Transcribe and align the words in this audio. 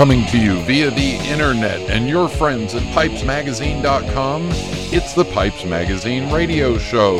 Coming 0.00 0.24
to 0.28 0.38
you 0.38 0.58
via 0.62 0.90
the 0.90 1.16
internet 1.28 1.78
and 1.90 2.08
your 2.08 2.26
friends 2.26 2.74
at 2.74 2.80
pipesmagazine.com, 2.94 4.48
it's 4.50 5.12
the 5.12 5.26
Pipes 5.26 5.66
Magazine 5.66 6.32
radio 6.32 6.78
show. 6.78 7.18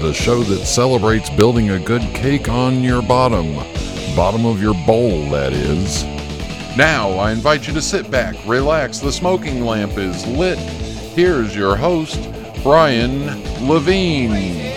The 0.00 0.12
show 0.14 0.44
that 0.44 0.64
celebrates 0.64 1.28
building 1.28 1.70
a 1.70 1.80
good 1.80 2.02
cake 2.14 2.48
on 2.48 2.84
your 2.84 3.02
bottom. 3.02 3.56
Bottom 4.14 4.46
of 4.46 4.62
your 4.62 4.74
bowl, 4.86 5.28
that 5.30 5.52
is. 5.52 6.04
Now, 6.76 7.10
I 7.14 7.32
invite 7.32 7.66
you 7.66 7.74
to 7.74 7.82
sit 7.82 8.08
back, 8.12 8.36
relax, 8.46 9.00
the 9.00 9.10
smoking 9.10 9.64
lamp 9.64 9.98
is 9.98 10.24
lit. 10.24 10.60
Here's 11.16 11.56
your 11.56 11.74
host, 11.74 12.30
Brian 12.62 13.26
Levine. 13.66 14.73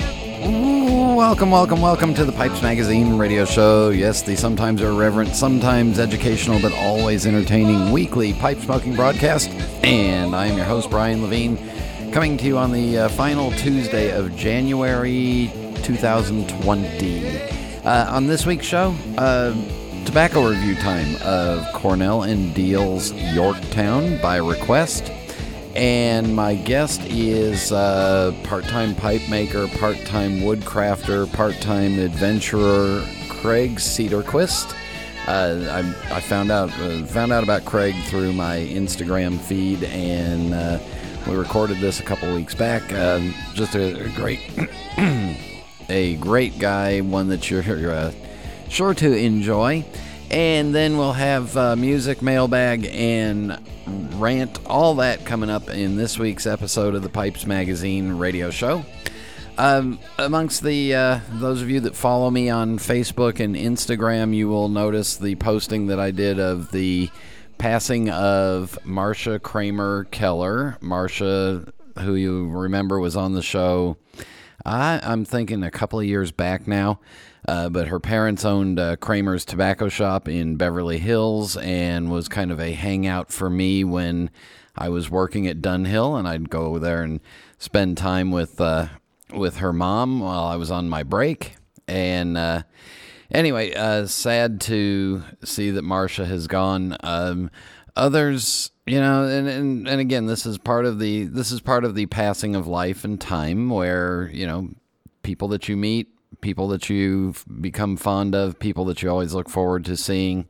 Welcome, 1.27 1.51
welcome, 1.51 1.81
welcome 1.81 2.13
to 2.13 2.23
the 2.23 2.31
Pipes 2.31 2.61
Magazine 2.61 3.17
radio 3.17 3.43
show. 3.43 3.89
Yes, 3.89 4.21
the 4.21 4.37
sometimes 4.37 4.81
irreverent, 4.81 5.35
sometimes 5.35 5.99
educational, 5.99 6.57
but 6.61 6.71
always 6.71 7.25
entertaining 7.25 7.91
weekly 7.91 8.31
pipe 8.31 8.59
smoking 8.59 8.95
broadcast. 8.95 9.49
And 9.83 10.33
I 10.33 10.45
am 10.45 10.55
your 10.55 10.65
host, 10.65 10.89
Brian 10.89 11.21
Levine, 11.21 11.57
coming 12.13 12.37
to 12.37 12.45
you 12.45 12.57
on 12.57 12.71
the 12.71 12.97
uh, 12.97 13.09
final 13.09 13.51
Tuesday 13.51 14.17
of 14.17 14.37
January 14.37 15.51
2020. 15.83 17.41
Uh, 17.83 18.05
on 18.09 18.27
this 18.27 18.45
week's 18.45 18.65
show, 18.65 18.95
uh, 19.17 19.53
tobacco 20.05 20.47
review 20.47 20.75
time 20.75 21.17
of 21.23 21.61
Cornell 21.73 22.23
and 22.23 22.55
Diehl's 22.55 23.11
Yorktown 23.33 24.17
by 24.21 24.37
request. 24.37 25.11
And 25.77 26.35
my 26.35 26.55
guest 26.55 27.01
is 27.05 27.71
uh, 27.71 28.33
part-time 28.45 28.95
pipe 28.95 29.21
maker, 29.29 29.67
part-time 29.67 30.39
woodcrafter, 30.39 31.31
part-time 31.31 31.99
adventurer 31.99 33.05
Kraig 33.29 33.75
Sederquist. 33.75 34.75
Uh, 35.27 35.67
I, 35.69 36.15
I, 36.15 36.19
found 36.19 36.49
out 36.49 36.71
uh, 36.79 37.05
found 37.05 37.31
out 37.31 37.43
about 37.43 37.63
Kraig 37.63 37.93
through 38.05 38.33
my 38.33 38.57
Instagram 38.57 39.39
feed, 39.39 39.83
and 39.83 40.51
uh, 40.55 40.79
we 41.27 41.35
recorded 41.35 41.77
this 41.77 41.99
a 41.99 42.03
couple 42.03 42.33
weeks 42.33 42.55
back. 42.55 42.81
Uh, 42.91 43.19
just 43.53 43.75
a, 43.75 44.03
a 44.03 44.09
great, 44.15 44.39
a 45.89 46.15
great 46.15 46.57
guy, 46.57 47.01
one 47.01 47.27
that 47.27 47.51
you're 47.51 47.91
uh, 47.91 48.11
sure 48.67 48.95
to 48.95 49.15
enjoy. 49.15 49.85
And 50.29 50.75
then 50.75 50.97
we'll 50.97 51.13
have 51.13 51.55
uh, 51.55 51.75
music, 51.77 52.21
mailbag, 52.21 52.85
and 52.91 53.57
rant, 54.15 54.59
all 54.65 54.95
that 54.95 55.25
coming 55.25 55.49
up 55.49 55.69
in 55.69 55.95
this 55.95 56.19
week's 56.19 56.45
episode 56.45 56.95
of 56.95 57.01
the 57.01 57.09
Pipes 57.09 57.45
Magazine 57.45 58.11
radio 58.11 58.49
show. 58.49 58.83
Um, 59.57 59.99
amongst 60.19 60.63
the 60.63 60.93
uh, 60.93 61.19
those 61.31 61.61
of 61.61 61.69
you 61.69 61.79
that 61.81 61.95
follow 61.95 62.29
me 62.29 62.49
on 62.49 62.77
Facebook 62.77 63.39
and 63.39 63.55
Instagram, 63.55 64.35
you 64.35 64.49
will 64.49 64.69
notice 64.69 65.15
the 65.17 65.35
posting 65.35 65.87
that 65.87 65.99
I 65.99 66.11
did 66.11 66.39
of 66.39 66.71
the 66.71 67.09
passing 67.57 68.09
of 68.09 68.77
Marcia 68.85 69.39
Kramer 69.39 70.03
Keller. 70.11 70.77
Marcia, 70.81 71.71
who 71.99 72.15
you 72.15 72.49
remember 72.49 72.99
was 72.99 73.15
on 73.15 73.33
the 73.33 73.41
show, 73.41 73.97
I, 74.67 74.99
I'm 75.01 75.25
thinking 75.25 75.63
a 75.63 75.71
couple 75.71 75.99
of 75.99 76.05
years 76.05 76.31
back 76.31 76.67
now. 76.67 76.99
Uh, 77.47 77.69
but 77.69 77.87
her 77.87 77.99
parents 77.99 78.43
owned 78.43 78.77
uh, 78.77 78.97
Kramer's 78.97 79.45
Tobacco 79.45 79.87
Shop 79.87 80.27
in 80.27 80.57
Beverly 80.57 80.99
Hills 80.99 81.55
and 81.55 82.11
was 82.11 82.27
kind 82.27 82.51
of 82.51 82.59
a 82.59 82.73
hangout 82.73 83.31
for 83.31 83.49
me 83.49 83.85
when 83.85 84.29
I 84.75 84.89
was 84.89 85.09
working 85.09 85.47
at 85.47 85.61
Dunhill, 85.61 86.19
and 86.19 86.27
I'd 86.27 86.49
go 86.49 86.77
there 86.77 87.03
and 87.03 87.21
spend 87.57 87.97
time 87.97 88.31
with 88.31 88.59
uh, 88.59 88.87
with 89.33 89.57
her 89.57 89.71
mom 89.71 90.19
while 90.19 90.43
I 90.43 90.57
was 90.57 90.69
on 90.69 90.89
my 90.89 91.03
break. 91.03 91.55
And 91.87 92.37
uh, 92.37 92.63
anyway, 93.31 93.73
uh, 93.73 94.07
sad 94.07 94.59
to 94.61 95.23
see 95.43 95.71
that 95.71 95.83
Marcia 95.83 96.25
has 96.25 96.47
gone. 96.47 96.97
Um, 97.01 97.49
others, 97.97 98.71
you 98.85 98.99
know, 98.99 99.25
and, 99.25 99.47
and 99.47 99.87
and 99.87 99.99
again, 99.99 100.27
this 100.27 100.45
is 100.45 100.57
part 100.57 100.85
of 100.85 100.99
the 100.99 101.25
this 101.25 101.51
is 101.51 101.59
part 101.59 101.83
of 101.83 101.95
the 101.95 102.05
passing 102.05 102.55
of 102.55 102.67
life 102.67 103.03
and 103.03 103.19
time, 103.19 103.69
where 103.69 104.29
you 104.33 104.47
know 104.47 104.69
people 105.23 105.49
that 105.49 105.67
you 105.67 105.75
meet 105.75 106.07
people 106.41 106.67
that 106.69 106.89
you've 106.89 107.45
become 107.61 107.97
fond 107.97 108.35
of, 108.35 108.59
people 108.59 108.85
that 108.85 109.01
you 109.01 109.09
always 109.09 109.33
look 109.33 109.49
forward 109.49 109.85
to 109.85 109.97
seeing. 109.97 110.47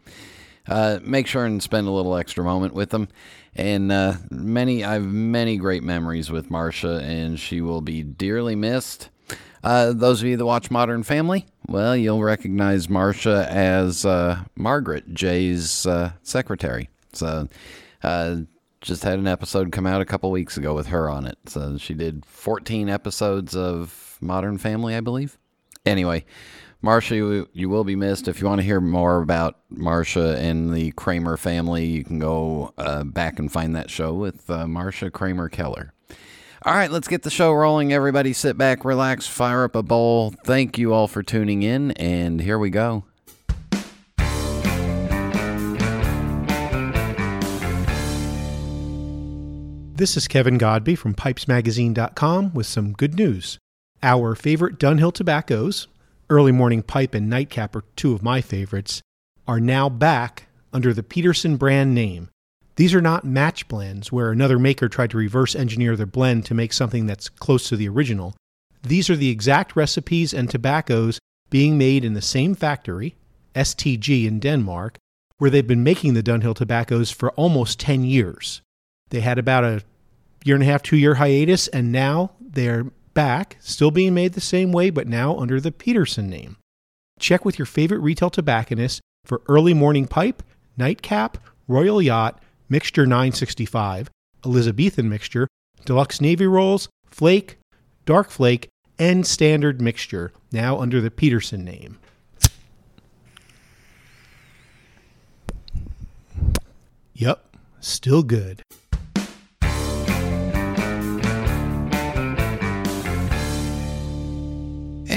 Uh, 0.67 0.99
make 1.01 1.27
sure 1.27 1.45
and 1.45 1.63
spend 1.63 1.87
a 1.87 1.91
little 1.91 2.15
extra 2.17 2.43
moment 2.43 2.73
with 2.73 2.89
them. 2.89 3.07
And 3.55 3.91
uh, 3.91 4.15
many, 4.29 4.83
I 4.83 4.93
have 4.93 5.05
many 5.05 5.55
great 5.55 5.81
memories 5.81 6.29
with 6.29 6.51
Marcia, 6.51 6.99
and 7.03 7.39
she 7.39 7.61
will 7.61 7.81
be 7.81 8.03
dearly 8.03 8.55
missed. 8.55 9.09
Uh, 9.63 9.93
those 9.93 10.21
of 10.21 10.27
you 10.27 10.35
that 10.35 10.45
watch 10.45 10.69
Modern 10.69 11.03
Family, 11.03 11.45
well, 11.67 11.95
you'll 11.95 12.21
recognize 12.21 12.89
Marcia 12.89 13.47
as 13.49 14.05
uh, 14.05 14.43
Margaret, 14.55 15.13
Jay's 15.13 15.85
uh, 15.85 16.11
secretary. 16.21 16.89
So, 17.13 17.47
uh, 18.03 18.37
just 18.81 19.03
had 19.03 19.19
an 19.19 19.27
episode 19.27 19.71
come 19.71 19.87
out 19.87 20.01
a 20.01 20.05
couple 20.05 20.31
weeks 20.31 20.57
ago 20.57 20.73
with 20.73 20.87
her 20.87 21.09
on 21.09 21.25
it. 21.25 21.37
So 21.47 21.77
she 21.77 21.93
did 21.93 22.25
14 22.25 22.89
episodes 22.89 23.55
of 23.55 24.17
Modern 24.21 24.57
Family, 24.57 24.95
I 24.95 25.01
believe. 25.01 25.37
Anyway, 25.85 26.25
Marcia, 26.81 27.15
you, 27.15 27.49
you 27.53 27.69
will 27.69 27.83
be 27.83 27.95
missed. 27.95 28.27
If 28.27 28.39
you 28.39 28.47
want 28.47 28.59
to 28.59 28.65
hear 28.65 28.79
more 28.79 29.21
about 29.21 29.57
Marcia 29.69 30.37
and 30.37 30.73
the 30.73 30.91
Kramer 30.91 31.37
family, 31.37 31.85
you 31.85 32.03
can 32.03 32.19
go 32.19 32.73
uh, 32.77 33.03
back 33.03 33.39
and 33.39 33.51
find 33.51 33.75
that 33.75 33.89
show 33.89 34.13
with 34.13 34.49
uh, 34.49 34.67
Marcia 34.67 35.09
Kramer 35.09 35.49
Keller. 35.49 35.93
All 36.63 36.73
right, 36.73 36.91
let's 36.91 37.07
get 37.07 37.23
the 37.23 37.29
show 37.29 37.53
rolling. 37.53 37.93
Everybody 37.93 38.33
sit 38.33 38.57
back, 38.57 38.83
relax, 38.83 39.27
fire 39.27 39.63
up 39.63 39.75
a 39.75 39.83
bowl. 39.83 40.33
Thank 40.43 40.77
you 40.77 40.93
all 40.93 41.07
for 41.07 41.23
tuning 41.23 41.63
in, 41.63 41.91
and 41.91 42.41
here 42.41 42.59
we 42.59 42.69
go. 42.69 43.05
This 49.97 50.15
is 50.15 50.27
Kevin 50.27 50.59
Godby 50.59 50.93
from 50.93 51.15
pipesmagazine.com 51.15 52.53
with 52.53 52.67
some 52.67 52.93
good 52.93 53.15
news. 53.15 53.57
Our 54.03 54.35
favorite 54.35 54.77
Dunhill 54.77 55.11
tobaccos, 55.11 55.87
Early 56.29 56.51
Morning 56.51 56.83
Pipe 56.83 57.15
and 57.15 57.27
Nightcap 57.27 57.75
are 57.75 57.83
two 57.95 58.13
of 58.13 58.21
my 58.21 58.39
favorites, 58.39 59.01
are 59.47 59.59
now 59.59 59.89
back 59.89 60.49
under 60.71 60.93
the 60.93 61.01
Peterson 61.01 61.57
brand 61.57 61.95
name. 61.95 62.29
These 62.75 62.93
are 62.93 63.01
not 63.01 63.25
match 63.25 63.67
blends 63.67 64.11
where 64.11 64.29
another 64.29 64.59
maker 64.59 64.87
tried 64.87 65.09
to 65.09 65.17
reverse 65.17 65.55
engineer 65.55 65.95
their 65.95 66.05
blend 66.05 66.45
to 66.45 66.53
make 66.53 66.73
something 66.73 67.07
that's 67.07 67.27
close 67.27 67.67
to 67.69 67.75
the 67.75 67.89
original. 67.89 68.35
These 68.83 69.09
are 69.09 69.15
the 69.15 69.31
exact 69.31 69.75
recipes 69.75 70.31
and 70.31 70.47
tobaccos 70.47 71.17
being 71.49 71.75
made 71.75 72.05
in 72.05 72.13
the 72.13 72.21
same 72.21 72.53
factory, 72.53 73.15
STG 73.55 74.27
in 74.27 74.39
Denmark, 74.39 74.99
where 75.39 75.49
they've 75.49 75.65
been 75.65 75.83
making 75.83 76.13
the 76.13 76.21
Dunhill 76.21 76.55
tobaccos 76.55 77.09
for 77.09 77.31
almost 77.31 77.79
10 77.79 78.03
years. 78.03 78.61
They 79.09 79.21
had 79.21 79.37
about 79.39 79.63
a 79.63 79.83
year 80.43 80.55
and 80.55 80.63
a 80.63 80.67
half, 80.67 80.83
two 80.83 80.97
year 80.97 81.15
hiatus, 81.15 81.67
and 81.69 81.91
now 81.91 82.31
they're 82.39 82.85
back, 83.13 83.57
still 83.59 83.91
being 83.91 84.13
made 84.13 84.33
the 84.33 84.41
same 84.41 84.71
way, 84.71 84.89
but 84.89 85.07
now 85.07 85.37
under 85.37 85.59
the 85.59 85.71
Peterson 85.71 86.29
name. 86.29 86.57
Check 87.19 87.45
with 87.45 87.57
your 87.57 87.65
favorite 87.65 87.99
retail 87.99 88.29
tobacconist 88.29 89.01
for 89.25 89.41
Early 89.47 89.73
Morning 89.73 90.07
Pipe, 90.07 90.43
Nightcap, 90.77 91.37
Royal 91.67 92.01
Yacht, 92.01 92.41
Mixture 92.69 93.05
965, 93.05 94.09
Elizabethan 94.45 95.09
Mixture, 95.09 95.47
Deluxe 95.85 96.21
Navy 96.21 96.45
Rolls, 96.45 96.89
Flake, 97.05 97.57
Dark 98.05 98.29
Flake, 98.29 98.69
and 98.99 99.25
Standard 99.25 99.81
Mixture, 99.81 100.31
now 100.51 100.79
under 100.79 101.01
the 101.01 101.11
Peterson 101.11 101.63
name. 101.63 101.97
Yep, 107.13 107.57
still 107.79 108.21
good. 108.21 108.61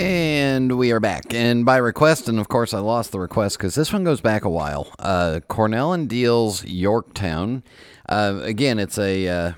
And 0.00 0.78
we 0.78 0.92
are 0.92 0.98
back. 0.98 1.34
And 1.34 1.66
by 1.66 1.76
request, 1.76 2.26
and 2.26 2.40
of 2.40 2.48
course 2.48 2.72
I 2.72 2.78
lost 2.78 3.12
the 3.12 3.20
request 3.20 3.58
because 3.58 3.74
this 3.74 3.92
one 3.92 4.02
goes 4.02 4.22
back 4.22 4.46
a 4.46 4.48
while. 4.48 4.90
Uh, 4.98 5.40
Cornell 5.46 5.92
and 5.92 6.08
Diehl's 6.08 6.64
Yorktown. 6.64 7.62
Uh, 8.08 8.40
again, 8.42 8.78
it's 8.78 8.96
a 8.96 9.28
uh, 9.28 9.52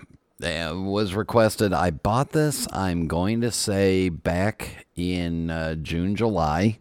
uh 0.44 0.74
was 0.74 1.14
requested. 1.14 1.72
I 1.72 1.92
bought 1.92 2.30
this. 2.30 2.66
I'm 2.72 3.06
going 3.06 3.40
to 3.42 3.52
say 3.52 4.08
back 4.08 4.88
in 4.96 5.48
uh, 5.48 5.76
June, 5.76 6.16
July, 6.16 6.80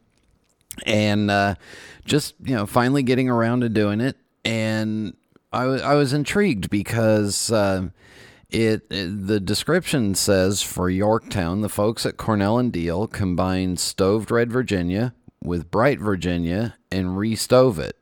and 0.87 1.29
uh, 1.29 1.53
just 2.03 2.33
you 2.43 2.55
know 2.55 2.65
finally 2.65 3.03
getting 3.03 3.29
around 3.29 3.61
to 3.61 3.69
doing 3.69 4.01
it. 4.01 4.17
And 4.43 5.15
I, 5.53 5.65
w- 5.65 5.83
I 5.83 5.93
was 5.93 6.13
intrigued 6.13 6.71
because 6.71 7.51
it, 8.51 8.85
it, 8.89 9.27
the 9.27 9.39
description 9.39 10.13
says 10.13 10.61
for 10.61 10.89
Yorktown, 10.89 11.61
the 11.61 11.69
folks 11.69 12.05
at 12.05 12.17
Cornell 12.17 12.59
and 12.59 12.71
Diehl 12.71 13.11
combined 13.11 13.79
stoved 13.79 14.29
red 14.29 14.51
Virginia 14.51 15.13
with 15.43 15.71
bright 15.71 15.99
Virginia 15.99 16.75
and 16.91 17.17
restove 17.17 17.79
it. 17.79 17.97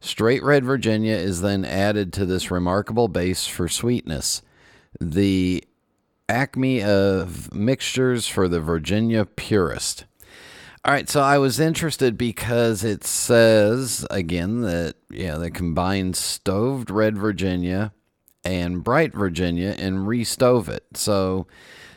Straight 0.00 0.42
red 0.42 0.64
Virginia 0.64 1.14
is 1.14 1.42
then 1.42 1.64
added 1.64 2.12
to 2.14 2.24
this 2.24 2.50
remarkable 2.50 3.08
base 3.08 3.46
for 3.46 3.68
sweetness. 3.68 4.40
The 4.98 5.62
acme 6.28 6.82
of 6.82 7.52
mixtures 7.52 8.26
for 8.26 8.48
the 8.48 8.60
Virginia 8.60 9.26
purist. 9.26 10.06
All 10.82 10.94
right, 10.94 11.08
so 11.10 11.20
I 11.20 11.36
was 11.36 11.60
interested 11.60 12.16
because 12.16 12.82
it 12.84 13.04
says 13.04 14.06
again 14.10 14.62
that 14.62 14.94
yeah 15.10 15.36
they 15.36 15.50
combined 15.50 16.16
stoved 16.16 16.90
red 16.90 17.18
Virginia 17.18 17.92
and 18.44 18.82
bright 18.82 19.14
Virginia 19.14 19.74
and 19.78 20.06
re-stove 20.06 20.68
it. 20.68 20.84
So 20.94 21.46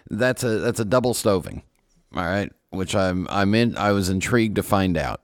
that's 0.10 0.44
a 0.44 0.60
that's 0.60 0.80
a 0.80 0.86
double 0.86 1.13
stoving. 1.13 1.63
All 2.16 2.24
right, 2.24 2.51
which 2.69 2.95
I'm 2.95 3.28
I'm 3.30 3.56
in 3.56 3.78
I 3.78 3.92
was 3.92 4.10
intrigued 4.10 4.56
to 4.56 4.63
find 4.63 4.98
out. 4.98 5.22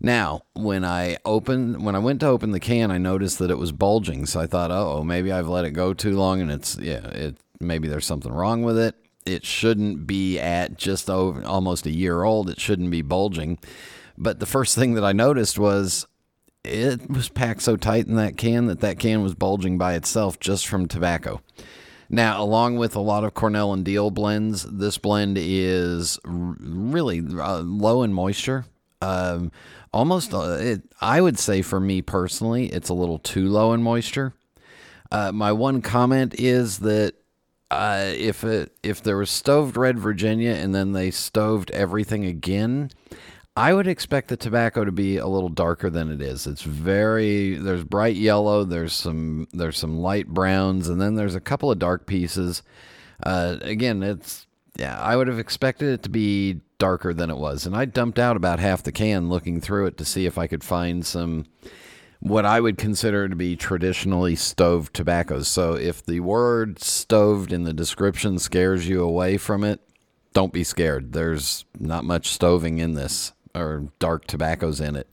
Now, 0.00 0.42
when 0.54 0.84
I 0.84 1.16
opened 1.24 1.84
when 1.84 1.94
I 1.94 2.00
went 2.00 2.20
to 2.20 2.26
open 2.26 2.50
the 2.50 2.60
can, 2.60 2.90
I 2.90 2.98
noticed 2.98 3.38
that 3.38 3.50
it 3.50 3.58
was 3.58 3.72
bulging. 3.72 4.26
So 4.26 4.40
I 4.40 4.46
thought, 4.46 4.70
"Oh, 4.70 5.02
maybe 5.02 5.32
I've 5.32 5.48
let 5.48 5.64
it 5.64 5.70
go 5.70 5.94
too 5.94 6.16
long 6.16 6.40
and 6.40 6.50
it's 6.50 6.76
yeah, 6.78 7.06
it 7.08 7.38
maybe 7.60 7.88
there's 7.88 8.06
something 8.06 8.32
wrong 8.32 8.62
with 8.62 8.78
it." 8.78 8.96
it 9.26 9.44
shouldn't 9.44 10.06
be 10.06 10.38
at 10.38 10.76
just 10.76 11.08
over 11.08 11.44
almost 11.44 11.86
a 11.86 11.90
year 11.90 12.24
old. 12.24 12.50
It 12.50 12.60
shouldn't 12.60 12.90
be 12.90 13.02
bulging. 13.02 13.58
But 14.16 14.38
the 14.38 14.46
first 14.46 14.74
thing 14.74 14.94
that 14.94 15.04
I 15.04 15.12
noticed 15.12 15.58
was 15.58 16.06
it 16.64 17.10
was 17.10 17.28
packed 17.28 17.62
so 17.62 17.76
tight 17.76 18.06
in 18.06 18.16
that 18.16 18.36
can 18.36 18.66
that 18.66 18.80
that 18.80 18.98
can 18.98 19.22
was 19.22 19.34
bulging 19.34 19.78
by 19.78 19.94
itself 19.94 20.40
just 20.40 20.66
from 20.66 20.88
tobacco. 20.88 21.40
Now, 22.08 22.42
along 22.42 22.76
with 22.76 22.96
a 22.96 23.00
lot 23.00 23.24
of 23.24 23.34
Cornell 23.34 23.72
and 23.72 23.84
Diehl 23.84 24.12
blends, 24.12 24.64
this 24.64 24.98
blend 24.98 25.36
is 25.38 26.18
really 26.24 27.20
uh, 27.20 27.60
low 27.60 28.02
in 28.02 28.12
moisture. 28.12 28.66
Um, 29.00 29.50
almost, 29.92 30.32
uh, 30.32 30.58
it, 30.60 30.82
I 31.00 31.20
would 31.20 31.38
say 31.38 31.62
for 31.62 31.80
me 31.80 32.02
personally, 32.02 32.66
it's 32.66 32.88
a 32.88 32.94
little 32.94 33.18
too 33.18 33.48
low 33.48 33.72
in 33.72 33.82
moisture. 33.82 34.34
Uh, 35.10 35.32
my 35.32 35.52
one 35.52 35.82
comment 35.82 36.34
is 36.38 36.80
that 36.80 37.14
uh, 37.70 38.12
if 38.14 38.44
it 38.44 38.72
if 38.82 39.02
there 39.02 39.16
was 39.16 39.30
stoved 39.30 39.76
red 39.76 39.98
Virginia 39.98 40.52
and 40.52 40.74
then 40.74 40.92
they 40.92 41.10
stoved 41.10 41.70
everything 41.72 42.24
again, 42.24 42.90
I 43.56 43.72
would 43.72 43.86
expect 43.86 44.28
the 44.28 44.36
tobacco 44.36 44.84
to 44.84 44.90
be 44.90 45.16
a 45.16 45.28
little 45.28 45.48
darker 45.48 45.88
than 45.88 46.10
it 46.10 46.20
is. 46.20 46.46
It's 46.46 46.62
very 46.62 47.54
there's 47.54 47.84
bright 47.84 48.16
yellow, 48.16 48.64
there's 48.64 48.92
some 48.92 49.46
there's 49.52 49.78
some 49.78 49.98
light 49.98 50.26
browns, 50.26 50.88
and 50.88 51.00
then 51.00 51.14
there's 51.14 51.36
a 51.36 51.40
couple 51.40 51.70
of 51.70 51.78
dark 51.78 52.06
pieces. 52.06 52.62
Uh, 53.22 53.58
again, 53.60 54.02
it's 54.02 54.48
yeah, 54.76 54.98
I 54.98 55.14
would 55.14 55.28
have 55.28 55.38
expected 55.38 55.88
it 55.90 56.02
to 56.02 56.08
be 56.08 56.62
darker 56.78 57.14
than 57.14 57.30
it 57.30 57.36
was, 57.36 57.64
and 57.64 57.76
I 57.76 57.84
dumped 57.84 58.18
out 58.18 58.36
about 58.36 58.58
half 58.58 58.82
the 58.82 58.90
can 58.90 59.28
looking 59.28 59.60
through 59.60 59.86
it 59.86 59.98
to 59.98 60.04
see 60.04 60.26
if 60.26 60.36
I 60.36 60.48
could 60.48 60.64
find 60.64 61.06
some 61.06 61.46
what 62.18 62.44
I 62.44 62.58
would 62.58 62.76
consider 62.76 63.28
to 63.28 63.36
be 63.36 63.54
traditionally 63.54 64.34
stoved 64.34 64.94
tobaccos. 64.94 65.46
So 65.46 65.74
if 65.74 66.04
the 66.04 66.20
word 66.20 66.82
stoved 66.82 67.52
in 67.52 67.62
the 67.62 67.72
description 67.72 68.40
scares 68.40 68.88
you 68.88 69.02
away 69.04 69.36
from 69.36 69.62
it, 69.62 69.80
don't 70.32 70.52
be 70.52 70.64
scared. 70.64 71.12
There's 71.12 71.64
not 71.78 72.04
much 72.04 72.36
stoving 72.36 72.80
in 72.80 72.94
this 72.94 73.33
or 73.54 73.88
dark 73.98 74.26
tobaccos 74.26 74.80
in 74.80 74.96
it. 74.96 75.08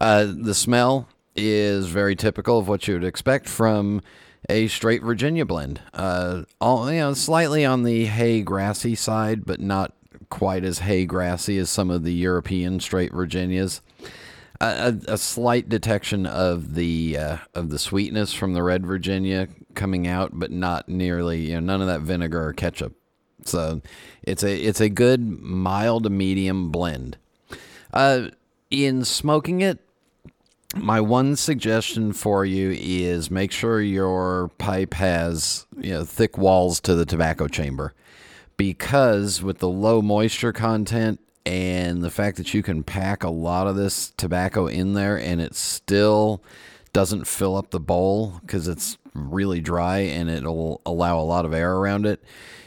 Uh, 0.00 0.26
the 0.26 0.54
smell 0.54 1.08
is 1.36 1.86
very 1.86 2.16
typical 2.16 2.58
of 2.58 2.68
what 2.68 2.86
you 2.88 2.94
would 2.94 3.04
expect 3.04 3.48
from 3.48 4.02
a 4.48 4.68
straight 4.68 5.02
Virginia 5.02 5.44
blend. 5.44 5.80
Uh, 5.92 6.42
all 6.60 6.90
you 6.90 6.98
know, 6.98 7.14
slightly 7.14 7.64
on 7.64 7.82
the 7.82 8.06
hay 8.06 8.42
grassy 8.42 8.94
side, 8.94 9.44
but 9.44 9.60
not 9.60 9.92
quite 10.30 10.64
as 10.64 10.80
hay 10.80 11.04
grassy 11.04 11.58
as 11.58 11.68
some 11.68 11.90
of 11.90 12.04
the 12.04 12.14
European 12.14 12.80
straight 12.80 13.12
Virginias 13.12 13.80
a, 14.60 14.94
a, 15.08 15.18
slight 15.18 15.68
detection 15.68 16.26
of 16.26 16.74
the 16.74 17.16
uh, 17.16 17.36
of 17.54 17.70
the 17.70 17.78
sweetness 17.78 18.34
from 18.34 18.52
the 18.52 18.62
red 18.62 18.86
Virginia 18.86 19.48
coming 19.74 20.06
out, 20.06 20.32
but 20.34 20.50
not 20.50 20.88
nearly 20.88 21.46
you 21.46 21.54
know 21.54 21.60
none 21.60 21.80
of 21.80 21.86
that 21.86 22.02
vinegar 22.02 22.48
or 22.48 22.52
ketchup. 22.52 22.94
So 23.44 23.80
it's 24.22 24.42
a 24.42 24.54
it's 24.54 24.80
a 24.80 24.88
good 24.88 25.40
mild 25.40 26.04
to 26.04 26.10
medium 26.10 26.70
blend. 26.70 27.16
Uh, 27.92 28.28
in 28.70 29.04
smoking 29.04 29.60
it, 29.60 29.78
my 30.76 31.00
one 31.00 31.34
suggestion 31.34 32.12
for 32.12 32.44
you 32.44 32.70
is 32.78 33.30
make 33.30 33.50
sure 33.50 33.80
your 33.80 34.48
pipe 34.58 34.94
has 34.94 35.66
you 35.76 35.90
know 35.90 36.04
thick 36.04 36.38
walls 36.38 36.80
to 36.80 36.94
the 36.94 37.06
tobacco 37.06 37.48
chamber. 37.48 37.92
Because 38.56 39.42
with 39.42 39.58
the 39.58 39.68
low 39.68 40.02
moisture 40.02 40.52
content 40.52 41.18
and 41.46 42.02
the 42.02 42.10
fact 42.10 42.36
that 42.36 42.52
you 42.52 42.62
can 42.62 42.82
pack 42.82 43.24
a 43.24 43.30
lot 43.30 43.66
of 43.66 43.74
this 43.74 44.12
tobacco 44.16 44.66
in 44.66 44.92
there 44.92 45.18
and 45.18 45.40
it 45.40 45.54
still 45.54 46.42
doesn't 46.92 47.26
fill 47.26 47.56
up 47.56 47.70
the 47.70 47.80
bowl 47.80 48.40
because 48.42 48.68
it's 48.68 48.98
really 49.14 49.60
dry 49.60 49.98
and 49.98 50.30
it'll 50.30 50.80
allow 50.86 51.18
a 51.18 51.22
lot 51.22 51.44
of 51.44 51.52
air 51.52 51.74
around 51.76 52.06
it. 52.06 52.22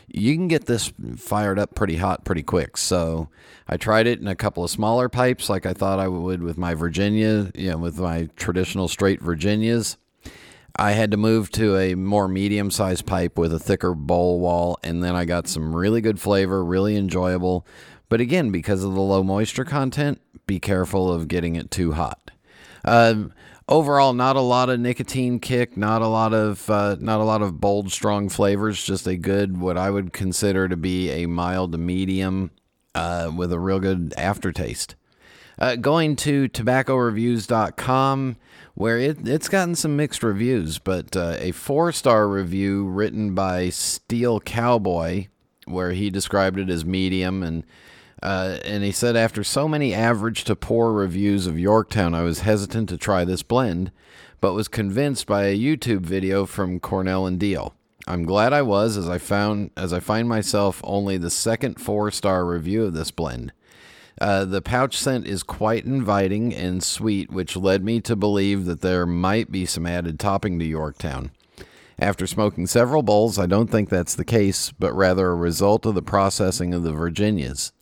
You 0.08 0.36
can 0.36 0.48
get 0.48 0.66
this 0.66 0.94
fired 1.18 1.58
up 1.58 1.76
pretty 1.76 1.96
hot 1.96 2.26
pretty 2.26 2.44
quick. 2.44 2.78
So 2.78 3.30
I 3.68 3.78
tried 3.78 4.08
it 4.08 4.20
in 4.20 4.28
a 4.28 4.36
couple 4.36 4.64
of 4.64 4.70
smaller 4.70 5.10
pipes 5.10 5.50
like 5.50 5.66
I 5.66 5.74
thought 5.74 6.00
I 6.00 6.08
would 6.08 6.44
with 6.44 6.58
my 6.58 6.74
Virginia, 6.74 7.52
you 7.56 7.72
know, 7.72 7.78
with 7.78 8.00
my 8.00 8.30
traditional 8.36 8.88
straight 8.88 9.22
Virginias. 9.22 9.98
I 10.76 10.92
had 10.94 11.12
to 11.12 11.18
move 11.18 11.52
to 11.52 11.78
a 11.78 11.94
more 11.96 12.28
medium 12.28 12.72
sized 12.72 13.06
pipe 13.06 13.38
with 13.38 13.54
a 13.54 13.60
thicker 13.60 13.94
bowl 13.94 14.40
wall, 14.40 14.80
and 14.84 15.04
then 15.04 15.16
I 15.16 15.24
got 15.24 15.48
some 15.48 15.76
really 15.76 16.02
good 16.02 16.20
flavor, 16.20 16.66
really 16.66 16.96
enjoyable. 16.96 17.68
But 18.10 18.22
again, 18.22 18.50
because 18.50 18.84
of 18.84 18.94
the 18.94 19.02
low 19.02 19.24
moisture 19.24 19.66
content, 19.66 20.20
be 20.48 20.60
careful 20.60 21.12
of 21.12 21.28
getting 21.28 21.56
it 21.56 21.70
too 21.70 21.92
hot. 21.92 22.32
Uh, 22.84 23.26
overall, 23.68 24.14
not 24.14 24.36
a 24.36 24.42
lot 24.42 24.70
of 24.70 24.80
nicotine 24.80 25.40
kick, 25.40 25.78
not 25.78 26.02
a 26.02 26.08
lot 26.08 26.34
of 26.34 26.70
uh, 26.70 26.98
not 27.00 27.20
a 27.20 27.24
lot 27.24 27.42
of 27.42 27.60
bold, 27.60 27.92
strong 27.92 28.30
flavors. 28.30 28.84
Just 28.84 29.08
a 29.08 29.18
good, 29.18 29.60
what 29.60 29.78
I 29.78 29.90
would 29.90 30.14
consider 30.14 30.68
to 30.68 30.78
be 30.78 31.10
a 31.10 31.26
mild 31.28 31.72
to 31.74 31.78
medium, 31.78 32.52
uh, 32.96 33.32
with 33.36 33.52
a 33.52 33.60
real 33.60 33.80
good 33.80 34.14
aftertaste. 34.18 34.96
Uh, 35.60 35.76
going 35.76 36.16
to 36.16 36.50
tobaccoreviews.com, 36.50 38.38
where 38.74 38.98
it, 38.98 39.28
it's 39.28 39.48
gotten 39.48 39.76
some 39.76 39.96
mixed 39.96 40.24
reviews, 40.24 40.80
but 40.80 41.16
uh, 41.16 41.36
a 41.38 41.52
four 41.52 41.92
star 41.92 42.28
review 42.28 42.88
written 42.88 43.36
by 43.36 43.70
Steel 43.70 44.40
Cowboy, 44.40 45.28
where 45.66 45.92
he 45.92 46.10
described 46.10 46.58
it 46.58 46.70
as 46.70 46.84
medium 46.84 47.44
and 47.44 47.64
uh, 48.24 48.58
and 48.64 48.86
he 48.86 48.92
said, 48.94 49.18
after 49.18 49.44
so 49.44 49.68
many 49.68 49.94
average 49.94 50.46
to 50.46 50.56
poor 50.56 50.94
reviews 50.94 51.46
of 51.46 51.60
Yorktown, 51.60 52.16
I 52.16 52.22
was 52.22 52.40
hesitant 52.40 52.88
to 52.88 52.98
try 52.98 53.26
this 53.26 53.44
blend, 53.44 53.92
but 54.40 54.54
was 54.54 54.70
convinced 54.70 55.28
by 55.28 55.44
a 55.44 55.60
YouTube 55.60 56.06
video 56.06 56.46
from 56.46 56.80
Cornell 56.80 57.28
and 57.28 57.38
Diehl. 57.38 57.74
I'm 58.08 58.24
glad 58.24 58.54
I 58.54 58.62
was, 58.62 58.96
as 58.96 59.10
I 59.10 59.18
found 59.18 59.72
as 59.76 59.92
I 59.92 60.00
find 60.00 60.30
myself 60.30 60.80
only 60.86 61.18
the 61.18 61.30
second 61.30 61.82
four 61.82 62.12
star 62.12 62.46
review 62.46 62.86
of 62.86 62.94
this 62.94 63.12
blend. 63.12 63.52
Uh, 64.22 64.46
the 64.46 64.62
pouch 64.62 64.98
scent 64.98 65.28
is 65.28 65.44
quite 65.44 65.84
inviting 65.84 66.54
and 66.54 66.82
sweet, 66.82 67.30
which 67.30 67.58
led 67.58 67.84
me 67.84 68.00
to 68.00 68.16
believe 68.16 68.64
that 68.64 68.80
there 68.80 69.06
might 69.06 69.52
be 69.52 69.66
some 69.66 69.86
added 69.86 70.18
topping 70.18 70.60
to 70.60 70.66
Yorktown. 70.66 71.32
After 72.00 72.26
smoking 72.26 72.68
several 72.68 73.04
bowls, 73.04 73.38
I 73.38 73.48
don't 73.48 73.70
think 73.70 73.90
that's 73.90 74.16
the 74.16 74.24
case, 74.24 74.72
but 74.72 74.94
rather 74.94 75.32
a 75.32 75.36
result 75.36 75.86
of 75.86 75.96
the 75.96 76.02
processing 76.02 76.74
of 76.74 76.84
the 76.84 76.94
Virginias 76.94 77.74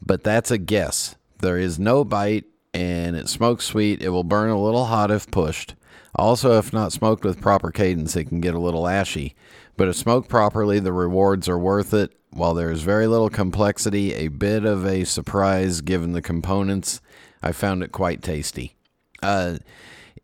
but 0.00 0.22
that's 0.22 0.50
a 0.50 0.58
guess. 0.58 1.16
There 1.38 1.58
is 1.58 1.78
no 1.78 2.04
bite 2.04 2.44
and 2.74 3.16
it 3.16 3.28
smokes 3.28 3.64
sweet. 3.64 4.02
It 4.02 4.10
will 4.10 4.24
burn 4.24 4.50
a 4.50 4.60
little 4.60 4.86
hot 4.86 5.10
if 5.10 5.30
pushed. 5.30 5.74
Also, 6.14 6.58
if 6.58 6.72
not 6.72 6.92
smoked 6.92 7.24
with 7.24 7.40
proper 7.40 7.70
cadence, 7.70 8.16
it 8.16 8.24
can 8.24 8.40
get 8.40 8.54
a 8.54 8.58
little 8.58 8.88
ashy. 8.88 9.34
But 9.76 9.88
if 9.88 9.96
smoked 9.96 10.28
properly, 10.28 10.80
the 10.80 10.92
rewards 10.92 11.48
are 11.48 11.58
worth 11.58 11.94
it. 11.94 12.12
While 12.30 12.54
there 12.54 12.70
is 12.70 12.82
very 12.82 13.06
little 13.06 13.30
complexity, 13.30 14.14
a 14.14 14.28
bit 14.28 14.64
of 14.64 14.84
a 14.84 15.04
surprise 15.04 15.80
given 15.80 16.12
the 16.12 16.22
components, 16.22 17.00
I 17.42 17.52
found 17.52 17.82
it 17.82 17.92
quite 17.92 18.22
tasty. 18.22 18.74
Uh, 19.22 19.58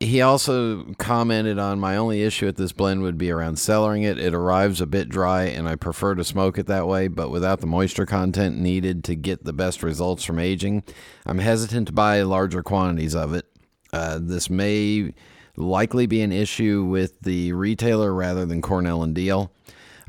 he 0.01 0.21
also 0.21 0.95
commented 0.99 1.59
on 1.59 1.81
my 1.81 1.97
only 1.97 2.23
issue 2.23 2.47
with 2.47 2.57
this 2.57 2.73
blend 2.73 3.03
would 3.03 3.19
be 3.19 3.31
around 3.31 3.57
cellaring 3.57 4.05
it. 4.05 4.19
It 4.19 4.35
arrives 4.35 4.81
a 4.81 4.87
bit 4.87 5.09
dry, 5.09 5.45
and 5.45 5.69
I 5.69 5.77
prefer 5.77 6.15
to 6.15 6.25
smoke 6.25 6.59
it 6.59 6.67
that 6.67 6.87
way, 6.87 7.09
but 7.09 7.31
without 7.31 7.61
the 7.61 7.67
moisture 7.67 8.07
content 8.07 8.59
needed 8.59 9.05
to 9.05 9.15
get 9.15 9.45
the 9.45 9.53
best 9.53 9.83
results 9.83 10.25
from 10.25 10.39
aging, 10.39 10.83
I'm 11.27 11.39
hesitant 11.39 11.89
to 11.89 11.93
buy 11.93 12.23
larger 12.23 12.63
quantities 12.63 13.15
of 13.15 13.35
it. 13.35 13.47
Uh, 13.93 14.19
this 14.21 14.51
may 14.51 15.15
likely 15.57 16.07
be 16.07 16.21
an 16.23 16.33
issue 16.33 16.85
with 16.85 17.21
the 17.21 17.53
retailer 17.53 18.13
rather 18.13 18.45
than 18.45 18.63
Cornell 18.63 19.03
and 19.03 19.17
Diehl. 19.17 19.51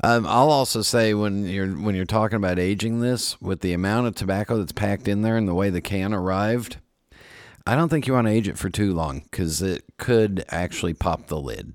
Um, 0.02 0.26
I'll 0.26 0.50
also 0.50 0.82
say 0.82 1.14
when 1.14 1.46
you're 1.46 1.68
when 1.68 1.94
you're 1.94 2.04
talking 2.04 2.36
about 2.36 2.58
aging 2.58 3.00
this, 3.00 3.40
with 3.40 3.60
the 3.60 3.72
amount 3.72 4.06
of 4.06 4.14
tobacco 4.14 4.58
that's 4.58 4.72
packed 4.72 5.08
in 5.08 5.22
there 5.22 5.36
and 5.36 5.48
the 5.48 5.54
way 5.54 5.70
the 5.70 5.80
can 5.80 6.12
arrived, 6.12 6.78
I 7.66 7.74
don't 7.74 7.88
think 7.88 8.06
you 8.06 8.12
want 8.12 8.28
to 8.28 8.32
age 8.32 8.48
it 8.48 8.58
for 8.58 8.70
too 8.70 8.94
long 8.94 9.20
because 9.20 9.60
it 9.60 9.84
could 9.98 10.44
actually 10.48 10.94
pop 10.94 11.26
the 11.26 11.40
lid. 11.40 11.74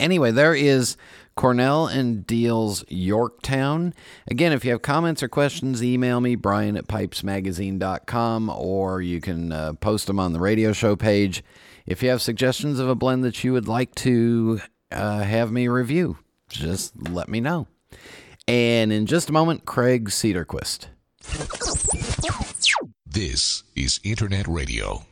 Anyway, 0.00 0.30
there 0.32 0.54
is 0.54 0.96
Cornell 1.36 1.86
and 1.86 2.26
Diehl's 2.26 2.84
Yorktown. 2.88 3.94
Again, 4.26 4.52
if 4.52 4.64
you 4.64 4.72
have 4.72 4.82
comments 4.82 5.22
or 5.22 5.28
questions, 5.28 5.82
email 5.82 6.20
me, 6.20 6.34
brian 6.34 6.76
at 6.76 6.88
pipesmagazine.com, 6.88 8.50
or 8.50 9.00
you 9.00 9.20
can 9.20 9.52
uh, 9.52 9.72
post 9.74 10.08
them 10.08 10.18
on 10.18 10.32
the 10.32 10.40
radio 10.40 10.72
show 10.72 10.96
page. 10.96 11.44
If 11.86 12.02
you 12.02 12.10
have 12.10 12.20
suggestions 12.20 12.80
of 12.80 12.88
a 12.88 12.94
blend 12.94 13.24
that 13.24 13.44
you 13.44 13.52
would 13.52 13.68
like 13.68 13.94
to 13.96 14.60
uh, 14.90 15.20
have 15.20 15.52
me 15.52 15.68
review, 15.68 16.18
just 16.48 16.92
let 17.08 17.28
me 17.28 17.40
know. 17.40 17.68
And 18.48 18.92
in 18.92 19.06
just 19.06 19.30
a 19.30 19.32
moment, 19.32 19.64
Kraig 19.64 20.08
Sederquist. 20.08 20.88
This 23.10 23.62
is 23.74 24.00
Internet 24.04 24.46
Radio. 24.48 25.06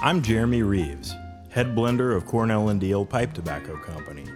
I'm 0.00 0.22
Jeremy 0.22 0.62
Reeves, 0.62 1.12
head 1.50 1.74
blender 1.74 2.16
of 2.16 2.24
Cornell 2.24 2.68
and 2.68 2.80
Diehl 2.80 3.06
Pipe 3.06 3.32
Tobacco 3.32 3.76
Company. 3.78 4.26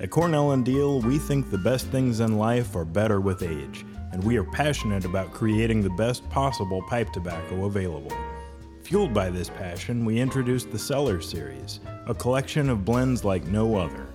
At 0.00 0.10
Cornell 0.10 0.50
and 0.50 0.66
Diehl, 0.66 1.04
we 1.04 1.20
think 1.20 1.50
the 1.50 1.56
best 1.56 1.86
things 1.86 2.18
in 2.18 2.38
life 2.38 2.74
are 2.74 2.84
better 2.84 3.20
with 3.20 3.44
age, 3.44 3.86
and 4.10 4.24
we 4.24 4.36
are 4.38 4.44
passionate 4.44 5.04
about 5.04 5.32
creating 5.32 5.82
the 5.82 5.90
best 5.90 6.28
possible 6.30 6.82
pipe 6.88 7.12
tobacco 7.12 7.66
available. 7.66 8.12
Fueled 8.82 9.14
by 9.14 9.30
this 9.30 9.48
passion, 9.48 10.04
we 10.04 10.18
introduced 10.18 10.72
the 10.72 10.78
Cellar 10.80 11.20
Series, 11.20 11.78
a 12.08 12.14
collection 12.14 12.68
of 12.68 12.84
blends 12.84 13.24
like 13.24 13.44
no 13.44 13.76
other. 13.76 14.08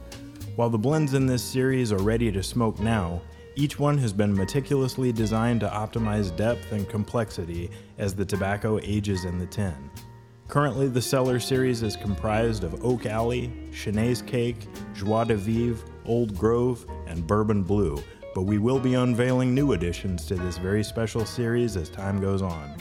While 0.58 0.70
the 0.70 0.78
blends 0.78 1.14
in 1.14 1.28
this 1.28 1.44
series 1.44 1.94
are 1.94 2.04
ready 2.04 2.30
to 2.34 2.44
smoke 2.44 2.78
now, 2.82 3.22
each 3.58 3.80
one 3.80 3.98
has 3.98 4.14
been 4.14 4.38
meticulously 4.38 5.12
designed 5.12 5.62
to 5.62 5.68
optimize 5.68 6.34
depth 6.36 6.72
and 6.72 6.88
complexity 6.88 7.72
as 7.98 8.14
the 8.14 8.24
tobacco 8.24 8.80
ages 8.84 9.26
in 9.26 9.40
the 9.40 9.48
tin. 9.48 9.90
Currently, 10.48 10.90
the 10.90 11.02
Cellar 11.02 11.40
series 11.40 11.82
is 11.82 11.96
comprised 11.96 12.64
of 12.64 12.86
Oak 12.86 13.08
Alley, 13.08 13.52
Cheneys 13.74 14.22
Cake, 14.22 14.68
Joie 14.94 15.26
de 15.26 15.36
Vivre, 15.36 15.84
Old 16.06 16.38
Grove, 16.38 16.86
and 17.08 17.26
Bourbon 17.26 17.64
Blue, 17.64 17.98
but 18.36 18.44
we 18.44 18.60
will 18.60 18.80
be 18.80 18.94
unveiling 18.94 19.56
new 19.56 19.74
additions 19.74 20.28
to 20.28 20.36
this 20.36 20.60
very 20.60 20.84
special 20.84 21.26
series 21.26 21.76
as 21.76 21.90
time 21.90 22.22
goes 22.22 22.44
on. 22.44 22.76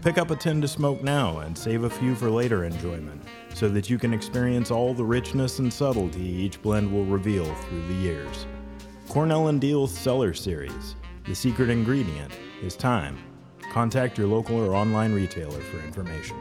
Pick 0.00 0.16
up 0.16 0.30
a 0.30 0.36
tin 0.36 0.60
to 0.60 0.68
smoke 0.68 1.02
now 1.02 1.40
and 1.40 1.58
save 1.58 1.82
a 1.82 1.90
few 1.90 2.14
for 2.14 2.30
later 2.30 2.64
enjoyment, 2.64 3.20
so 3.52 3.68
that 3.68 3.90
you 3.90 3.98
can 3.98 4.14
experience 4.14 4.70
all 4.70 4.94
the 4.94 5.04
richness 5.04 5.58
and 5.58 5.72
subtlety 5.72 6.22
each 6.22 6.62
blend 6.62 6.90
will 6.90 7.04
reveal 7.04 7.52
through 7.56 7.86
the 7.88 7.94
years. 7.94 8.46
Cornell 9.10 9.48
and 9.48 9.60
Diehl's 9.60 9.90
Cellar 9.90 10.32
Series. 10.32 10.94
The 11.26 11.34
secret 11.34 11.68
ingredient 11.68 12.32
is 12.62 12.76
time. 12.76 13.18
Contact 13.72 14.16
your 14.16 14.28
local 14.28 14.56
or 14.56 14.72
online 14.72 15.12
retailer 15.12 15.60
for 15.60 15.80
information. 15.80 16.36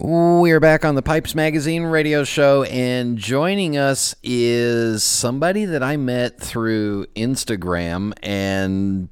We 0.00 0.50
are 0.50 0.58
back 0.58 0.84
on 0.84 0.96
the 0.96 1.02
Pipes 1.02 1.36
Magazine 1.36 1.84
radio 1.84 2.24
show, 2.24 2.64
and 2.64 3.16
joining 3.16 3.76
us 3.76 4.16
is 4.24 5.04
somebody 5.04 5.64
that 5.64 5.84
I 5.84 5.96
met 5.96 6.40
through 6.40 7.06
Instagram. 7.14 8.12
And 8.24 9.08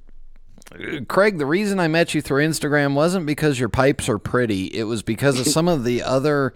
uh, 0.75 1.05
Kraig, 1.09 1.39
the 1.39 1.47
reason 1.47 1.79
I 1.79 1.87
met 1.87 2.15
you 2.15 2.21
through 2.21 2.45
Instagram 2.45 2.95
wasn't 2.95 3.27
because 3.27 3.61
your 3.61 3.69
pipes 3.69 4.09
are 4.09 4.19
pretty, 4.19 4.67
it 4.67 4.85
was 4.85 5.05
because 5.05 5.39
of 5.39 5.47
some 5.47 5.69
of 5.69 5.85
the 5.85 6.03
other 6.03 6.53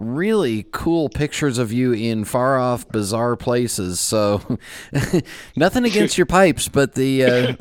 really 0.00 0.66
cool 0.72 1.08
pictures 1.08 1.58
of 1.58 1.72
you 1.72 1.92
in 1.92 2.24
far 2.24 2.58
off, 2.58 2.88
bizarre 2.88 3.36
places. 3.36 4.00
So, 4.00 4.58
nothing 5.56 5.84
against 5.84 6.16
your 6.16 6.26
pipes, 6.26 6.68
but 6.68 6.94
the 6.94 7.24
uh, 7.24 7.52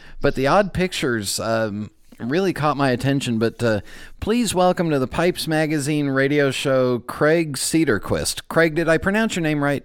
but 0.20 0.34
the 0.34 0.46
odd 0.46 0.72
pictures. 0.72 1.40
Um, 1.40 1.90
really 2.18 2.52
caught 2.52 2.76
my 2.76 2.90
attention. 2.90 3.38
But 3.38 3.62
uh, 3.62 3.80
please 4.20 4.54
welcome 4.54 4.90
to 4.90 4.98
the 4.98 5.06
Pipes 5.06 5.48
Magazine 5.48 6.08
radio 6.08 6.50
show, 6.50 6.98
Kraig 6.98 7.56
Sederquist. 7.56 8.42
Kraig, 8.48 8.74
did 8.74 8.88
I 8.90 8.98
pronounce 8.98 9.36
your 9.36 9.42
name 9.42 9.64
right? 9.64 9.84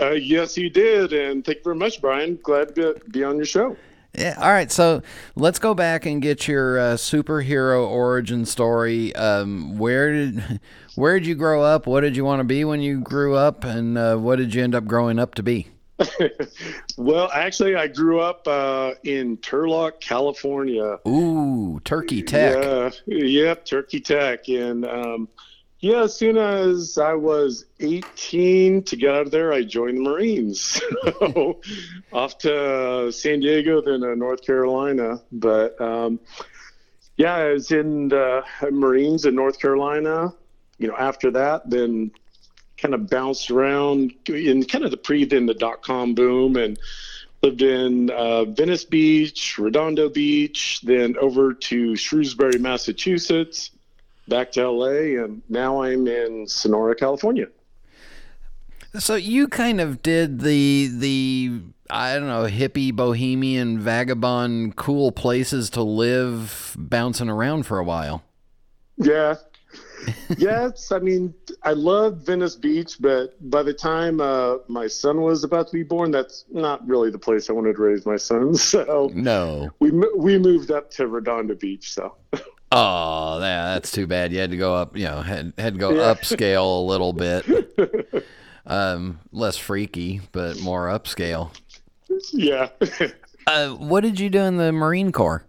Uh, 0.00 0.12
yes, 0.12 0.56
you 0.56 0.70
did, 0.70 1.12
and 1.12 1.44
thank 1.44 1.58
you 1.58 1.64
very 1.64 1.76
much, 1.76 2.00
Brian. 2.00 2.38
Glad 2.42 2.74
to 2.76 2.98
be 3.10 3.24
on 3.24 3.36
your 3.36 3.44
show. 3.44 3.76
Yeah. 4.18 4.34
All 4.38 4.50
right. 4.50 4.70
So 4.70 5.02
let's 5.36 5.58
go 5.58 5.74
back 5.74 6.04
and 6.04 6.20
get 6.20 6.48
your 6.48 6.78
uh, 6.78 6.82
superhero 6.94 7.86
origin 7.86 8.44
story. 8.44 9.14
Um, 9.14 9.78
where 9.78 10.12
did 10.12 10.60
where 10.96 11.18
did 11.18 11.26
you 11.26 11.34
grow 11.34 11.62
up? 11.62 11.86
What 11.86 12.00
did 12.00 12.16
you 12.16 12.24
want 12.24 12.40
to 12.40 12.44
be 12.44 12.64
when 12.64 12.80
you 12.80 13.00
grew 13.00 13.36
up, 13.36 13.64
and 13.64 13.96
uh, 13.96 14.16
what 14.16 14.36
did 14.36 14.54
you 14.54 14.62
end 14.62 14.74
up 14.74 14.86
growing 14.86 15.18
up 15.18 15.34
to 15.36 15.42
be? 15.42 15.68
well, 16.96 17.30
actually, 17.32 17.74
I 17.74 17.88
grew 17.88 18.20
up 18.20 18.46
uh, 18.46 18.94
in 19.04 19.36
Turlock, 19.38 20.00
California. 20.00 20.98
Ooh, 21.06 21.80
Turkey 21.84 22.22
Tech. 22.22 22.64
Yeah, 22.64 22.90
yep, 23.06 23.64
Turkey 23.64 24.00
Tech, 24.00 24.48
and 24.48 24.84
um, 24.84 25.28
yeah, 25.80 26.02
as 26.02 26.16
soon 26.16 26.36
as 26.36 26.98
I 26.98 27.14
was 27.14 27.66
18 27.78 28.82
to 28.82 28.96
get 28.96 29.14
out 29.14 29.26
of 29.26 29.30
there, 29.30 29.52
I 29.52 29.62
joined 29.62 29.98
the 29.98 30.02
Marines. 30.02 30.80
so, 31.20 31.60
off 32.12 32.38
to 32.38 33.12
San 33.12 33.40
Diego, 33.40 33.80
then 33.80 34.00
North 34.18 34.44
Carolina. 34.44 35.22
But 35.30 35.80
um, 35.80 36.18
yeah, 37.16 37.34
I 37.34 37.52
was 37.52 37.70
in 37.70 38.08
the 38.08 38.42
Marines 38.72 39.24
in 39.24 39.36
North 39.36 39.60
Carolina. 39.60 40.34
You 40.78 40.88
know, 40.88 40.96
after 40.96 41.30
that, 41.32 41.70
then 41.70 42.10
kind 42.76 42.94
of 42.94 43.08
bounced 43.08 43.50
around 43.50 44.14
in 44.28 44.64
kind 44.64 44.84
of 44.84 44.90
the 44.90 44.96
pre 44.96 45.24
then 45.24 45.46
the 45.46 45.54
dot 45.54 45.82
com 45.82 46.14
boom 46.14 46.56
and 46.56 46.78
lived 47.42 47.62
in 47.62 48.10
uh, 48.10 48.44
Venice 48.46 48.84
Beach, 48.84 49.58
Redondo 49.58 50.08
Beach, 50.08 50.80
then 50.82 51.16
over 51.20 51.54
to 51.54 51.94
Shrewsbury, 51.94 52.58
Massachusetts, 52.58 53.70
back 54.28 54.52
to 54.52 54.70
LA, 54.70 55.22
and 55.22 55.42
now 55.48 55.82
I'm 55.82 56.06
in 56.06 56.46
Sonora, 56.46 56.94
California. 56.94 57.46
So 58.98 59.14
you 59.14 59.48
kind 59.48 59.80
of 59.80 60.02
did 60.02 60.40
the 60.40 60.90
the 60.92 61.60
I 61.90 62.14
don't 62.14 62.26
know 62.26 62.44
hippie 62.44 62.92
bohemian 62.92 63.78
vagabond 63.80 64.76
cool 64.76 65.12
places 65.12 65.70
to 65.70 65.82
live 65.82 66.74
bouncing 66.78 67.28
around 67.28 67.64
for 67.64 67.78
a 67.78 67.84
while. 67.84 68.22
Yeah, 68.96 69.36
yes, 70.38 70.90
I 70.90 70.98
mean, 70.98 71.34
I 71.62 71.72
love 71.72 72.18
Venice 72.18 72.56
Beach, 72.56 72.96
but 73.00 73.34
by 73.50 73.62
the 73.62 73.74
time 73.74 74.20
uh, 74.20 74.56
my 74.68 74.86
son 74.86 75.20
was 75.20 75.44
about 75.44 75.66
to 75.68 75.72
be 75.72 75.82
born, 75.82 76.10
that's 76.10 76.44
not 76.50 76.86
really 76.86 77.10
the 77.10 77.18
place 77.18 77.50
I 77.50 77.52
wanted 77.52 77.76
to 77.76 77.82
raise 77.82 78.06
my 78.06 78.16
son. 78.16 78.54
So 78.56 79.10
no, 79.14 79.70
we 79.80 79.90
we 79.90 80.38
moved 80.38 80.70
up 80.70 80.90
to 80.92 81.06
Redondo 81.06 81.54
Beach. 81.54 81.92
So. 81.92 82.14
Oh, 82.70 83.38
yeah, 83.40 83.74
that's 83.74 83.90
too 83.90 84.06
bad. 84.06 84.32
You 84.32 84.40
had 84.40 84.50
to 84.50 84.56
go 84.56 84.74
up, 84.74 84.96
you 84.96 85.04
know, 85.04 85.22
had 85.22 85.54
had 85.56 85.74
to 85.74 85.80
go 85.80 85.90
yeah. 85.90 86.14
upscale 86.14 86.80
a 86.80 86.86
little 86.86 87.12
bit. 87.12 87.46
Um, 88.68 89.18
less 89.32 89.56
freaky, 89.56 90.20
but 90.30 90.60
more 90.60 90.88
upscale. 90.88 91.50
Yeah. 92.32 92.68
uh, 93.46 93.70
what 93.70 94.02
did 94.02 94.20
you 94.20 94.28
do 94.28 94.40
in 94.40 94.58
the 94.58 94.72
Marine 94.72 95.10
Corps? 95.10 95.46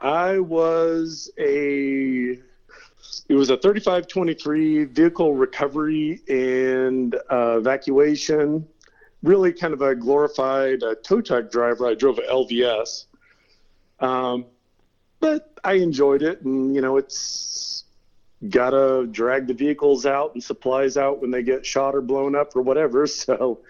I 0.00 0.38
was 0.38 1.28
a 1.38 2.38
it 3.28 3.34
was 3.34 3.50
a 3.50 3.56
3523 3.56 4.84
vehicle 4.84 5.34
recovery 5.34 6.22
and 6.28 7.16
uh, 7.30 7.58
evacuation. 7.58 8.66
Really, 9.24 9.52
kind 9.52 9.74
of 9.74 9.82
a 9.82 9.96
glorified 9.96 10.84
uh, 10.84 10.94
tow 11.02 11.20
truck 11.20 11.50
driver. 11.50 11.88
I 11.88 11.94
drove 11.94 12.18
an 12.18 12.24
LVS, 12.30 13.06
um, 13.98 14.46
but 15.20 15.58
I 15.64 15.74
enjoyed 15.74 16.22
it, 16.22 16.42
and 16.42 16.74
you 16.74 16.80
know, 16.80 16.96
it's 16.96 17.84
gotta 18.48 19.06
drag 19.10 19.46
the 19.46 19.54
vehicles 19.54 20.06
out 20.06 20.34
and 20.34 20.42
supplies 20.42 20.96
out 20.96 21.20
when 21.20 21.30
they 21.30 21.42
get 21.42 21.66
shot 21.66 21.94
or 21.94 22.00
blown 22.00 22.34
up 22.34 22.54
or 22.54 22.62
whatever. 22.62 23.06
So, 23.28 23.60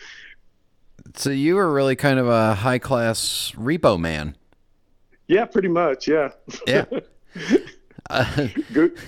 so 1.14 1.30
you 1.30 1.54
were 1.54 1.72
really 1.72 1.96
kind 1.96 2.18
of 2.18 2.28
a 2.28 2.54
high 2.54 2.78
class 2.78 3.52
repo 3.56 3.98
man. 3.98 4.36
Yeah, 5.26 5.46
pretty 5.46 5.68
much. 5.68 6.08
Yeah. 6.08 6.30
Yeah. 6.66 6.84
Uh, 8.10 8.48
Good 8.72 8.98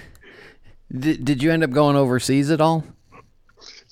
did, 0.96 1.24
did 1.24 1.42
you 1.42 1.52
end 1.52 1.62
up 1.62 1.70
going 1.70 1.96
overseas 1.96 2.50
at 2.50 2.60
all? 2.60 2.84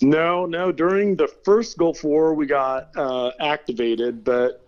No, 0.00 0.47
no. 0.47 0.73
During 0.73 1.17
the 1.17 1.28
first 1.45 1.78
Gulf 1.78 2.05
War, 2.05 2.35
we 2.35 2.47
got 2.47 2.90
uh, 2.97 3.33
activated, 3.40 4.25
but 4.25 4.64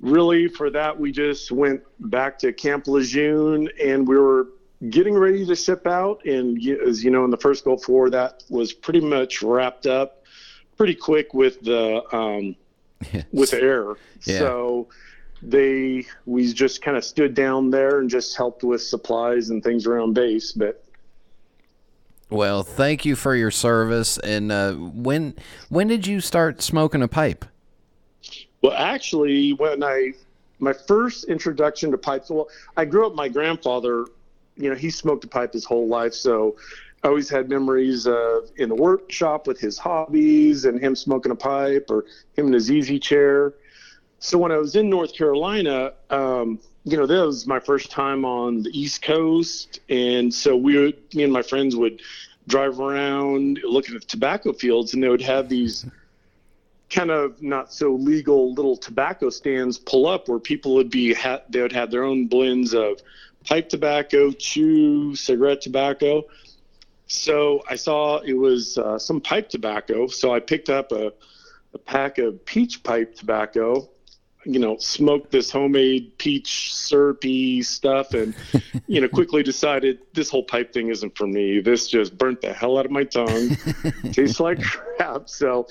really 0.00 0.48
for 0.48 0.70
that, 0.70 0.98
we 0.98 1.12
just 1.12 1.50
went 1.50 1.82
back 2.00 2.38
to 2.40 2.52
Camp 2.52 2.86
Lejeune 2.86 3.68
and 3.82 4.06
we 4.06 4.16
were 4.16 4.48
getting 4.90 5.14
ready 5.14 5.44
to 5.44 5.56
ship 5.56 5.86
out. 5.86 6.24
And 6.24 6.58
as 6.86 7.02
you 7.02 7.10
know, 7.10 7.24
in 7.24 7.30
the 7.30 7.36
first 7.36 7.64
Gulf 7.64 7.88
War, 7.88 8.10
that 8.10 8.44
was 8.48 8.72
pretty 8.72 9.00
much 9.00 9.42
wrapped 9.42 9.86
up 9.86 10.22
pretty 10.76 10.94
quick 10.94 11.34
with 11.34 11.60
the 11.60 12.02
um, 12.16 12.56
with 13.32 13.50
the 13.50 13.60
air. 13.60 13.94
Yeah. 14.24 14.38
So 14.38 14.88
they 15.42 16.06
we 16.26 16.52
just 16.52 16.82
kind 16.82 16.96
of 16.96 17.04
stood 17.04 17.34
down 17.34 17.70
there 17.70 18.00
and 18.00 18.08
just 18.08 18.36
helped 18.36 18.64
with 18.64 18.82
supplies 18.82 19.50
and 19.50 19.62
things 19.62 19.86
around 19.86 20.14
base, 20.14 20.52
but 20.52 20.84
well, 22.30 22.62
thank 22.62 23.06
you 23.06 23.16
for 23.16 23.34
your 23.34 23.50
service. 23.50 24.18
And 24.18 24.52
uh, 24.52 24.74
when 24.74 25.34
when 25.68 25.88
did 25.88 26.06
you 26.06 26.20
start 26.20 26.60
smoking 26.60 27.02
a 27.02 27.08
pipe? 27.08 27.44
Well, 28.62 28.72
actually, 28.72 29.52
when 29.52 29.82
I 29.82 30.14
my 30.58 30.72
first 30.72 31.24
introduction 31.24 31.90
to 31.90 31.98
pipes. 31.98 32.30
Well, 32.30 32.48
I 32.76 32.84
grew 32.84 33.06
up. 33.06 33.14
My 33.14 33.28
grandfather, 33.28 34.06
you 34.56 34.68
know, 34.68 34.74
he 34.74 34.90
smoked 34.90 35.24
a 35.24 35.28
pipe 35.28 35.52
his 35.52 35.64
whole 35.64 35.88
life, 35.88 36.14
so 36.14 36.56
I 37.02 37.08
always 37.08 37.28
had 37.28 37.48
memories 37.48 38.06
of 38.06 38.50
in 38.56 38.68
the 38.68 38.74
workshop 38.74 39.46
with 39.46 39.60
his 39.60 39.78
hobbies 39.78 40.64
and 40.64 40.80
him 40.80 40.96
smoking 40.96 41.32
a 41.32 41.36
pipe 41.36 41.86
or 41.90 42.04
him 42.36 42.48
in 42.48 42.52
his 42.52 42.70
easy 42.70 42.98
chair. 42.98 43.54
So 44.18 44.36
when 44.36 44.50
I 44.50 44.56
was 44.56 44.74
in 44.74 44.90
North 44.90 45.14
Carolina, 45.14 45.92
um, 46.10 46.58
you 46.84 46.96
know, 46.96 47.06
that 47.06 47.24
was 47.24 47.46
my 47.46 47.60
first 47.60 47.90
time 47.90 48.24
on 48.24 48.62
the 48.62 48.70
East 48.70 49.02
Coast, 49.02 49.80
and 49.88 50.32
so 50.32 50.56
we, 50.56 50.96
me 51.14 51.22
and 51.22 51.32
my 51.32 51.42
friends 51.42 51.76
would 51.76 52.00
drive 52.48 52.80
around 52.80 53.60
looking 53.62 53.94
at 53.94 54.02
tobacco 54.08 54.52
fields, 54.52 54.94
and 54.94 55.02
they 55.02 55.08
would 55.08 55.22
have 55.22 55.48
these 55.48 55.86
kind 56.90 57.10
of 57.10 57.40
not 57.42 57.72
so 57.72 57.92
legal 57.94 58.52
little 58.54 58.76
tobacco 58.76 59.30
stands 59.30 59.78
pull 59.78 60.06
up 60.06 60.28
where 60.28 60.38
people 60.38 60.74
would 60.74 60.90
be 60.90 61.12
ha- 61.12 61.42
they 61.48 61.60
would 61.60 61.72
have 61.72 61.90
their 61.90 62.02
own 62.02 62.26
blends 62.26 62.74
of 62.74 63.00
pipe 63.44 63.68
tobacco, 63.68 64.32
chew, 64.32 65.14
cigarette 65.14 65.60
tobacco. 65.60 66.24
So 67.06 67.62
I 67.68 67.76
saw 67.76 68.18
it 68.18 68.34
was 68.34 68.78
uh, 68.78 68.98
some 68.98 69.20
pipe 69.20 69.48
tobacco. 69.48 70.06
So 70.06 70.34
I 70.34 70.40
picked 70.40 70.68
up 70.68 70.92
a, 70.92 71.12
a 71.74 71.78
pack 71.78 72.18
of 72.18 72.44
peach 72.44 72.82
pipe 72.82 73.14
tobacco 73.14 73.88
you 74.48 74.58
know, 74.58 74.78
smoked 74.78 75.30
this 75.30 75.50
homemade 75.50 76.16
peach 76.16 76.74
syrupy 76.74 77.60
stuff 77.60 78.14
and, 78.14 78.34
you 78.86 78.98
know, 78.98 79.06
quickly 79.06 79.42
decided 79.42 79.98
this 80.14 80.30
whole 80.30 80.42
pipe 80.42 80.72
thing 80.72 80.88
isn't 80.88 81.14
for 81.18 81.26
me. 81.26 81.60
This 81.60 81.86
just 81.86 82.16
burnt 82.16 82.40
the 82.40 82.54
hell 82.54 82.78
out 82.78 82.86
of 82.86 82.90
my 82.90 83.04
tongue. 83.04 83.50
Tastes 84.12 84.40
like 84.40 84.62
crap. 84.62 85.28
So, 85.28 85.68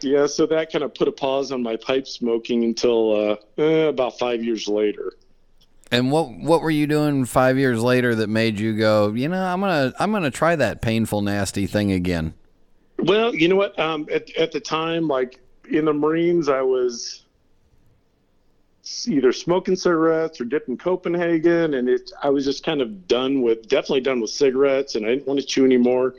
yeah, 0.00 0.26
so 0.26 0.44
that 0.46 0.72
kind 0.72 0.82
of 0.82 0.92
put 0.92 1.06
a 1.06 1.12
pause 1.12 1.52
on 1.52 1.62
my 1.62 1.76
pipe 1.76 2.08
smoking 2.08 2.64
until 2.64 3.30
uh, 3.30 3.62
eh, 3.62 3.86
about 3.86 4.18
five 4.18 4.42
years 4.42 4.66
later. 4.66 5.12
And 5.92 6.10
what 6.10 6.32
what 6.32 6.62
were 6.62 6.70
you 6.70 6.88
doing 6.88 7.26
five 7.26 7.58
years 7.58 7.80
later 7.80 8.16
that 8.16 8.26
made 8.26 8.58
you 8.58 8.76
go, 8.76 9.12
you 9.12 9.28
know, 9.28 9.40
I'm 9.40 9.60
gonna 9.60 9.92
I'm 10.00 10.10
gonna 10.10 10.32
try 10.32 10.56
that 10.56 10.82
painful, 10.82 11.22
nasty 11.22 11.68
thing 11.68 11.92
again? 11.92 12.34
Well, 12.98 13.32
you 13.32 13.46
know 13.46 13.54
what? 13.54 13.78
Um, 13.78 14.08
at 14.10 14.36
at 14.36 14.50
the 14.50 14.58
time, 14.58 15.06
like 15.06 15.38
in 15.70 15.84
the 15.84 15.92
Marines, 15.92 16.48
I 16.48 16.62
was 16.62 17.22
either 19.08 19.32
smoking 19.32 19.76
cigarettes 19.76 20.40
or 20.40 20.44
dipping 20.44 20.76
Copenhagen, 20.76 21.74
and 21.74 21.88
it 21.88 22.10
I 22.22 22.30
was 22.30 22.44
just 22.44 22.64
kind 22.64 22.80
of 22.80 23.08
done 23.08 23.42
with 23.42 23.68
definitely 23.68 24.00
done 24.00 24.20
with 24.20 24.30
cigarettes, 24.30 24.94
and 24.94 25.04
I 25.04 25.10
didn't 25.10 25.26
want 25.26 25.40
to 25.40 25.46
chew 25.46 25.64
anymore. 25.64 26.14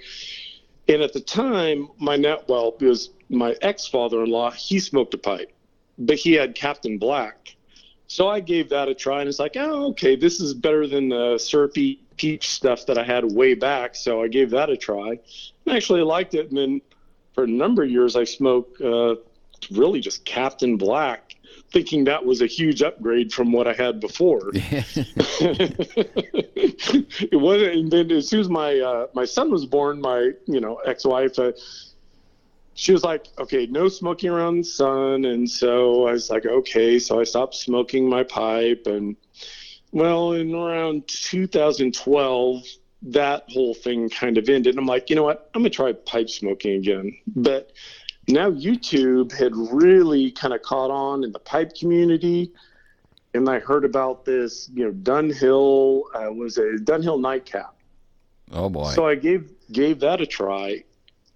And 0.90 1.02
at 1.02 1.14
the 1.14 1.20
time, 1.20 1.90
my 1.98 2.16
net 2.16 2.46
well, 2.48 2.76
it 2.80 2.86
was 2.86 3.10
my 3.30 3.56
ex 3.62 3.88
father-in-law. 3.88 4.52
He 4.52 4.80
smoked 4.80 5.14
a 5.14 5.18
pipe, 5.18 5.52
but 5.98 6.18
he 6.18 6.34
had 6.34 6.56
Captain 6.56 6.98
Black, 6.98 7.56
so 8.08 8.30
I 8.30 8.40
gave 8.40 8.70
that 8.70 8.88
a 8.88 8.96
try, 8.96 9.20
and 9.20 9.30
it's 9.30 9.40
like, 9.40 9.58
oh, 9.58 9.88
okay, 9.90 10.16
this 10.16 10.40
is 10.40 10.54
better 10.54 10.88
than 10.88 11.10
the 11.10 11.38
syrupy 11.38 12.00
peach 12.16 12.50
stuff 12.50 12.86
that 12.88 12.98
I 12.98 13.04
had 13.04 13.26
way 13.32 13.54
back. 13.54 13.96
So 13.96 14.24
I 14.24 14.28
gave 14.28 14.50
that 14.52 14.70
a 14.70 14.78
try, 14.78 15.20
and 15.66 15.76
actually 15.76 16.02
liked 16.02 16.34
it. 16.34 16.50
And 16.50 16.58
then 16.58 16.82
for 17.34 17.44
a 17.44 17.48
number 17.48 17.84
of 17.84 17.92
years, 17.92 18.16
I 18.16 18.24
smoked 18.24 18.82
uh, 18.82 19.16
really 19.72 20.00
just 20.00 20.24
Captain 20.24 20.78
Black 20.78 21.27
thinking 21.72 22.06
that 22.06 22.26
was 22.26 22.42
a 22.42 22.48
huge 22.48 22.82
upgrade 22.82 23.34
from 23.34 23.52
what 23.52 23.68
I 23.68 23.74
had 23.74 24.00
before. 24.00 24.42
it 24.54 25.04
wasn't. 27.40 27.74
And 27.74 27.92
then 27.92 28.10
as 28.12 28.30
soon 28.30 28.40
as 28.40 28.50
my 28.50 28.80
uh, 28.80 29.08
my 29.14 29.26
son 29.26 29.52
was 29.52 29.66
born, 29.66 30.00
my 30.02 30.32
you 30.46 30.60
know 30.60 30.76
ex-wife. 30.86 31.40
Uh, 31.40 31.54
she 32.78 32.92
was 32.92 33.04
like, 33.04 33.28
okay, 33.40 33.66
no 33.66 33.90
smoking 33.90 34.30
around 34.30 34.60
the 34.60 34.64
son. 34.64 35.26
And 35.26 35.50
so 35.50 36.08
I 36.08 36.12
was 36.12 36.30
like, 36.30 36.46
okay. 36.46 37.00
So 37.00 37.20
I 37.20 37.24
stopped 37.24 37.56
smoking 37.56 38.08
my 38.08 38.24
pipe. 38.24 38.86
And 38.86 39.16
well, 39.92 40.34
in 40.34 40.54
around 40.54 41.08
2012, 41.08 42.64
that 43.02 43.46
whole 43.50 43.74
thing 43.74 44.10
kind 44.10 44.38
of 44.38 44.48
ended. 44.48 44.78
I'm 44.78 44.86
like, 44.86 45.10
you 45.10 45.16
know 45.16 45.24
what? 45.24 45.50
I'm 45.56 45.64
going 45.64 45.72
to 45.72 45.76
try 45.76 45.94
pipe 45.94 46.30
smoking 46.30 46.74
again. 46.74 47.18
But 47.36 47.72
now 48.28 48.52
YouTube 48.52 49.32
had 49.32 49.56
really 49.56 50.32
kind 50.32 50.54
of 50.54 50.62
caught 50.62 50.92
on 50.92 51.24
in 51.24 51.32
the 51.32 51.40
pipe 51.40 51.76
community. 51.76 52.52
And 53.34 53.50
I 53.50 53.60
heard 53.60 53.86
about 53.86 54.26
this, 54.26 54.70
you 54.74 54.86
know, 54.86 54.92
Dunhill 54.92 56.02
uh, 56.16 56.32
was 56.34 56.58
a 56.58 56.78
Dunhill 56.78 57.22
nightcap. 57.22 57.76
Oh 58.52 58.70
boy! 58.70 58.92
So 58.92 59.06
I 59.06 59.16
gave 59.16 59.52
gave 59.72 60.00
that 60.00 60.22
a 60.22 60.26
try, 60.26 60.84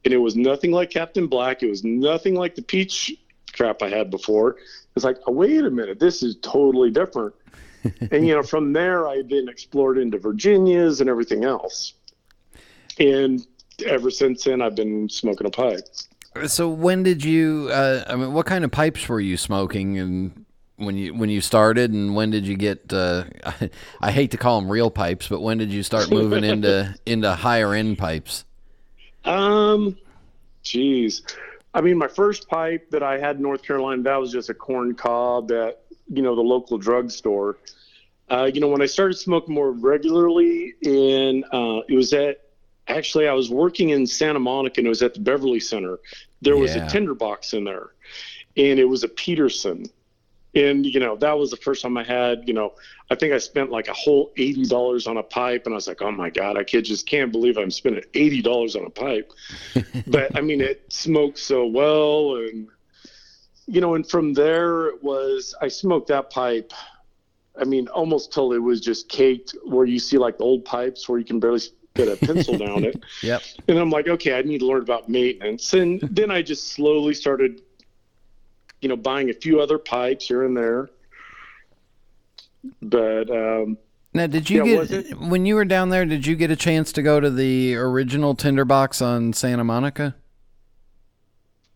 and 0.06 0.14
it 0.14 0.18
was 0.18 0.36
nothing 0.36 0.72
like 0.72 0.90
Captain 0.90 1.28
Black. 1.28 1.62
It 1.62 1.70
was 1.70 1.84
nothing 1.84 2.36
like 2.36 2.56
the 2.56 2.62
peach 2.62 3.14
crap 3.54 3.82
I 3.82 3.90
had 3.90 4.10
before. 4.10 4.58
It's 4.96 5.06
like, 5.06 5.18
oh, 5.28 5.32
wait 5.32 5.64
a 5.64 5.70
minute, 5.70 6.00
this 6.00 6.24
is 6.24 6.38
totally 6.42 6.90
different. 6.90 7.36
and 8.12 8.28
you 8.28 8.34
know, 8.34 8.44
from 8.44 8.74
there 8.74 9.08
I 9.08 9.24
then 9.28 9.48
explored 9.50 9.98
into 9.98 10.18
Virginias 10.18 11.02
and 11.02 11.10
everything 11.10 11.44
else. 11.44 11.94
And 13.00 13.46
ever 13.86 14.12
since 14.12 14.44
then, 14.44 14.62
I've 14.62 14.76
been 14.76 15.10
smoking 15.10 15.48
a 15.48 15.50
pipe. 15.50 15.88
So 16.48 16.70
when 16.70 17.04
did 17.04 17.24
you? 17.24 17.70
Uh, 17.72 18.04
I 18.08 18.16
mean, 18.16 18.34
what 18.34 18.46
kind 18.46 18.64
of 18.64 18.72
pipes 18.72 19.08
were 19.10 19.20
you 19.20 19.36
smoking, 19.36 20.00
and 20.00 20.46
when 20.78 20.98
you 20.98 21.14
when 21.14 21.30
you 21.30 21.42
started, 21.42 21.92
and 21.92 22.16
when 22.16 22.32
did 22.32 22.48
you 22.48 22.56
get? 22.56 22.92
Uh, 22.92 23.26
I, 23.44 23.70
I 24.02 24.12
hate 24.12 24.32
to 24.32 24.38
call 24.38 24.60
them 24.60 24.72
real 24.72 24.90
pipes, 24.90 25.28
but 25.28 25.42
when 25.42 25.58
did 25.58 25.72
you 25.72 25.84
start 25.84 26.10
moving 26.10 26.44
into 26.44 26.96
into 27.06 27.34
higher 27.34 27.74
end 27.74 27.98
pipes? 27.98 28.46
Um, 29.26 29.98
geez, 30.64 31.22
I 31.74 31.82
mean, 31.82 31.98
my 31.98 32.08
first 32.08 32.48
pipe 32.48 32.90
that 32.92 33.04
I 33.04 33.20
had 33.20 33.36
in 33.36 33.42
North 33.42 33.64
Carolina 33.64 34.02
that 34.04 34.16
was 34.16 34.32
just 34.32 34.50
a 34.50 34.54
corn 34.54 34.96
cob 34.96 35.52
at 35.52 35.82
you 36.08 36.22
know 36.22 36.36
the 36.36 36.42
local 36.42 36.78
drugstore. 36.78 37.58
Uh, 38.30 38.50
you 38.52 38.62
know, 38.62 38.70
when 38.70 38.82
I 38.82 38.86
started 38.86 39.16
smoking 39.16 39.54
more 39.54 39.72
regularly, 39.72 40.76
and 40.86 41.44
uh, 41.52 41.82
it 41.90 41.96
was 41.96 42.14
at 42.14 42.38
actually 42.88 43.28
I 43.28 43.34
was 43.34 43.50
working 43.50 43.90
in 43.90 44.06
Santa 44.06 44.40
Monica 44.40 44.80
and 44.80 44.88
it 44.88 44.90
was 44.90 45.02
at 45.02 45.14
the 45.14 45.20
Beverly 45.20 45.60
Center. 45.60 46.00
There 46.42 46.58
was 46.58 46.76
yeah. 46.76 46.86
a 46.86 46.90
tinderbox 46.90 47.54
in 47.54 47.64
there 47.64 47.92
and 48.58 48.80
it 48.80 48.86
was 48.86 49.04
a 49.04 49.08
Peterson. 49.08 49.86
And 50.54 50.86
you 50.86 51.00
know, 51.00 51.16
that 51.18 51.38
was 51.38 51.50
the 51.50 51.58
first 51.58 51.82
time 51.82 51.98
I 51.98 52.04
had, 52.04 52.44
you 52.46 52.54
know, 52.54 52.74
I 53.10 53.16
think 53.16 53.34
I 53.34 53.38
spent 53.38 53.72
like 53.72 53.88
a 53.88 53.94
whole 53.94 54.32
eighty 54.36 54.66
dollars 54.66 55.08
on 55.08 55.18
a 55.18 55.24
pipe 55.24 55.66
and 55.66 55.74
I 55.74 55.76
was 55.76 55.88
like, 55.88 56.02
Oh 56.02 56.12
my 56.12 56.30
God, 56.30 56.58
I 56.58 56.64
kid 56.64 56.84
just 56.84 57.08
can't 57.08 57.32
believe 57.32 57.58
I'm 57.58 57.72
spending 57.72 58.04
eighty 58.14 58.42
dollars 58.42 58.76
on 58.76 58.86
a 58.86 58.90
pipe. 58.90 59.32
but 60.08 60.36
I 60.38 60.42
mean 60.42 60.62
it 60.62 60.92
smoked 60.92 61.40
so 61.40 61.66
well 61.66 62.36
and 62.36 62.68
you 63.68 63.80
know, 63.80 63.96
and 63.96 64.10
from 64.10 64.34
there 64.34 64.88
it 64.88 65.02
was 65.02 65.56
I 65.62 65.70
smoked 65.70 66.08
that 66.08 66.30
pipe 66.30 66.74
I 67.60 67.66
mean, 67.66 67.88
almost 67.90 68.32
till 68.32 68.54
it 68.54 68.60
was 68.60 68.80
just 68.82 69.10
caked, 69.10 69.56
where 69.64 69.86
you 69.86 70.00
see 70.00 70.18
like 70.18 70.38
the 70.38 70.44
old 70.44 70.66
pipes 70.66 71.08
where 71.10 71.20
you 71.20 71.26
can 71.26 71.40
barely 71.40 71.60
get 71.96 72.08
a 72.08 72.16
pencil 72.16 72.58
down 72.58 72.84
it. 72.84 73.02
Yep. 73.22 73.42
And 73.68 73.78
I'm 73.78 73.90
like, 73.90 74.08
okay, 74.08 74.38
I 74.38 74.42
need 74.42 74.60
to 74.60 74.66
learn 74.66 74.82
about 74.82 75.10
maintenance. 75.10 75.74
And 75.74 76.00
then 76.02 76.32
I 76.32 76.42
just 76.42 76.70
slowly 76.70 77.14
started, 77.14 77.62
you 78.82 78.90
know, 78.90 78.98
buying 78.98 79.30
a 79.30 79.34
few 79.34 79.62
other 79.62 79.78
pipes 79.78 80.28
here 80.28 80.44
and 80.46 80.56
there. 80.56 80.90
But 82.82 83.30
um, 83.30 83.78
now, 84.14 84.28
did 84.28 84.50
you 84.50 84.66
yeah, 84.66 84.84
get 84.84 85.20
when 85.20 85.46
you 85.46 85.56
were 85.56 85.66
down 85.66 85.90
there? 85.90 86.06
Did 86.06 86.28
you 86.28 86.36
get 86.36 86.52
a 86.52 86.56
chance 86.56 86.92
to 86.94 87.02
go 87.02 87.20
to 87.20 87.30
the 87.30 87.76
original 87.76 88.36
tinderbox 88.36 89.02
on 89.02 89.34
Santa 89.34 89.64
Monica? 89.64 90.16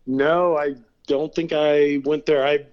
No, 0.06 0.56
I 0.56 0.74
don't 1.06 1.34
think 1.34 1.52
I 1.52 2.00
went 2.04 2.26
there. 2.26 2.46
I 2.46 2.66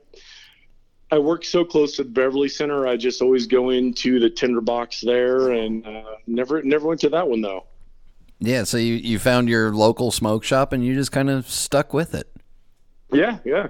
I 1.13 1.19
work 1.19 1.45
so 1.45 1.63
close 1.63 1.95
to 1.97 2.03
the 2.03 2.09
Beverly 2.09 2.49
Center. 2.49 2.87
I 2.87 2.97
just 2.97 3.21
always 3.21 3.45
go 3.45 3.69
into 3.69 4.19
the 4.19 4.31
tinderbox 4.31 5.01
there, 5.01 5.51
and 5.51 5.85
uh, 5.85 6.15
never 6.25 6.63
never 6.63 6.87
went 6.87 7.01
to 7.01 7.09
that 7.09 7.29
one 7.29 7.39
though. 7.39 7.65
Yeah, 8.39 8.63
so 8.63 8.77
you 8.77 8.95
you 8.95 9.19
found 9.19 9.47
your 9.47 9.71
local 9.75 10.09
smoke 10.09 10.43
shop, 10.43 10.73
and 10.73 10.83
you 10.83 10.95
just 10.95 11.11
kind 11.11 11.29
of 11.29 11.47
stuck 11.47 11.93
with 11.93 12.15
it. 12.15 12.35
Yeah, 13.11 13.37
yeah. 13.45 13.67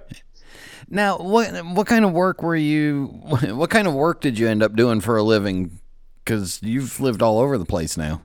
Now, 0.87 1.17
what 1.17 1.53
what 1.65 1.85
kind 1.85 2.05
of 2.05 2.13
work 2.13 2.41
were 2.41 2.55
you? 2.55 3.07
What 3.53 3.69
kind 3.69 3.89
of 3.89 3.93
work 3.93 4.21
did 4.21 4.39
you 4.39 4.47
end 4.47 4.63
up 4.63 4.77
doing 4.77 5.01
for 5.01 5.17
a 5.17 5.23
living? 5.23 5.79
Because 6.23 6.63
you've 6.63 7.01
lived 7.01 7.21
all 7.21 7.39
over 7.39 7.57
the 7.57 7.65
place 7.65 7.97
now. 7.97 8.21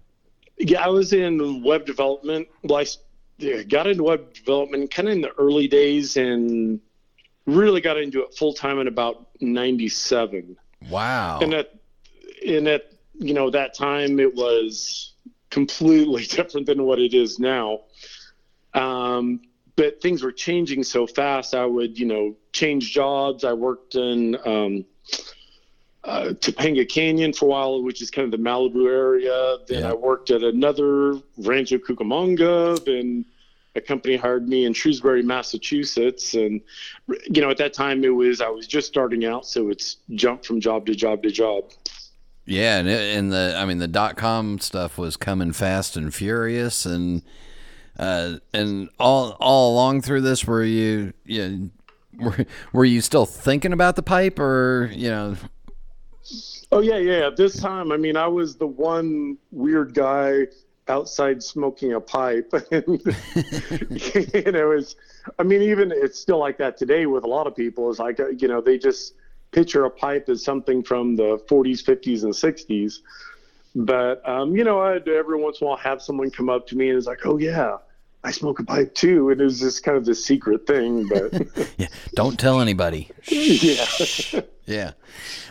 Yeah, 0.59 0.85
I 0.85 0.91
was 0.91 1.13
in 1.13 1.65
web 1.65 1.87
development. 1.87 2.47
Well, 2.63 2.85
I 3.41 3.63
got 3.65 3.89
into 3.89 4.05
web 4.05 4.33
development 4.33 4.93
kind 4.93 5.09
of 5.09 5.15
in 5.15 5.23
the 5.23 5.33
early 5.39 5.67
days, 5.67 6.17
and 6.17 6.79
really 7.49 7.81
got 7.81 7.97
into 7.97 8.23
it 8.23 8.35
full 8.35 8.53
time 8.53 8.79
in 8.79 8.87
about 8.87 9.27
97 9.41 10.57
wow 10.91 11.39
and 11.41 11.55
at 11.55 11.75
and 12.47 12.69
at 12.69 12.93
you 13.15 13.33
know 13.33 13.49
that 13.49 13.75
time 13.75 14.21
it 14.21 14.35
was 14.35 15.15
completely 15.51 16.25
different 16.37 16.67
than 16.67 16.85
what 16.85 16.99
it 16.99 17.15
is 17.15 17.39
now 17.39 17.81
um, 18.75 19.41
but 19.77 20.01
things 20.03 20.23
were 20.23 20.31
changing 20.31 20.85
so 20.85 21.07
fast 21.07 21.55
i 21.55 21.65
would 21.65 21.99
you 21.99 22.05
know 22.05 22.37
change 22.53 22.93
jobs 22.93 23.45
i 23.45 23.53
worked 23.53 23.95
in 23.95 24.37
um, 24.45 24.85
uh, 26.05 26.33
Topanga 26.35 26.89
Canyon 26.89 27.35
for 27.35 27.47
a 27.47 27.49
while, 27.49 27.83
which 27.83 28.01
is 28.01 28.11
kind 28.11 28.25
of 28.25 28.31
the 28.31 28.43
Malibu 28.43 28.89
area. 28.89 29.59
Then 29.67 29.83
yeah. 29.83 29.91
I 29.91 29.95
worked 29.95 30.31
at 30.31 30.43
another 30.43 31.21
Rancho 31.37 31.77
Cucamonga. 31.77 32.83
Then 32.83 33.27
a 33.79 33.81
company 33.81 34.17
hired 34.17 34.47
me 34.49 34.67
in 34.67 34.75
Shrewsbury, 34.75 35.23
Massachusetts, 35.23 36.35
and 36.35 36.61
you 37.31 37.41
know 37.41 37.51
at 37.51 37.57
that 37.57 37.73
time 37.73 38.05
it 38.05 38.11
was 38.11 38.43
I 38.43 38.49
was 38.49 38.67
just 38.67 38.87
starting 38.87 39.25
out, 39.25 39.47
so 39.47 39.71
it's 39.71 39.97
jumped 40.11 40.45
from 40.45 40.61
job 40.61 40.85
to 40.87 40.95
job 40.95 41.23
to 41.23 41.31
job. 41.31 41.73
Yeah, 42.45 42.79
and, 42.79 42.89
it, 42.89 43.17
and 43.17 43.33
the 43.33 43.55
I 43.57 43.65
mean 43.65 43.79
the 43.79 43.89
dot 43.89 44.17
com 44.17 44.59
stuff 44.59 44.99
was 44.99 45.17
coming 45.17 45.53
fast 45.53 45.97
and 45.97 46.15
furious, 46.15 46.85
and 46.85 47.23
uh, 47.99 48.37
and 48.53 48.91
all 48.99 49.37
all 49.41 49.73
along 49.73 50.03
through 50.03 50.21
this, 50.21 50.47
were 50.47 50.65
you 50.65 51.15
you 51.25 51.71
were, 52.19 52.45
were 52.73 52.85
you 52.85 53.01
still 53.01 53.27
thinking 53.27 53.73
about 53.73 53.97
the 53.97 54.03
pipe, 54.03 54.39
or 54.39 54.91
you 54.93 55.09
know? 55.09 55.37
Oh 56.71 56.81
yeah, 56.81 56.99
yeah. 56.99 57.31
This 57.35 57.59
time, 57.59 57.93
I 57.93 57.97
mean, 57.97 58.17
I 58.17 58.27
was 58.27 58.57
the 58.57 58.67
one 58.67 59.39
weird 59.51 59.95
guy 59.95 60.49
outside 60.89 61.43
smoking 61.43 61.93
a 61.93 62.01
pipe. 62.01 62.53
and, 62.71 62.87
you 62.87 64.53
know, 64.53 64.71
it's, 64.73 64.97
I 65.39 65.43
mean, 65.43 65.63
even 65.63 65.93
it's 65.93 66.19
still 66.19 66.39
like 66.39 66.59
that 66.59 66.77
today 66.77 67.07
with 67.07 67.25
a 67.25 67.29
lot 67.29 67.47
of 67.47 67.55
people. 67.55 67.91
Is 67.91 67.99
like, 67.99 68.21
uh, 68.21 68.29
you 68.29 68.49
know, 68.49 68.61
they 68.61 68.79
just 68.79 69.15
picture 69.51 69.85
a 69.85 69.91
pipe 69.91 70.29
as 70.29 70.45
something 70.45 70.83
from 70.83 71.17
the 71.17 71.39
40s, 71.49 71.83
50s, 71.83 72.23
and 72.25 72.33
60s. 72.33 73.01
But, 73.75 74.27
um, 74.29 74.57
you 74.57 74.65
know, 74.65 74.81
I'd 74.81 75.09
every 75.09 75.41
once 75.41 75.61
in 75.61 75.67
a 75.67 75.69
while 75.69 75.79
have 75.79 76.03
someone 76.03 76.31
come 76.31 76.49
up 76.49 76.67
to 76.69 76.77
me 76.77 76.89
and 76.89 76.99
is 76.99 77.07
like, 77.07 77.25
oh, 77.25 77.39
yeah. 77.39 77.79
I 78.25 78.33
smoke 78.33 78.59
a 78.59 78.65
pipe 78.65 78.95
too, 78.95 79.31
and 79.31 79.41
it 79.41 79.45
was 79.45 79.61
just 79.61 79.85
kind 79.85 79.97
of 79.97 80.05
this 80.05 80.25
secret 80.25 80.67
thing. 80.67 81.07
But 81.09 81.47
yeah, 81.79 81.87
don't 82.15 82.39
tell 82.39 82.61
anybody. 82.61 83.11
yeah, 83.29 83.87
yeah. 84.67 84.93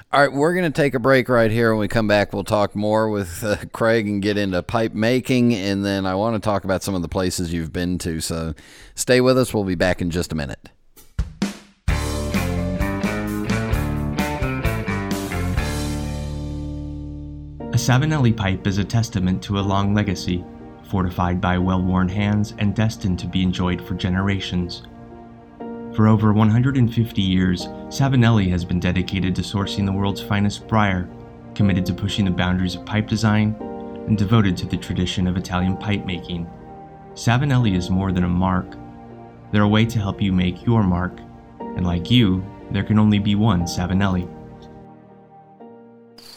All 0.09 0.21
right, 0.21 0.31
we're 0.31 0.53
going 0.53 0.63
to 0.63 0.81
take 0.81 0.93
a 0.93 0.99
break 0.99 1.27
right 1.27 1.51
here. 1.51 1.71
When 1.71 1.81
we 1.81 1.89
come 1.89 2.07
back, 2.07 2.31
we'll 2.31 2.45
talk 2.45 2.77
more 2.77 3.09
with 3.09 3.43
uh, 3.43 3.57
Kraig 3.73 4.07
and 4.07 4.21
get 4.21 4.37
into 4.37 4.63
pipe 4.63 4.93
making, 4.93 5.53
and 5.53 5.83
then 5.83 6.05
I 6.05 6.15
want 6.15 6.35
to 6.35 6.39
talk 6.39 6.63
about 6.63 6.81
some 6.81 6.95
of 6.95 7.01
the 7.01 7.09
places 7.09 7.51
you've 7.51 7.73
been 7.73 7.97
to. 7.97 8.21
So 8.21 8.53
stay 8.95 9.19
with 9.19 9.37
us. 9.37 9.53
We'll 9.53 9.65
be 9.65 9.75
back 9.75 10.01
in 10.01 10.09
just 10.09 10.31
a 10.31 10.35
minute. 10.35 10.69
A 17.59 17.79
Savinelli 17.79 18.35
pipe 18.35 18.65
is 18.65 18.77
a 18.77 18.85
testament 18.85 19.43
to 19.43 19.59
a 19.59 19.61
long 19.61 19.93
legacy, 19.93 20.41
fortified 20.89 21.41
by 21.41 21.57
well 21.57 21.81
worn 21.81 22.07
hands 22.07 22.53
and 22.59 22.73
destined 22.73 23.19
to 23.19 23.27
be 23.27 23.43
enjoyed 23.43 23.85
for 23.85 23.93
generations. 23.93 24.83
For 25.97 26.07
over 26.07 26.31
150 26.31 27.21
years, 27.23 27.65
Savinelli 27.87 28.47
has 28.51 28.63
been 28.63 28.79
dedicated 28.79 29.35
to 29.35 29.41
sourcing 29.41 29.83
the 29.83 29.91
world's 29.91 30.21
finest 30.21 30.67
briar, 30.67 31.09
committed 31.55 31.87
to 31.87 31.93
pushing 31.95 32.25
the 32.25 32.29
boundaries 32.29 32.75
of 32.75 32.85
pipe 32.85 33.07
design, 33.07 33.55
and 34.05 34.15
devoted 34.15 34.55
to 34.57 34.67
the 34.67 34.77
tradition 34.77 35.25
of 35.25 35.37
Italian 35.37 35.75
pipe 35.75 36.05
making. 36.05 36.47
Savinelli 37.15 37.75
is 37.75 37.89
more 37.89 38.11
than 38.11 38.25
a 38.25 38.29
mark. 38.29 38.77
They're 39.51 39.63
a 39.63 39.67
way 39.67 39.87
to 39.87 39.97
help 39.97 40.21
you 40.21 40.31
make 40.31 40.63
your 40.63 40.83
mark, 40.83 41.19
and 41.59 41.83
like 41.83 42.11
you, 42.11 42.45
there 42.69 42.83
can 42.83 42.99
only 42.99 43.17
be 43.17 43.33
one 43.33 43.63
Savinelli. 43.63 44.31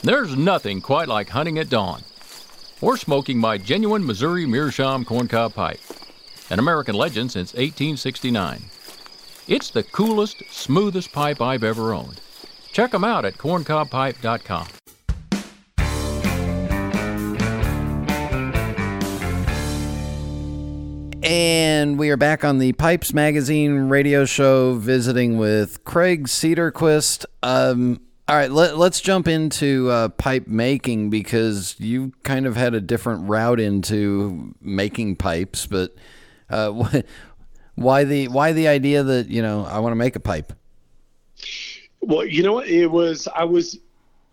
There's 0.01 0.39
nothing 0.39 0.81
quite 0.81 1.09
like 1.09 1.29
hunting 1.29 1.59
at 1.59 1.69
dawn 1.69 2.01
or 2.81 2.97
smoking 2.97 3.37
my 3.37 3.59
genuine 3.59 4.07
Missouri 4.07 4.47
Meerschaum 4.47 5.05
corncob 5.05 5.53
pipe, 5.53 5.81
an 6.49 6.59
American 6.59 6.95
legend 6.95 7.31
since 7.31 7.53
1869. 7.53 8.71
It's 9.51 9.71
the 9.71 9.83
coolest, 9.83 10.45
smoothest 10.49 11.11
pipe 11.11 11.41
I've 11.41 11.65
ever 11.65 11.93
owned. 11.93 12.21
Check 12.71 12.93
them 12.93 13.03
out 13.03 13.25
at 13.25 13.35
corncobpipe.com. 13.35 14.69
And 21.25 21.99
we 21.99 22.11
are 22.11 22.17
back 22.17 22.45
on 22.45 22.59
the 22.59 22.75
Pipes 22.75 23.13
Magazine 23.13 23.89
radio 23.89 24.25
show 24.25 24.75
visiting 24.75 25.37
with 25.37 25.83
Kraig 25.83 26.29
Sederquist. 26.29 27.25
Um, 27.43 28.01
all 28.29 28.37
right, 28.37 28.53
let, 28.53 28.77
us 28.77 29.01
jump 29.01 29.27
into 29.27 29.91
uh, 29.91 30.11
pipe 30.11 30.47
making 30.47 31.11
because 31.11 31.75
you 31.81 32.13
kind 32.23 32.47
of 32.47 32.55
had 32.55 32.73
a 32.75 32.81
different 32.81 33.29
route 33.29 33.59
into 33.59 34.55
making 34.61 35.17
pipes. 35.17 35.67
But 35.67 35.97
uh, 36.51 37.03
why 37.75 38.05
the 38.05 38.29
why 38.29 38.53
the 38.53 38.69
idea 38.69 39.03
that 39.03 39.29
you 39.29 39.43
know 39.43 39.65
I 39.65 39.79
want 39.79 39.93
to 39.93 39.97
make 39.97 40.17
a 40.17 40.21
pipe? 40.21 40.53
Well, 42.01 42.25
you 42.25 42.43
know, 42.43 42.61
it 42.61 42.87
was 42.87 43.29
I 43.35 43.45
was 43.45 43.79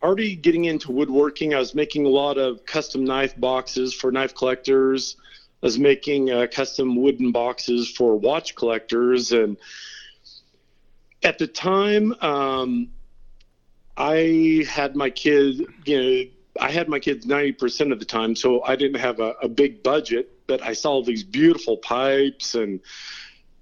already 0.01 0.35
getting 0.35 0.65
into 0.65 0.91
woodworking. 0.91 1.53
I 1.53 1.59
was 1.59 1.73
making 1.73 2.05
a 2.05 2.09
lot 2.09 2.37
of 2.37 2.65
custom 2.65 3.03
knife 3.03 3.39
boxes 3.39 3.93
for 3.93 4.11
knife 4.11 4.35
collectors. 4.35 5.17
I 5.63 5.65
was 5.65 5.79
making 5.79 6.31
uh, 6.31 6.47
custom 6.51 6.95
wooden 6.95 7.31
boxes 7.31 7.89
for 7.89 8.15
watch 8.15 8.55
collectors, 8.55 9.31
and 9.31 9.57
at 11.23 11.37
the 11.37 11.47
time. 11.47 12.13
Um, 12.21 12.89
I 13.97 14.63
had 14.69 14.95
my 14.95 15.09
kid, 15.09 15.65
you 15.85 15.97
know, 15.99 16.23
I 16.61 16.71
had 16.71 16.87
my 16.87 16.99
kids 16.99 17.25
90% 17.25 17.91
of 17.91 17.99
the 17.99 18.05
time, 18.05 18.35
so 18.35 18.63
I 18.63 18.75
didn't 18.75 18.99
have 18.99 19.19
a, 19.19 19.33
a 19.41 19.49
big 19.49 19.83
budget, 19.83 20.31
but 20.47 20.61
I 20.61 20.73
saw 20.73 21.03
these 21.03 21.23
beautiful 21.23 21.77
pipes. 21.77 22.53
And 22.55 22.79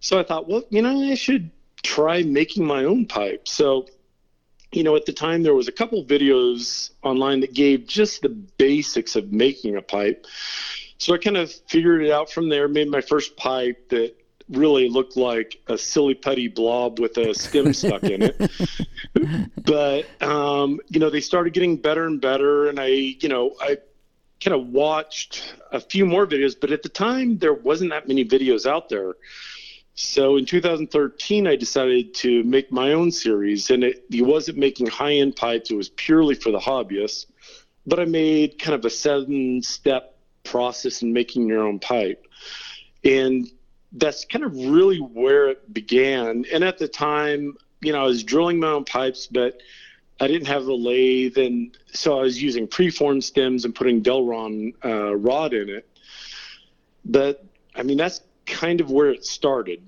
so 0.06 0.20
I 0.20 0.24
thought, 0.24 0.48
well, 0.48 0.62
you 0.70 0.84
know, 0.84 1.02
I 1.02 1.16
should 1.16 1.50
try 1.82 2.22
making 2.22 2.64
my 2.64 2.84
own 2.84 3.08
pipe. 3.08 3.48
So, 3.48 3.88
you 4.72 4.84
know, 4.84 4.96
at 4.96 5.08
the 5.08 5.12
time 5.12 5.42
there 5.42 5.56
was 5.56 5.68
a 5.68 5.72
couple 5.72 6.06
videos 6.06 6.92
online 7.02 7.40
that 7.40 7.56
gave 7.56 7.88
just 7.88 8.22
the 8.22 8.30
basics 8.30 9.16
of 9.16 9.32
making 9.32 9.78
a 9.78 9.82
pipe. 9.82 10.28
So 11.00 11.16
I 11.16 11.18
kind 11.18 11.38
of 11.38 11.52
figured 11.52 12.04
it 12.04 12.12
out 12.12 12.30
from 12.30 12.50
there, 12.50 12.68
made 12.68 12.88
my 12.88 13.02
first 13.02 13.36
pipe 13.36 13.90
that 13.90 14.14
really 14.48 14.90
looked 14.90 15.18
like 15.18 15.60
a 15.66 15.76
silly 15.76 16.14
putty 16.14 16.50
blob 16.50 17.00
with 17.00 17.18
a 17.18 17.34
stem 17.34 17.74
stuck 17.74 18.04
in 18.04 18.22
it. 18.22 18.52
but 19.66 20.06
um, 20.22 20.82
you 20.88 21.00
know, 21.00 21.10
they 21.10 21.20
started 21.20 21.52
getting 21.52 21.78
better 21.78 22.06
and 22.06 22.22
better, 22.22 22.70
and 22.70 22.80
I, 22.80 22.90
you 22.90 23.28
know, 23.28 23.56
I 23.60 23.80
kind 24.40 24.54
of 24.54 24.68
watched 24.68 25.56
a 25.72 25.80
few 25.80 26.06
more 26.06 26.28
videos, 26.28 26.54
but 26.62 26.72
at 26.72 26.84
the 26.84 26.90
time 26.90 27.40
there 27.40 27.56
wasn't 27.56 27.90
that 27.90 28.08
many 28.08 28.24
videos 28.24 28.68
out 28.68 28.88
there. 28.88 29.16
So 29.96 30.36
in 30.36 30.46
2013, 30.46 31.48
I 31.48 31.56
decided 31.56 32.14
to 32.16 32.44
make 32.44 32.70
my 32.70 32.92
own 32.92 33.12
series, 33.12 33.70
and 33.70 33.82
it, 33.82 34.04
it 34.12 34.24
wasn't 34.24 34.58
making 34.58 34.88
high-end 34.88 35.38
pipes; 35.38 35.72
it 35.72 35.76
was 35.76 35.90
purely 35.90 36.36
for 36.36 36.52
the 36.52 36.60
hobbyists. 36.60 37.28
But 37.88 38.02
I 38.02 38.06
made 38.06 38.60
kind 38.60 38.76
of 38.76 38.84
a 38.84 38.90
seven-step 38.90 40.18
process 40.44 41.02
in 41.02 41.14
making 41.14 41.48
your 41.48 41.66
own 41.66 41.80
pipe, 41.80 42.28
and 43.06 43.50
that's 43.94 44.26
kind 44.26 44.44
of 44.44 44.54
really 44.54 44.98
where 44.98 45.48
it 45.48 45.74
began. 45.74 46.44
And 46.52 46.66
at 46.66 46.78
the 46.78 46.90
time, 46.90 47.56
you 47.80 47.94
know, 47.94 48.02
I 48.02 48.06
was 48.06 48.22
drilling 48.22 48.60
my 48.60 48.68
own 48.68 48.84
pipes, 48.84 49.28
but 49.28 49.62
I 50.20 50.28
didn't 50.28 50.48
have 50.48 50.68
a 50.68 50.74
lathe, 50.74 51.38
and 51.38 51.78
so 51.94 52.20
I 52.20 52.24
was 52.24 52.42
using 52.42 52.68
preformed 52.68 53.24
stems 53.24 53.64
and 53.64 53.74
putting 53.74 54.04
Delrin 54.04 54.74
uh, 54.84 55.16
rod 55.16 55.54
in 55.54 55.70
it. 55.70 55.88
But 57.06 57.46
I 57.74 57.84
mean, 57.84 57.98
that's 57.98 58.20
kind 58.46 58.82
of 58.82 58.92
where 58.92 59.10
it 59.10 59.26
started. 59.26 59.82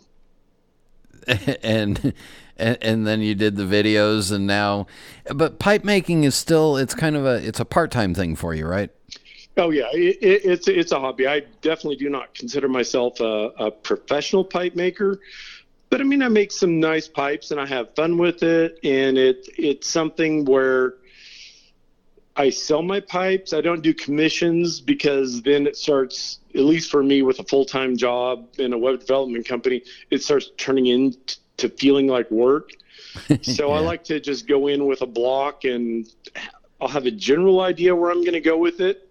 and, 1.63 2.13
and 2.57 2.77
and 2.81 3.07
then 3.07 3.21
you 3.21 3.35
did 3.35 3.55
the 3.55 3.63
videos, 3.63 4.31
and 4.31 4.47
now, 4.47 4.87
but 5.33 5.59
pipe 5.59 5.83
making 5.83 6.23
is 6.23 6.35
still 6.35 6.77
it's 6.77 6.93
kind 6.93 7.15
of 7.15 7.25
a 7.25 7.35
it's 7.45 7.59
a 7.59 7.65
part 7.65 7.91
time 7.91 8.13
thing 8.13 8.35
for 8.35 8.53
you, 8.53 8.65
right? 8.65 8.89
Oh 9.57 9.71
yeah, 9.71 9.87
it, 9.91 10.17
it, 10.21 10.45
it's 10.45 10.67
it's 10.67 10.91
a 10.91 10.99
hobby. 10.99 11.27
I 11.27 11.41
definitely 11.61 11.97
do 11.97 12.09
not 12.09 12.33
consider 12.33 12.67
myself 12.67 13.19
a, 13.19 13.51
a, 13.57 13.71
professional 13.71 14.43
pipe 14.43 14.75
maker, 14.75 15.19
but 15.89 15.99
I 15.99 16.03
mean 16.03 16.21
I 16.21 16.29
make 16.29 16.51
some 16.51 16.79
nice 16.79 17.07
pipes 17.07 17.51
and 17.51 17.59
I 17.59 17.65
have 17.65 17.93
fun 17.95 18.17
with 18.17 18.43
it, 18.43 18.79
and 18.83 19.17
it 19.17 19.49
it's 19.57 19.87
something 19.87 20.45
where 20.45 20.95
I 22.37 22.49
sell 22.49 22.81
my 22.81 22.99
pipes. 22.99 23.51
I 23.51 23.61
don't 23.61 23.81
do 23.81 23.93
commissions 23.93 24.79
because 24.79 25.41
then 25.41 25.67
it 25.67 25.75
starts, 25.75 26.39
at 26.53 26.61
least 26.61 26.89
for 26.91 27.03
me, 27.03 27.21
with 27.23 27.39
a 27.39 27.43
full 27.43 27.65
time 27.65 27.97
job 27.97 28.47
in 28.57 28.73
a 28.73 28.77
web 28.77 28.99
development 28.99 29.47
company, 29.47 29.83
it 30.11 30.23
starts 30.23 30.51
turning 30.57 30.87
into 30.87 31.69
feeling 31.77 32.07
like 32.07 32.29
work. 32.31 32.71
So 33.41 33.69
yeah. 33.69 33.75
I 33.75 33.79
like 33.79 34.03
to 34.05 34.19
just 34.19 34.47
go 34.47 34.67
in 34.67 34.85
with 34.85 35.01
a 35.01 35.07
block 35.07 35.63
and 35.63 36.07
I'll 36.79 36.87
have 36.87 37.07
a 37.07 37.11
general 37.11 37.61
idea 37.61 37.95
where 37.95 38.11
I'm 38.11 38.21
going 38.21 38.33
to 38.33 38.41
go 38.41 38.57
with 38.57 38.79
it 38.79 39.07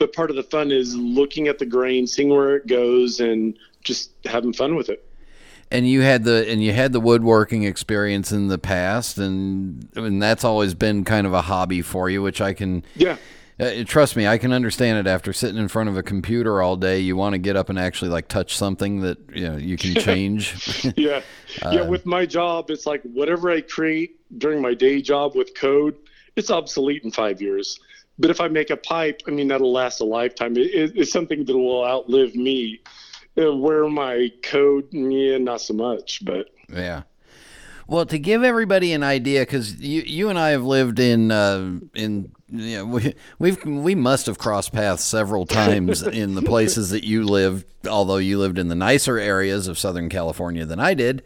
but 0.00 0.14
part 0.14 0.30
of 0.30 0.36
the 0.36 0.42
fun 0.42 0.72
is 0.72 0.96
looking 0.96 1.46
at 1.46 1.58
the 1.58 1.66
grain, 1.66 2.06
seeing 2.06 2.30
where 2.30 2.56
it 2.56 2.66
goes, 2.66 3.20
and 3.20 3.56
just 3.84 4.10
having 4.24 4.52
fun 4.52 4.74
with 4.74 4.88
it. 4.88 5.06
And 5.72 5.88
you 5.88 6.00
had 6.00 6.24
the 6.24 6.50
and 6.50 6.62
you 6.62 6.72
had 6.72 6.92
the 6.92 7.00
woodworking 7.00 7.62
experience 7.62 8.32
in 8.32 8.48
the 8.48 8.58
past, 8.58 9.18
and 9.18 9.88
and 9.94 10.20
that's 10.20 10.44
always 10.44 10.74
been 10.74 11.04
kind 11.04 11.26
of 11.26 11.32
a 11.32 11.42
hobby 11.42 11.80
for 11.80 12.10
you, 12.10 12.22
which 12.22 12.40
I 12.40 12.54
can 12.54 12.84
yeah. 12.96 13.16
Uh, 13.60 13.84
trust 13.84 14.16
me, 14.16 14.26
I 14.26 14.38
can 14.38 14.52
understand 14.52 15.06
it. 15.06 15.10
After 15.10 15.34
sitting 15.34 15.58
in 15.58 15.68
front 15.68 15.90
of 15.90 15.96
a 15.98 16.02
computer 16.02 16.62
all 16.62 16.76
day, 16.76 17.00
you 17.00 17.14
want 17.14 17.34
to 17.34 17.38
get 17.38 17.56
up 17.56 17.68
and 17.68 17.78
actually 17.78 18.10
like 18.10 18.26
touch 18.26 18.56
something 18.56 19.02
that 19.02 19.18
you 19.34 19.48
know 19.48 19.56
you 19.58 19.76
can 19.76 19.94
change. 20.02 20.86
yeah, 20.96 21.20
uh, 21.62 21.70
yeah. 21.70 21.82
With 21.82 22.06
my 22.06 22.24
job, 22.24 22.70
it's 22.70 22.86
like 22.86 23.02
whatever 23.02 23.50
I 23.50 23.60
create 23.60 24.16
during 24.38 24.62
my 24.62 24.72
day 24.72 25.02
job 25.02 25.36
with 25.36 25.54
code, 25.54 25.96
it's 26.36 26.50
obsolete 26.50 27.04
in 27.04 27.10
five 27.10 27.42
years. 27.42 27.78
But 28.18 28.30
if 28.30 28.40
I 28.40 28.48
make 28.48 28.70
a 28.70 28.76
pipe, 28.76 29.22
I 29.26 29.30
mean, 29.30 29.48
that'll 29.48 29.72
last 29.72 30.00
a 30.00 30.04
lifetime. 30.04 30.56
It, 30.56 30.96
it's 30.96 31.12
something 31.12 31.44
that 31.44 31.56
will 31.56 31.84
outlive 31.84 32.34
me. 32.34 32.80
Uh, 33.38 33.54
where 33.56 33.88
my 33.88 34.30
code, 34.42 34.88
yeah, 34.92 35.38
not 35.38 35.60
so 35.60 35.74
much, 35.74 36.24
but 36.24 36.48
yeah. 36.68 37.02
Well, 37.86 38.06
to 38.06 38.18
give 38.20 38.44
everybody 38.44 38.92
an 38.92 39.02
idea, 39.02 39.40
because 39.40 39.80
you 39.80 40.02
you 40.02 40.28
and 40.28 40.38
I 40.38 40.50
have 40.50 40.64
lived 40.64 41.00
in 41.00 41.32
uh, 41.32 41.80
in 41.94 42.32
yeah 42.48 42.82
we 42.82 43.14
we've 43.38 43.64
we 43.64 43.94
must 43.96 44.26
have 44.26 44.38
crossed 44.38 44.72
paths 44.72 45.02
several 45.02 45.44
times 45.44 46.02
in 46.06 46.36
the 46.36 46.42
places 46.42 46.90
that 46.90 47.04
you 47.04 47.24
lived, 47.24 47.66
although 47.88 48.18
you 48.18 48.38
lived 48.38 48.58
in 48.58 48.68
the 48.68 48.76
nicer 48.76 49.18
areas 49.18 49.66
of 49.66 49.78
Southern 49.78 50.08
California 50.08 50.64
than 50.64 50.78
I 50.78 50.94
did. 50.94 51.24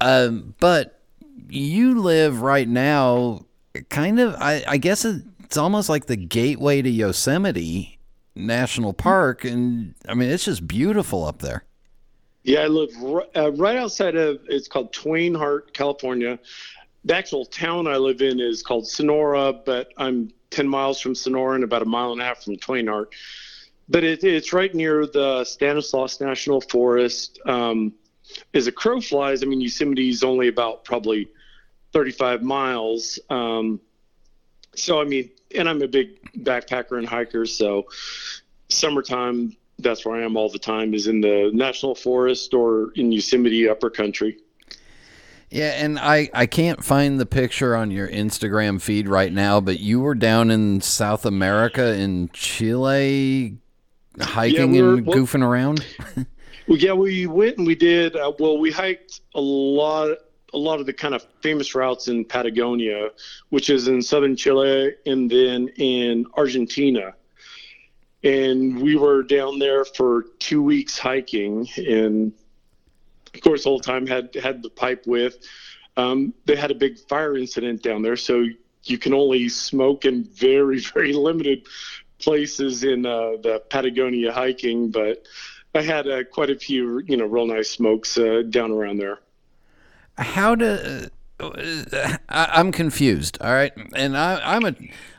Um, 0.00 0.54
but 0.60 1.02
you 1.48 2.00
live 2.00 2.42
right 2.42 2.68
now, 2.68 3.46
kind 3.88 4.20
of. 4.20 4.34
I, 4.36 4.62
I 4.68 4.76
guess 4.76 5.04
it's 5.04 5.56
almost 5.56 5.88
like 5.88 6.06
the 6.06 6.16
gateway 6.16 6.80
to 6.80 6.90
Yosemite 6.90 7.97
National 8.38 8.92
Park, 8.92 9.44
and 9.44 9.94
I 10.08 10.14
mean 10.14 10.30
it's 10.30 10.44
just 10.44 10.66
beautiful 10.66 11.24
up 11.24 11.40
there. 11.40 11.64
Yeah, 12.44 12.60
I 12.60 12.66
live 12.68 12.90
r- 13.04 13.26
uh, 13.36 13.50
right 13.52 13.76
outside 13.76 14.16
of. 14.16 14.40
It's 14.48 14.68
called 14.68 14.92
Twain 14.92 15.34
Harte, 15.34 15.74
California. 15.74 16.38
The 17.04 17.14
actual 17.14 17.44
town 17.44 17.86
I 17.86 17.96
live 17.96 18.22
in 18.22 18.40
is 18.40 18.62
called 18.62 18.86
Sonora, 18.86 19.52
but 19.52 19.92
I'm 19.96 20.32
10 20.50 20.66
miles 20.68 21.00
from 21.00 21.14
Sonora 21.14 21.54
and 21.56 21.64
about 21.64 21.82
a 21.82 21.86
mile 21.86 22.12
and 22.12 22.20
a 22.20 22.24
half 22.24 22.44
from 22.44 22.56
Twain 22.56 22.86
Harte. 22.86 23.14
But 23.88 24.04
it, 24.04 24.24
it's 24.24 24.52
right 24.52 24.74
near 24.74 25.06
the 25.06 25.44
Stanislaus 25.44 26.20
National 26.20 26.60
Forest. 26.60 27.38
Um, 27.46 27.94
as 28.54 28.66
a 28.66 28.72
crow 28.72 29.00
flies, 29.00 29.42
I 29.42 29.46
mean, 29.46 29.60
Yosemite 29.60 30.08
is 30.08 30.22
only 30.22 30.48
about 30.48 30.84
probably 30.84 31.28
35 31.92 32.42
miles. 32.42 33.18
Um, 33.30 33.80
so, 34.74 35.00
I 35.00 35.04
mean, 35.04 35.30
and 35.54 35.68
I'm 35.68 35.82
a 35.82 35.88
big 35.88 36.20
backpacker 36.44 36.98
and 36.98 37.06
hiker. 37.06 37.46
So, 37.46 37.86
summertime, 38.68 39.56
that's 39.78 40.04
where 40.04 40.16
I 40.20 40.24
am 40.24 40.36
all 40.36 40.48
the 40.48 40.58
time, 40.58 40.94
is 40.94 41.06
in 41.06 41.20
the 41.20 41.50
national 41.52 41.94
forest 41.94 42.54
or 42.54 42.90
in 42.96 43.12
Yosemite 43.12 43.68
upper 43.68 43.90
country. 43.90 44.38
Yeah, 45.50 45.82
and 45.82 45.98
I, 45.98 46.28
I 46.34 46.44
can't 46.44 46.84
find 46.84 47.18
the 47.18 47.24
picture 47.24 47.74
on 47.74 47.90
your 47.90 48.06
Instagram 48.06 48.82
feed 48.82 49.08
right 49.08 49.32
now, 49.32 49.60
but 49.62 49.80
you 49.80 50.00
were 50.00 50.14
down 50.14 50.50
in 50.50 50.82
South 50.82 51.24
America 51.24 51.94
in 51.94 52.28
Chile 52.34 53.56
hiking 54.20 54.74
Yeah, 54.74 54.82
we're- 54.82 54.98
and 54.98 55.06
well- 55.06 55.16
goofing 55.18 55.42
around. 55.42 55.84
Well, 56.66 56.76
yeah, 56.76 56.92
we 56.92 57.26
went 57.26 57.56
and 57.56 57.66
we 57.66 57.74
did. 57.74 58.14
Uh, 58.14 58.30
well, 58.38 58.58
we 58.58 58.70
hiked 58.70 59.22
a 59.34 59.40
lot, 59.40 60.18
a 60.54 60.58
lot 60.58 60.80
of 60.80 60.86
the 60.86 60.92
kind 60.92 61.14
of 61.14 61.26
famous 61.42 61.74
routes 61.74 62.08
in 62.08 62.24
Patagonia, 62.24 63.10
which 63.50 63.70
is 63.70 63.88
in 63.88 64.02
southern 64.02 64.36
Chile, 64.36 64.94
and 65.06 65.30
then 65.30 65.68
in 65.76 66.26
Argentina. 66.36 67.14
And 68.24 68.80
we 68.80 68.96
were 68.96 69.22
down 69.22 69.58
there 69.58 69.84
for 69.84 70.24
two 70.38 70.62
weeks 70.62 70.98
hiking, 70.98 71.68
and 71.76 72.32
of 73.34 73.40
course, 73.40 73.64
the 73.64 73.68
whole 73.68 73.80
time 73.80 74.06
had 74.06 74.34
had 74.34 74.62
the 74.62 74.70
pipe 74.70 75.06
with. 75.06 75.38
Um, 75.96 76.34
they 76.44 76.56
had 76.56 76.70
a 76.70 76.74
big 76.74 76.98
fire 76.98 77.36
incident 77.36 77.82
down 77.82 78.02
there, 78.02 78.16
so 78.16 78.44
you 78.84 78.98
can 78.98 79.14
only 79.14 79.48
smoke 79.48 80.04
in 80.04 80.24
very, 80.24 80.78
very 80.94 81.12
limited 81.12 81.66
places 82.18 82.84
in 82.84 83.06
uh, 83.06 83.36
the 83.42 83.62
Patagonia 83.68 84.32
hiking, 84.32 84.90
but 84.90 85.24
I 85.74 85.82
had 85.82 86.08
uh, 86.08 86.24
quite 86.24 86.50
a 86.50 86.56
few, 86.56 87.00
you 87.00 87.16
know, 87.16 87.26
real 87.26 87.46
nice 87.46 87.70
smokes 87.70 88.18
uh, 88.18 88.42
down 88.48 88.72
around 88.72 88.98
there. 88.98 89.20
How 90.18 90.54
do 90.54 91.08
I, 91.40 92.18
I'm 92.28 92.72
confused. 92.72 93.38
All 93.40 93.52
right, 93.52 93.72
and 93.94 94.16
I, 94.16 94.40
I'm 94.56 94.64
a 94.64 94.74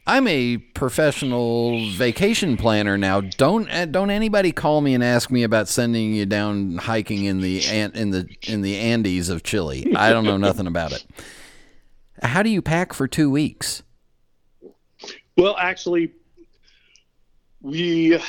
I'm 0.06 0.28
a 0.28 0.58
professional 0.58 1.90
vacation 1.92 2.58
planner 2.58 2.98
now. 2.98 3.22
Don't 3.22 3.70
uh, 3.70 3.86
don't 3.86 4.10
anybody 4.10 4.52
call 4.52 4.82
me 4.82 4.94
and 4.94 5.04
ask 5.04 5.32
me 5.32 5.44
about 5.44 5.70
sending 5.70 6.14
you 6.14 6.26
down 6.26 6.78
hiking 6.78 7.24
in 7.24 7.40
the 7.42 7.66
in 7.66 8.12
the 8.12 8.28
in 8.44 8.62
the 8.62 8.78
Andes 8.78 9.30
of 9.30 9.44
Chile. 9.44 9.94
I 9.96 10.12
don't 10.12 10.26
know 10.26 10.38
nothing 10.38 10.68
about 10.68 10.92
it. 10.92 11.06
How 12.22 12.44
do 12.44 12.50
you 12.50 12.62
pack 12.62 12.92
for 12.92 13.08
two 13.08 13.32
weeks? 13.32 13.84
Well, 15.38 15.56
actually, 15.58 16.12
we 17.62 18.20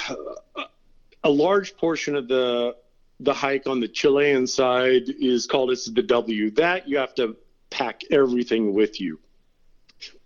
a 1.24 1.30
large 1.30 1.76
portion 1.76 2.14
of 2.14 2.28
the 2.28 2.76
the 3.20 3.34
hike 3.34 3.66
on 3.66 3.80
the 3.80 3.88
Chilean 3.88 4.46
side 4.46 5.04
is 5.20 5.46
called 5.46 5.70
it's 5.70 5.86
the 5.86 6.02
W. 6.02 6.50
That 6.52 6.88
you 6.88 6.98
have 6.98 7.14
to 7.16 7.36
pack 7.68 8.02
everything 8.10 8.74
with 8.74 9.00
you. 9.00 9.20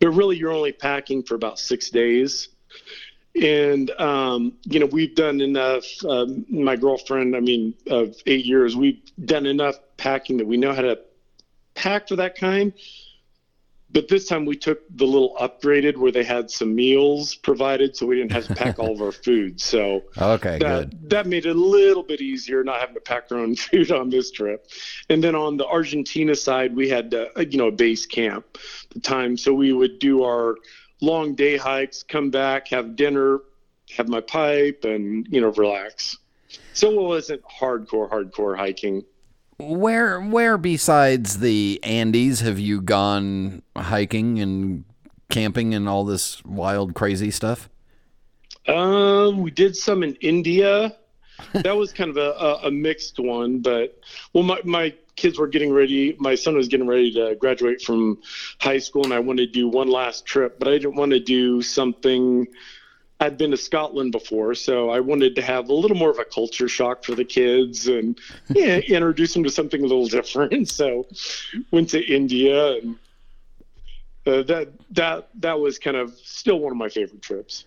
But 0.00 0.11
really, 0.11 0.37
you're 0.37 0.52
only 0.52 0.72
packing 0.72 1.22
for 1.22 1.35
about 1.35 1.59
six 1.59 1.90
days. 1.90 2.48
And 3.40 3.90
um, 4.00 4.54
you 4.64 4.78
know, 4.78 4.87
we've 4.87 5.14
done 5.14 5.40
enough. 5.40 5.85
Um, 6.04 6.46
my 6.48 6.76
girlfriend, 6.76 7.35
I 7.35 7.40
mean, 7.40 7.74
of 7.88 8.16
eight 8.26 8.44
years, 8.44 8.76
we've 8.76 9.00
done 9.24 9.46
enough 9.46 9.76
packing 9.96 10.37
that 10.37 10.46
we 10.46 10.57
know 10.57 10.72
how 10.72 10.83
to 10.83 11.00
pack 11.74 12.09
for 12.09 12.16
that 12.16 12.37
kind. 12.37 12.72
But 13.94 14.09
this 14.09 14.26
time 14.26 14.44
we 14.44 14.57
took 14.57 14.80
the 14.96 15.07
little 15.07 15.37
upgraded 15.40 15.96
where 15.96 16.11
they 16.11 16.24
had 16.24 16.50
some 16.50 16.74
meals 16.74 17.37
provided, 17.37 17.96
so 17.96 18.07
we 18.07 18.16
didn't 18.16 18.33
have 18.33 18.48
to 18.48 18.54
pack 18.62 18.80
all 18.80 18.92
of 18.92 19.00
our 19.00 19.12
food. 19.12 19.61
So 19.61 20.02
Okay, 20.18 20.59
that 20.59 20.90
good. 20.90 21.11
that 21.11 21.26
made 21.26 21.46
it 21.46 21.50
a 21.50 21.54
little 21.54 22.02
bit 22.02 22.20
easier 22.20 22.64
not 22.64 22.80
having 22.80 22.96
to 22.96 23.00
pack 23.00 23.30
our 23.30 23.38
own 23.38 23.54
food 23.66 23.92
on 23.92 24.11
this 24.11 24.33
trip. 24.33 24.66
And 25.09 25.22
then 25.22 25.37
on 25.37 25.57
the 25.57 25.66
Argentina 25.66 26.35
side, 26.35 26.74
we 26.74 26.88
had 26.88 27.14
uh, 27.14 27.26
you 27.48 27.57
know 27.57 27.68
a 27.68 27.72
base 27.72 28.04
camp 28.04 28.44
at 28.54 28.90
the 28.90 29.00
time, 29.00 29.37
so 29.37 29.54
we 29.54 29.72
would 29.72 30.00
do 30.00 30.24
our 30.24 30.57
long 31.00 31.37
day 31.37 31.57
hikes, 31.57 32.02
come 32.02 32.30
back, 32.30 32.68
have 32.68 32.96
dinner, 32.96 33.40
have 33.96 34.09
my 34.09 34.20
pipe, 34.20 34.85
and 34.85 35.26
you 35.30 35.40
know 35.40 35.52
relax. 35.52 36.18
So 36.72 36.90
it 36.90 37.00
wasn't 37.00 37.42
hardcore, 37.44 38.11
hardcore 38.11 38.57
hiking. 38.57 39.04
Where 39.59 40.21
where 40.21 40.59
besides 40.59 41.38
the 41.38 41.81
Andes 41.83 42.40
have 42.40 42.59
you 42.59 42.81
gone 42.81 43.62
hiking 43.77 44.40
and 44.40 44.85
camping 45.31 45.75
and 45.75 45.88
all 45.88 46.05
this 46.05 46.45
wild 46.45 46.95
crazy 46.95 47.31
stuff? 47.31 47.69
Uh, 48.67 49.31
we 49.35 49.51
did 49.51 49.77
some 49.77 50.03
in 50.03 50.14
India. 50.17 50.97
That 51.53 51.77
was 51.77 51.93
kind 51.93 52.11
of 52.11 52.17
a, 52.17 52.31
a, 52.33 52.69
a 52.69 52.71
mixed 52.71 53.19
one, 53.19 53.59
but 53.59 53.99
well, 54.33 54.45
my, 54.45 54.61
my 54.64 54.95
kids 55.17 55.38
were 55.38 55.49
getting 55.49 55.73
ready. 55.73 56.17
My 56.19 56.35
son 56.35 56.57
was 56.57 56.69
getting 56.69 56.87
ready 56.87 57.12
to 57.12 57.35
graduate 57.37 57.83
from 57.83 58.19
high 58.61 58.79
school, 58.79 59.05
and 59.05 59.12
I 59.12 59.19
wanted 59.19 59.47
to 59.47 59.53
do 59.53 59.69
one 59.69 59.88
last 59.88 60.27
trip, 60.27 60.59
but 60.59 60.69
I 60.69 60.73
didn't 60.73 60.97
want 60.97 61.12
to 61.12 61.21
do 61.21 61.62
something. 61.62 62.47
I'd 63.24 63.38
been 63.38 63.50
to 63.52 63.56
Scotland 63.56 64.12
before, 64.12 64.54
so 64.54 64.90
I 64.90 65.00
wanted 65.00 65.34
to 65.37 65.42
have 65.42 65.68
a 65.70 65.72
little 65.72 65.96
more 65.96 66.10
of 66.10 66.18
a 66.18 66.24
culture 66.24 66.68
shock 66.68 67.04
for 67.04 67.14
the 67.14 67.24
kids 67.24 67.88
and 67.88 68.18
yeah, 68.50 68.78
introduce 68.78 69.32
them 69.32 69.44
to 69.44 69.50
something 69.50 69.80
a 69.80 69.87
little 69.87 70.06
different. 70.06 70.54
So, 70.74 71.06
went 71.70 71.90
to 71.90 72.02
India, 72.04 72.76
and 72.76 72.96
uh, 74.26 74.42
that 74.42 74.72
that 74.90 75.28
that 75.40 75.60
was 75.60 75.78
kind 75.78 75.96
of 75.96 76.12
still 76.22 76.58
one 76.58 76.72
of 76.72 76.76
my 76.76 76.88
favorite 76.88 77.22
trips. 77.22 77.64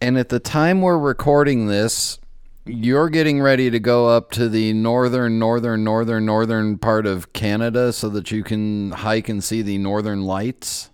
And 0.00 0.16
at 0.16 0.28
the 0.28 0.38
time 0.38 0.80
we're 0.80 0.98
recording 0.98 1.66
this, 1.66 2.18
you're 2.64 3.08
getting 3.08 3.40
ready 3.40 3.70
to 3.70 3.80
go 3.80 4.06
up 4.08 4.30
to 4.32 4.48
the 4.48 4.72
northern, 4.72 5.38
northern, 5.38 5.84
northern, 5.84 6.24
northern 6.26 6.78
part 6.78 7.06
of 7.06 7.32
Canada 7.32 7.92
so 7.92 8.08
that 8.10 8.30
you 8.30 8.44
can 8.44 8.92
hike 8.92 9.28
and 9.28 9.42
see 9.42 9.62
the 9.62 9.78
northern 9.78 10.22
lights. 10.22 10.90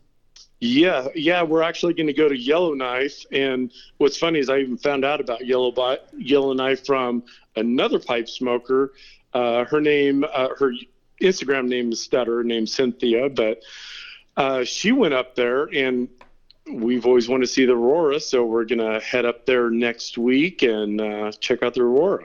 Yeah, 0.66 1.08
yeah, 1.14 1.42
we're 1.42 1.60
actually 1.60 1.92
going 1.92 2.06
to 2.06 2.14
go 2.14 2.26
to 2.26 2.34
Yellowknife, 2.34 3.26
and 3.30 3.70
what's 3.98 4.16
funny 4.16 4.38
is 4.38 4.48
I 4.48 4.60
even 4.60 4.78
found 4.78 5.04
out 5.04 5.20
about 5.20 5.44
Yellow 5.44 5.98
Yellowknife 6.16 6.86
from 6.86 7.22
another 7.54 7.98
pipe 7.98 8.30
smoker. 8.30 8.94
Uh, 9.34 9.66
her 9.66 9.82
name, 9.82 10.24
uh, 10.24 10.48
her 10.58 10.72
Instagram 11.20 11.68
name 11.68 11.92
is 11.92 12.00
Stutter, 12.00 12.42
named 12.42 12.70
Cynthia, 12.70 13.28
but 13.28 13.60
uh, 14.38 14.64
she 14.64 14.90
went 14.90 15.12
up 15.12 15.34
there, 15.34 15.64
and 15.64 16.08
we've 16.72 17.04
always 17.04 17.28
wanted 17.28 17.44
to 17.44 17.52
see 17.52 17.66
the 17.66 17.74
aurora, 17.74 18.18
so 18.18 18.46
we're 18.46 18.64
going 18.64 18.78
to 18.78 19.00
head 19.00 19.26
up 19.26 19.44
there 19.44 19.68
next 19.68 20.16
week 20.16 20.62
and 20.62 20.98
uh, 20.98 21.30
check 21.32 21.62
out 21.62 21.74
the 21.74 21.82
aurora. 21.82 22.24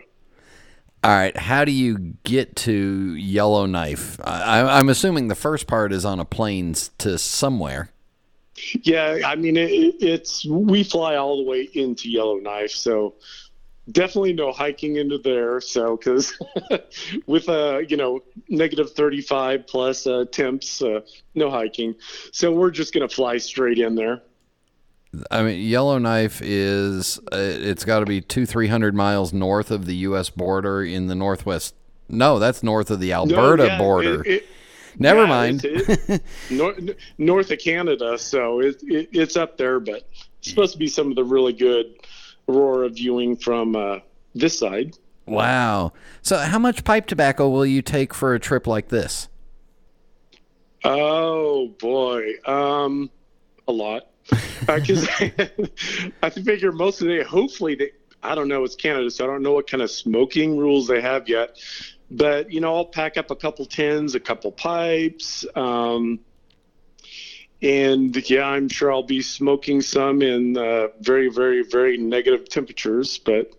All 1.03 1.11
right, 1.11 1.35
how 1.35 1.65
do 1.65 1.73
you 1.73 2.15
get 2.23 2.55
to 2.57 3.15
Yellowknife? 3.15 4.17
I, 4.23 4.61
I'm 4.61 4.87
assuming 4.87 5.27
the 5.27 5.35
first 5.35 5.67
part 5.67 5.91
is 5.91 6.05
on 6.05 6.21
a 6.21 6.25
plane 6.25 6.73
to 6.99 7.17
somewhere. 7.17 7.91
Yeah, 8.83 9.19
I 9.25 9.35
mean 9.35 9.57
it, 9.57 9.69
it's 10.01 10.45
we 10.45 10.83
fly 10.83 11.15
all 11.15 11.37
the 11.43 11.49
way 11.49 11.69
into 11.73 12.09
Yellowknife, 12.09 12.71
so 12.71 13.15
definitely 13.91 14.33
no 14.33 14.51
hiking 14.51 14.97
into 14.97 15.17
there. 15.17 15.59
So 15.61 15.97
because 15.97 16.33
with 17.25 17.49
uh 17.49 17.79
you 17.87 17.97
know 17.97 18.21
negative 18.49 18.91
thirty 18.93 19.21
five 19.21 19.65
plus 19.67 20.05
uh, 20.07 20.25
temps, 20.31 20.81
uh, 20.81 21.01
no 21.35 21.49
hiking. 21.49 21.95
So 22.31 22.51
we're 22.51 22.71
just 22.71 22.93
gonna 22.93 23.09
fly 23.09 23.37
straight 23.37 23.79
in 23.79 23.95
there. 23.95 24.21
I 25.31 25.41
mean, 25.41 25.67
Yellowknife 25.67 26.39
is 26.43 27.17
uh, 27.31 27.37
it's 27.37 27.83
got 27.83 28.01
to 28.01 28.05
be 28.05 28.21
two 28.21 28.45
three 28.45 28.67
hundred 28.67 28.93
miles 28.93 29.33
north 29.33 29.71
of 29.71 29.85
the 29.85 29.95
U.S. 29.95 30.29
border 30.29 30.83
in 30.83 31.07
the 31.07 31.15
northwest. 31.15 31.73
No, 32.07 32.37
that's 32.39 32.61
north 32.63 32.91
of 32.91 32.99
the 32.99 33.09
No, 33.09 33.15
Alberta 33.23 33.65
yeah, 33.67 33.77
border. 33.79 34.21
it- 34.21 34.27
it- 34.27 34.45
Never 34.97 35.21
yeah, 35.21 35.27
mind. 35.27 35.65
it's- 35.65 36.09
it- 36.09 36.23
nor- 36.49 36.75
north 37.17 37.51
of 37.51 37.59
Canada, 37.59 38.17
so 38.17 38.59
it, 38.61 38.81
it, 38.83 39.09
it's 39.11 39.37
up 39.37 39.57
there, 39.57 39.79
but 39.79 40.07
it's 40.39 40.49
supposed 40.49 40.73
to 40.73 40.79
be 40.79 40.87
some 40.87 41.09
of 41.09 41.15
the 41.15 41.23
really 41.23 41.53
good 41.53 41.85
aurora 42.47 42.89
viewing 42.89 43.35
from 43.35 43.75
uh, 43.75 43.99
this 44.35 44.57
side. 44.57 44.95
wow. 45.25 45.93
So, 46.21 46.37
how 46.37 46.59
much 46.59 46.83
pipe 46.83 47.05
tobacco 47.05 47.47
will 47.49 47.65
you 47.65 47.81
take 47.81 48.13
for 48.13 48.33
a 48.33 48.39
trip 48.39 48.65
like 48.67 48.87
this? 48.89 49.27
Oh 50.83 51.67
boy, 51.79 52.33
um, 52.45 53.09
a 53.67 53.71
lot. 53.71 54.07
Because 54.65 55.07
I 56.23 56.29
figure 56.29 56.71
most 56.71 57.01
of 57.01 57.07
the 57.07 57.23
hopefully 57.23 57.75
they 57.75 57.91
I 58.21 58.35
don't 58.35 58.47
know 58.47 58.63
it's 58.63 58.75
Canada, 58.75 59.09
so 59.09 59.23
I 59.23 59.27
don't 59.27 59.41
know 59.41 59.53
what 59.53 59.69
kind 59.69 59.81
of 59.81 59.89
smoking 59.91 60.57
rules 60.57 60.87
they 60.87 61.01
have 61.01 61.27
yet. 61.29 61.57
But 62.11 62.51
you 62.51 62.59
know, 62.59 62.75
I'll 62.75 62.85
pack 62.85 63.17
up 63.17 63.31
a 63.31 63.35
couple 63.35 63.65
tins, 63.65 64.15
a 64.15 64.19
couple 64.19 64.51
pipes, 64.51 65.45
um, 65.55 66.19
and 67.61 68.29
yeah, 68.29 68.47
I'm 68.47 68.69
sure 68.69 68.91
I'll 68.91 69.03
be 69.03 69.21
smoking 69.21 69.81
some 69.81 70.21
in 70.21 70.57
uh, 70.57 70.87
very, 71.01 71.29
very, 71.29 71.63
very 71.63 71.97
negative 71.97 72.49
temperatures. 72.49 73.17
But 73.17 73.51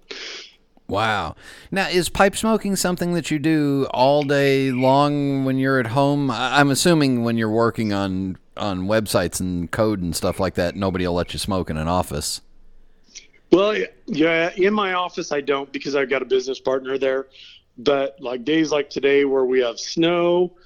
Wow. 0.90 1.36
Now, 1.70 1.88
is 1.88 2.08
pipe 2.08 2.36
smoking 2.36 2.74
something 2.74 3.14
that 3.14 3.30
you 3.30 3.38
do 3.38 3.86
all 3.92 4.24
day 4.24 4.72
long 4.72 5.44
when 5.44 5.56
you're 5.56 5.78
at 5.78 5.86
home? 5.86 6.32
I'm 6.32 6.70
assuming 6.70 7.22
when 7.22 7.38
you're 7.38 7.48
working 7.48 7.92
on 7.92 8.36
on 8.56 8.88
websites 8.88 9.40
and 9.40 9.70
code 9.70 10.02
and 10.02 10.14
stuff 10.14 10.40
like 10.40 10.54
that, 10.54 10.74
nobody 10.74 11.06
will 11.06 11.14
let 11.14 11.32
you 11.32 11.38
smoke 11.38 11.70
in 11.70 11.76
an 11.76 11.86
office. 11.88 12.42
Well, 13.52 13.76
yeah, 14.06 14.50
in 14.56 14.74
my 14.74 14.94
office 14.94 15.30
I 15.30 15.40
don't 15.40 15.72
because 15.72 15.94
I've 15.94 16.10
got 16.10 16.22
a 16.22 16.26
business 16.26 16.58
partner 16.58 16.98
there. 16.98 17.28
But 17.84 18.20
like 18.20 18.44
days 18.44 18.70
like 18.70 18.90
today 18.90 19.24
where 19.24 19.44
we 19.44 19.60
have 19.60 19.78
snow, 19.78 20.56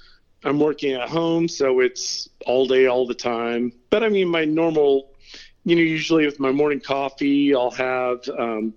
I'm 0.43 0.59
working 0.59 0.93
at 0.93 1.09
home, 1.09 1.47
so 1.47 1.79
it's 1.79 2.29
all 2.45 2.67
day, 2.67 2.85
all 2.85 3.07
the 3.07 3.15
time. 3.15 3.73
But 3.89 4.03
I 4.03 4.09
mean, 4.09 4.27
my 4.27 4.45
normal, 4.45 5.11
you 5.63 5.75
know, 5.75 5.81
usually 5.81 6.25
with 6.25 6.39
my 6.39 6.51
morning 6.51 6.79
coffee, 6.79 7.55
I'll 7.55 7.71
have. 7.71 8.27
Um, 8.29 8.73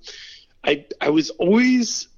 I 0.64 0.86
I 1.00 1.10
was 1.10 1.30
always 1.30 2.08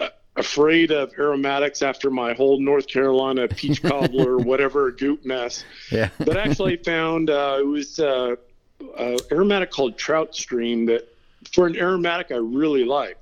uh, 0.00 0.08
afraid 0.36 0.90
of 0.90 1.12
aromatics 1.18 1.82
after 1.82 2.10
my 2.10 2.32
whole 2.32 2.60
North 2.60 2.86
Carolina 2.86 3.46
peach 3.46 3.82
cobbler, 3.82 4.38
whatever 4.50 4.90
goop 4.90 5.24
mess. 5.24 5.64
Yeah. 5.92 6.08
But 6.18 6.38
I 6.38 6.42
actually 6.42 6.76
found 6.78 7.28
uh, 7.28 7.58
it 7.60 7.66
was 7.66 7.98
uh, 7.98 8.36
uh, 8.96 9.18
aromatic 9.30 9.70
called 9.70 9.98
Trout 9.98 10.34
Stream 10.34 10.86
that 10.86 11.14
for 11.52 11.66
an 11.66 11.76
aromatic 11.76 12.32
I 12.32 12.36
really 12.36 12.84
like. 12.84 13.18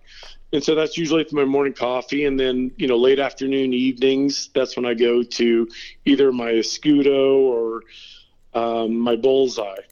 And 0.57 0.65
so 0.65 0.75
that's 0.75 0.97
usually 0.97 1.23
for 1.25 1.37
my 1.37 1.45
morning 1.45 1.75
coffee. 1.75 2.25
And 2.25 2.41
then, 2.41 2.71
you 2.79 2.89
know, 2.89 2.97
late 2.97 3.19
afternoon, 3.19 3.75
evenings, 3.75 4.49
that's 4.55 4.75
when 4.75 4.87
I 4.87 4.95
go 4.95 5.23
to 5.23 5.69
either 6.07 6.33
my 6.33 6.53
Escudo 6.53 7.41
or 7.41 7.83
um, 8.55 8.99
my 8.99 9.17
Bullseye. 9.17 9.83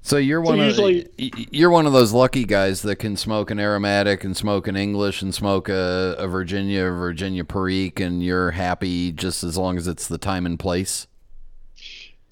So 0.00 0.16
you're 0.16 0.40
one 0.40 0.56
usually- 0.56 1.02
of 1.02 1.08
you're 1.18 1.68
one 1.68 1.84
of 1.84 1.92
those 1.92 2.14
lucky 2.14 2.44
guys 2.44 2.80
that 2.82 2.96
can 2.96 3.18
smoke 3.18 3.50
an 3.50 3.60
aromatic 3.60 4.24
and 4.24 4.34
smoke 4.34 4.66
an 4.66 4.76
English 4.76 5.20
and 5.20 5.34
smoke 5.34 5.68
a, 5.68 6.14
a 6.16 6.26
Virginia 6.26 6.84
Virginia 6.84 7.44
Perique, 7.44 8.00
and 8.00 8.24
you're 8.24 8.52
happy 8.52 9.12
just 9.12 9.44
as 9.44 9.58
long 9.58 9.76
as 9.76 9.86
it's 9.86 10.08
the 10.08 10.16
time 10.16 10.46
and 10.46 10.58
place. 10.58 11.06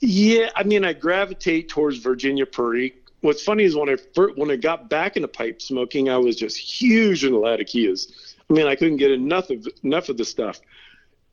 Yeah, 0.00 0.48
I 0.56 0.62
mean, 0.62 0.82
I 0.82 0.94
gravitate 0.94 1.68
towards 1.68 1.98
Virginia 1.98 2.46
Perique. 2.46 3.03
What's 3.24 3.42
funny 3.42 3.64
is 3.64 3.74
when 3.74 3.88
I 3.88 3.96
first, 4.14 4.36
when 4.36 4.50
I 4.50 4.56
got 4.56 4.90
back 4.90 5.16
into 5.16 5.28
pipe 5.28 5.62
smoking, 5.62 6.10
I 6.10 6.18
was 6.18 6.36
just 6.36 6.58
huge 6.58 7.24
into 7.24 7.38
Latakias. 7.38 8.12
I 8.50 8.52
mean, 8.52 8.66
I 8.66 8.74
couldn't 8.76 8.98
get 8.98 9.10
enough 9.12 9.48
of 9.48 9.66
enough 9.82 10.10
of 10.10 10.18
the 10.18 10.26
stuff, 10.26 10.60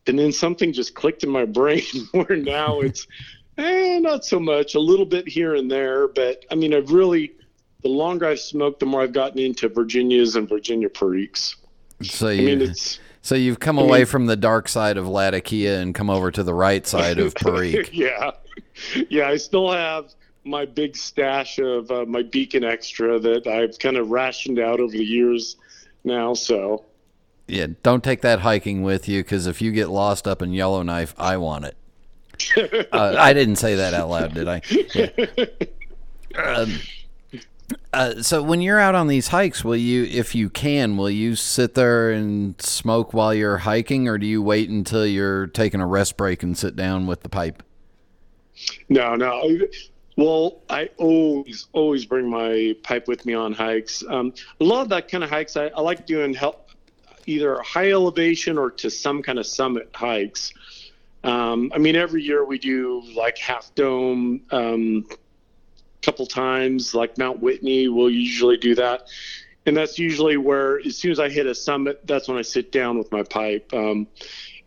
and 0.06 0.18
then 0.18 0.32
something 0.32 0.72
just 0.72 0.94
clicked 0.94 1.22
in 1.22 1.28
my 1.28 1.44
brain 1.60 1.82
where 2.12 2.34
now 2.34 2.80
it's, 2.80 3.06
eh, 3.58 3.98
not 3.98 4.24
so 4.24 4.40
much, 4.40 4.74
a 4.74 4.80
little 4.80 5.04
bit 5.04 5.28
here 5.28 5.54
and 5.54 5.70
there, 5.70 6.08
but 6.08 6.46
I 6.50 6.54
mean, 6.54 6.72
I've 6.72 6.90
really, 6.92 7.32
the 7.82 7.90
longer 7.90 8.24
I've 8.24 8.40
smoked, 8.40 8.80
the 8.80 8.86
more 8.86 9.02
I've 9.02 9.12
gotten 9.12 9.38
into 9.38 9.68
Virginias 9.68 10.34
and 10.34 10.48
Virginia 10.48 10.88
Periques. 10.88 11.56
So 12.00 12.28
I 12.28 12.32
you 12.32 12.46
mean, 12.46 12.62
it's 12.62 13.00
so 13.20 13.34
you've 13.34 13.60
come 13.60 13.78
I 13.78 13.82
away 13.82 13.98
mean- 13.98 14.06
from 14.06 14.24
the 14.24 14.36
dark 14.36 14.66
side 14.66 14.96
of 14.96 15.06
Latakia 15.06 15.80
and 15.80 15.94
come 15.94 16.08
over 16.08 16.30
to 16.30 16.42
the 16.42 16.54
right 16.54 16.86
side 16.86 17.18
of 17.18 17.34
Perique. 17.36 17.90
yeah, 17.92 18.30
yeah. 19.10 19.28
I 19.28 19.36
still 19.36 19.70
have 19.70 20.14
my 20.44 20.64
big 20.64 20.96
stash 20.96 21.58
of 21.58 21.90
uh, 21.90 22.04
my 22.06 22.22
Beacon 22.22 22.64
Extra 22.64 23.18
that 23.18 23.46
I've 23.46 23.78
kind 23.78 23.96
of 23.96 24.10
rationed 24.10 24.58
out 24.58 24.80
over 24.80 24.92
the 24.92 25.04
years 25.04 25.56
now. 26.04 26.34
So 26.34 26.84
Yeah, 27.46 27.68
don't 27.82 28.02
take 28.02 28.22
that 28.22 28.40
hiking 28.40 28.82
with 28.82 29.08
you 29.08 29.22
because 29.22 29.46
if 29.46 29.62
you 29.62 29.72
get 29.72 29.88
lost 29.88 30.26
up 30.26 30.42
in 30.42 30.52
Yellowknife, 30.52 31.14
I 31.18 31.36
want 31.36 31.66
it. 31.66 31.76
uh, 32.92 33.16
I 33.18 33.32
didn't 33.32 33.56
say 33.56 33.76
that 33.76 33.94
out 33.94 34.08
loud, 34.08 34.34
did 34.34 34.48
I? 34.48 34.62
Yeah. 34.94 35.08
Um, 36.34 36.78
uh, 37.92 38.22
so 38.22 38.42
when 38.42 38.60
you're 38.60 38.80
out 38.80 38.94
on 38.94 39.06
these 39.06 39.28
hikes, 39.28 39.64
will 39.64 39.76
you, 39.76 40.04
if 40.04 40.34
you 40.34 40.48
can, 40.48 40.96
will 40.96 41.10
you 41.10 41.36
sit 41.36 41.74
there 41.74 42.10
and 42.10 42.60
smoke 42.60 43.12
while 43.12 43.34
you're 43.34 43.58
hiking, 43.58 44.08
or 44.08 44.18
do 44.18 44.26
you 44.26 44.42
wait 44.42 44.70
until 44.70 45.06
you're 45.06 45.46
taking 45.46 45.80
a 45.80 45.86
rest 45.86 46.16
break 46.16 46.42
and 46.42 46.56
sit 46.56 46.74
down 46.74 47.06
with 47.06 47.22
the 47.22 47.28
pipe? 47.28 47.62
no, 48.88 49.14
no. 49.14 49.58
Well, 50.16 50.62
I 50.68 50.90
always, 50.98 51.68
always 51.72 52.04
bring 52.04 52.28
my 52.28 52.76
pipe 52.82 53.08
with 53.08 53.24
me 53.24 53.34
on 53.34 53.52
hikes. 53.52 54.04
Um, 54.06 54.34
a 54.60 54.64
lot 54.64 54.82
of 54.82 54.88
that 54.90 55.08
kind 55.08 55.24
of 55.24 55.30
hikes, 55.30 55.56
I, 55.56 55.66
I 55.68 55.80
like 55.80 56.06
doing 56.06 56.34
help, 56.34 56.68
either 57.26 57.60
high 57.62 57.92
elevation 57.92 58.58
or 58.58 58.70
to 58.72 58.90
some 58.90 59.22
kind 59.22 59.38
of 59.38 59.46
summit 59.46 59.90
hikes. 59.94 60.52
Um, 61.24 61.72
I 61.74 61.78
mean, 61.78 61.96
every 61.96 62.22
year 62.22 62.44
we 62.44 62.58
do 62.58 63.02
like 63.16 63.38
Half 63.38 63.74
Dome, 63.74 64.42
um, 64.50 65.06
couple 66.02 66.26
times, 66.26 66.94
like 66.94 67.16
Mount 67.16 67.40
Whitney. 67.40 67.88
We'll 67.88 68.10
usually 68.10 68.56
do 68.56 68.74
that, 68.74 69.06
and 69.66 69.76
that's 69.76 70.00
usually 70.00 70.36
where, 70.36 70.80
as 70.80 70.96
soon 70.98 71.12
as 71.12 71.20
I 71.20 71.28
hit 71.28 71.46
a 71.46 71.54
summit, 71.54 72.04
that's 72.06 72.26
when 72.26 72.36
I 72.36 72.42
sit 72.42 72.72
down 72.72 72.98
with 72.98 73.12
my 73.12 73.22
pipe. 73.22 73.72
Um, 73.72 74.08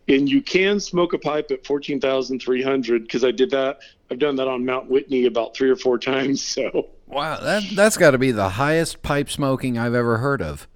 and 0.08 0.30
you 0.30 0.40
can 0.40 0.80
smoke 0.80 1.12
a 1.12 1.18
pipe 1.18 1.50
at 1.50 1.66
fourteen 1.66 2.00
thousand 2.00 2.40
three 2.40 2.62
hundred 2.62 3.02
because 3.02 3.22
I 3.22 3.32
did 3.32 3.50
that. 3.50 3.80
I've 4.10 4.18
done 4.18 4.36
that 4.36 4.48
on 4.48 4.64
Mount 4.64 4.88
Whitney 4.88 5.26
about 5.26 5.56
three 5.56 5.70
or 5.70 5.76
four 5.76 5.98
times. 5.98 6.42
So 6.42 6.88
Wow, 7.06 7.38
that 7.40 7.62
that's 7.74 7.96
got 7.96 8.12
to 8.12 8.18
be 8.18 8.32
the 8.32 8.48
highest 8.50 9.02
pipe 9.02 9.30
smoking 9.30 9.78
I've 9.78 9.94
ever 9.94 10.18
heard 10.18 10.42
of. 10.42 10.66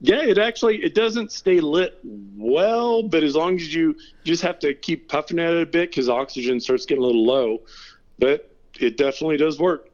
yeah, 0.00 0.22
it 0.22 0.38
actually 0.38 0.82
it 0.82 0.94
doesn't 0.94 1.32
stay 1.32 1.60
lit 1.60 1.98
well, 2.36 3.02
but 3.02 3.22
as 3.22 3.34
long 3.36 3.56
as 3.56 3.72
you, 3.74 3.96
just 4.24 4.42
have 4.42 4.58
to 4.60 4.74
keep 4.74 5.08
puffing 5.08 5.38
at 5.38 5.52
it 5.52 5.62
a 5.62 5.66
bit 5.66 5.90
because 5.90 6.08
oxygen 6.08 6.60
starts 6.60 6.86
getting 6.86 7.02
a 7.02 7.06
little 7.06 7.24
low. 7.24 7.60
But 8.18 8.50
it 8.80 8.96
definitely 8.96 9.36
does 9.36 9.58
work. 9.58 9.90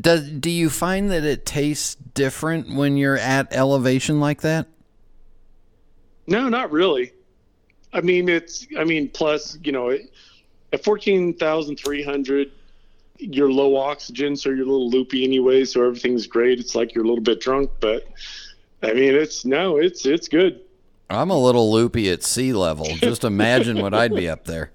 Does 0.00 0.30
do 0.30 0.50
you 0.50 0.70
find 0.70 1.10
that 1.10 1.24
it 1.24 1.44
tastes 1.44 1.96
different 2.14 2.74
when 2.76 2.96
you're 2.96 3.16
at 3.18 3.52
elevation 3.52 4.20
like 4.20 4.42
that? 4.42 4.68
No, 6.28 6.48
not 6.48 6.70
really. 6.70 7.12
I 7.92 8.00
mean, 8.00 8.28
it's. 8.28 8.66
I 8.78 8.84
mean, 8.84 9.08
plus, 9.08 9.58
you 9.64 9.72
know, 9.72 9.88
it, 9.88 10.12
at 10.72 10.84
fourteen 10.84 11.34
thousand 11.34 11.76
three 11.76 12.02
hundred, 12.02 12.50
you're 13.18 13.50
low 13.50 13.76
oxygen, 13.76 14.36
so 14.36 14.48
you're 14.50 14.66
a 14.66 14.70
little 14.70 14.90
loopy 14.90 15.24
anyway. 15.24 15.64
So 15.64 15.84
everything's 15.84 16.26
great. 16.26 16.58
It's 16.60 16.74
like 16.74 16.94
you're 16.94 17.04
a 17.04 17.08
little 17.08 17.22
bit 17.24 17.40
drunk, 17.40 17.70
but 17.80 18.06
I 18.82 18.92
mean, 18.92 19.14
it's 19.14 19.44
no, 19.44 19.76
it's 19.78 20.06
it's 20.06 20.28
good. 20.28 20.60
I'm 21.08 21.30
a 21.30 21.38
little 21.38 21.72
loopy 21.72 22.08
at 22.10 22.22
sea 22.22 22.52
level. 22.52 22.84
Just 22.96 23.24
imagine 23.24 23.80
what 23.80 23.92
I'd 23.94 24.14
be 24.14 24.28
up 24.28 24.44
there. 24.44 24.70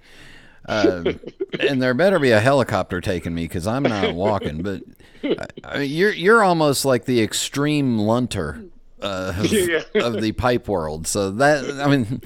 Uh, 0.67 1.13
and 1.59 1.81
there 1.81 1.93
better 1.93 2.19
be 2.19 2.31
a 2.31 2.39
helicopter 2.39 2.99
taking 2.99 3.33
me 3.35 3.43
because 3.43 3.67
I'm 3.67 3.83
not 3.83 4.13
walking. 4.15 4.63
But 4.63 4.81
I, 5.23 5.45
I 5.63 5.77
mean, 5.79 5.91
you're 5.91 6.11
you're 6.11 6.43
almost 6.43 6.85
like 6.85 7.05
the 7.05 7.21
extreme 7.21 7.99
lunter 7.99 8.65
uh, 9.01 9.33
of, 9.37 9.45
Yeah. 9.53 9.83
of 9.95 10.21
the 10.21 10.31
pipe 10.33 10.67
world. 10.67 11.07
So 11.07 11.31
that 11.31 11.79
I 11.79 11.95
mean, 11.95 12.21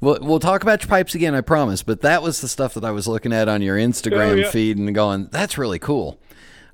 we'll 0.00 0.18
we'll 0.20 0.40
talk 0.40 0.62
about 0.62 0.82
your 0.82 0.88
pipes 0.88 1.14
again, 1.14 1.34
I 1.34 1.40
promise. 1.40 1.82
But 1.82 2.00
that 2.02 2.22
was 2.22 2.40
the 2.40 2.48
stuff 2.48 2.74
that 2.74 2.84
I 2.84 2.90
was 2.90 3.06
looking 3.08 3.32
at 3.32 3.48
on 3.48 3.62
your 3.62 3.76
Instagram 3.76 4.30
Oh, 4.32 4.34
yeah. 4.34 4.50
feed 4.50 4.78
and 4.78 4.94
going, 4.94 5.28
that's 5.30 5.56
really 5.58 5.78
cool. 5.78 6.18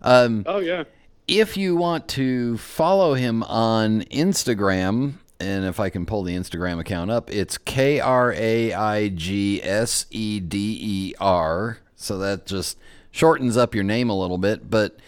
Um, 0.02 0.44
Oh 0.46 0.58
yeah. 0.58 0.84
if 1.26 1.56
you 1.56 1.76
want 1.76 2.08
to 2.08 2.58
follow 2.58 3.14
him 3.14 3.42
on 3.44 4.02
Instagram, 4.04 5.14
and 5.40 5.64
if 5.64 5.80
I 5.80 5.90
can 5.90 6.06
pull 6.06 6.22
the 6.22 6.34
Instagram 6.36 6.78
account 6.80 7.10
up, 7.10 7.30
it's 7.30 7.58
K 7.58 8.00
R 8.00 8.32
A 8.36 8.72
I 8.72 9.08
G 9.08 9.62
S 9.62 10.06
E 10.10 10.40
D 10.40 10.78
E 10.80 11.14
R. 11.20 11.78
So 11.96 12.18
that 12.18 12.46
just 12.46 12.78
shortens 13.10 13.56
up 13.56 13.74
your 13.74 13.84
name 13.84 14.08
a 14.10 14.18
little 14.18 14.38
bit. 14.38 14.70
But 14.70 14.98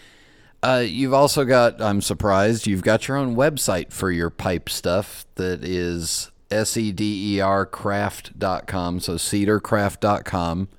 uh, 0.61 0.83
you've 0.85 1.13
also 1.13 1.45
got, 1.45 1.81
I'm 1.81 2.01
surprised, 2.01 2.67
you've 2.67 2.81
got 2.83 3.07
your 3.07 3.15
own 3.17 3.35
website 3.35 3.91
for 3.93 4.11
your 4.11 4.29
pipe 4.29 4.69
stuff 4.69 5.25
that 5.35 5.63
is 5.63 6.29
S 6.51 6.77
E 6.77 6.91
D 6.91 7.35
E 7.35 7.41
R 7.41 7.65
craft.com. 7.65 8.99
So 8.99 9.15
sedercraft.com. 9.15 10.69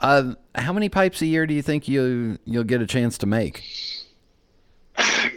Uh, 0.00 0.34
how 0.54 0.72
many 0.72 0.88
pipes 0.88 1.22
a 1.22 1.26
year 1.26 1.46
do 1.46 1.54
you 1.54 1.62
think 1.62 1.88
you 1.88 2.38
you'll 2.44 2.64
get 2.64 2.82
a 2.82 2.86
chance 2.86 3.18
to 3.18 3.26
make? 3.26 3.62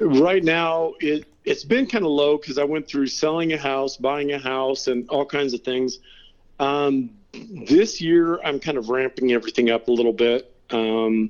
right 0.02 0.44
now 0.44 0.94
it 1.00 1.26
it's 1.48 1.64
been 1.64 1.88
kind 1.88 2.04
of 2.04 2.12
low 2.12 2.38
because 2.38 2.58
I 2.58 2.66
went 2.66 2.88
through 2.88 3.08
selling 3.08 3.54
a 3.54 3.58
house, 3.58 3.96
buying 3.96 4.34
a 4.34 4.38
house, 4.38 4.88
and 4.88 5.10
all 5.10 5.26
kinds 5.26 5.54
of 5.54 5.62
things. 5.62 6.00
Um, 6.60 7.12
this 7.70 8.02
year, 8.02 8.42
I'm 8.44 8.60
kind 8.60 8.78
of 8.78 8.90
ramping 8.90 9.32
everything 9.32 9.70
up 9.70 9.88
a 9.88 9.92
little 9.92 10.12
bit, 10.12 10.54
um, 10.72 11.30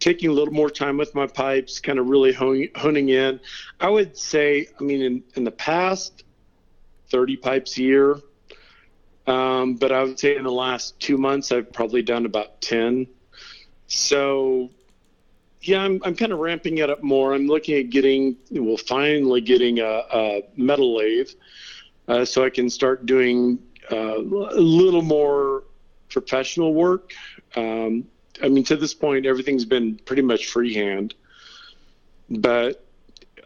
taking 0.00 0.28
a 0.28 0.32
little 0.34 0.52
more 0.52 0.68
time 0.68 0.98
with 0.98 1.14
my 1.14 1.26
pipes, 1.26 1.80
kind 1.80 1.98
of 1.98 2.08
really 2.08 2.34
honing, 2.34 2.68
honing 2.74 3.08
in. 3.08 3.40
I 3.80 3.88
would 3.88 4.18
say, 4.18 4.66
I 4.78 4.82
mean, 4.82 5.00
in, 5.00 5.24
in 5.34 5.44
the 5.44 5.50
past, 5.50 6.24
30 7.12 7.36
pipes 7.36 7.78
a 7.78 7.82
year. 7.82 8.16
Um, 9.26 9.74
but 9.74 9.92
I 9.92 10.02
would 10.02 10.18
say 10.18 10.34
in 10.34 10.42
the 10.42 10.50
last 10.50 10.98
two 10.98 11.16
months, 11.16 11.52
I've 11.52 11.72
probably 11.72 12.02
done 12.02 12.26
about 12.26 12.60
10. 12.60 13.06
So 13.86 14.70
yeah, 15.60 15.82
I'm, 15.82 16.00
I'm 16.04 16.16
kind 16.16 16.32
of 16.32 16.40
ramping 16.40 16.78
it 16.78 16.90
up 16.90 17.02
more. 17.02 17.34
I'm 17.34 17.46
looking 17.46 17.78
at 17.78 17.90
getting, 17.90 18.36
well, 18.50 18.76
finally 18.76 19.40
getting 19.40 19.78
a, 19.78 20.02
a 20.12 20.42
metal 20.56 20.96
lathe 20.96 21.30
uh, 22.08 22.24
so 22.24 22.44
I 22.44 22.50
can 22.50 22.68
start 22.68 23.06
doing 23.06 23.60
uh, 23.90 24.18
a 24.18 24.60
little 24.60 25.02
more 25.02 25.64
professional 26.08 26.74
work. 26.74 27.12
Um, 27.54 28.08
I 28.42 28.48
mean, 28.48 28.64
to 28.64 28.76
this 28.76 28.94
point, 28.94 29.24
everything's 29.24 29.64
been 29.64 29.96
pretty 30.04 30.22
much 30.22 30.46
freehand. 30.46 31.14
But 32.28 32.84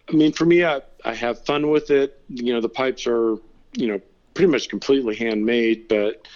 I 0.08 0.12
mean, 0.12 0.32
for 0.32 0.46
me, 0.46 0.64
I, 0.64 0.80
I 1.04 1.14
have 1.14 1.44
fun 1.44 1.70
with 1.70 1.90
it. 1.90 2.20
You 2.28 2.54
know, 2.54 2.60
the 2.60 2.68
pipes 2.68 3.06
are, 3.06 3.36
you 3.76 3.88
know, 3.88 4.00
pretty 4.34 4.50
much 4.50 4.68
completely 4.68 5.14
handmade. 5.14 5.88
But 5.88 6.26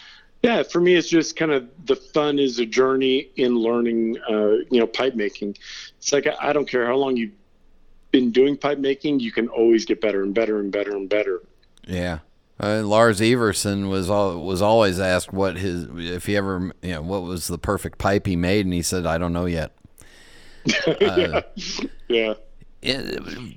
yeah, 0.43 0.63
for 0.63 0.81
me, 0.81 0.95
it's 0.95 1.09
just 1.09 1.37
kind 1.37 1.51
of 1.51 1.69
the 1.87 1.97
fun 1.97 2.39
is 2.39 2.59
a 2.59 2.67
journey 2.67 3.29
in 3.37 3.57
learning, 3.57 4.19
uh, 4.29 4.57
you 4.71 4.81
know, 4.81 4.87
pipe 4.87 5.15
making. 5.15 5.57
It's 5.99 6.13
like, 6.13 6.27
I, 6.27 6.35
I 6.41 6.53
don't 6.53 6.69
care 6.69 6.87
how 6.87 6.97
long 6.97 7.17
you've 7.17 7.33
been 8.11 8.31
doing 8.31 8.57
pipe 8.57 8.79
making, 8.79 9.21
you 9.21 9.33
can 9.33 9.49
always 9.49 9.85
get 9.85 10.01
better 10.01 10.23
and 10.23 10.35
better 10.35 10.59
and 10.59 10.73
better 10.73 10.97
and 10.97 11.09
better. 11.09 11.43
Yeah. 11.87 12.21
Uh, 12.63 12.83
Lars 12.85 13.21
Ivarsson 13.21 13.89
was 13.89 14.11
all, 14.11 14.39
was 14.45 14.61
always 14.61 15.01
asked 15.01 15.33
what 15.33 15.57
his 15.57 15.87
if 15.95 16.27
he 16.27 16.37
ever 16.37 16.73
you 16.83 16.93
know 16.93 17.03
what 17.03 17.23
was 17.23 17.47
the 17.47 17.57
perfect 17.57 17.97
pipe 17.97 18.27
he 18.27 18.37
made, 18.37 18.67
and 18.67 18.75
he 18.75 18.83
said, 18.83 19.07
"I 19.07 19.17
don't 19.17 19.33
know 19.33 19.47
yet." 19.47 19.73
yeah. 21.01 21.41
yeah. 22.09 22.35
It, 22.83 23.57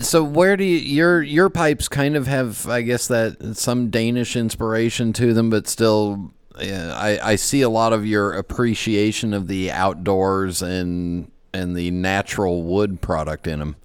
so 0.00 0.22
where 0.22 0.56
do 0.56 0.64
you 0.64 0.78
your 0.78 1.22
your 1.22 1.50
pipes 1.50 1.88
kind 1.88 2.16
of 2.16 2.26
have 2.26 2.68
I 2.68 2.82
guess 2.82 3.08
that 3.08 3.56
some 3.56 3.90
Danish 3.90 4.36
inspiration 4.36 5.12
to 5.14 5.34
them, 5.34 5.50
but 5.50 5.68
still 5.68 6.32
yeah, 6.60 6.94
I 6.94 7.32
I 7.32 7.36
see 7.36 7.62
a 7.62 7.68
lot 7.68 7.92
of 7.92 8.06
your 8.06 8.32
appreciation 8.32 9.34
of 9.34 9.48
the 9.48 9.70
outdoors 9.70 10.62
and 10.62 11.30
and 11.52 11.76
the 11.76 11.90
natural 11.90 12.62
wood 12.62 13.00
product 13.00 13.46
in 13.46 13.58
them. 13.58 13.76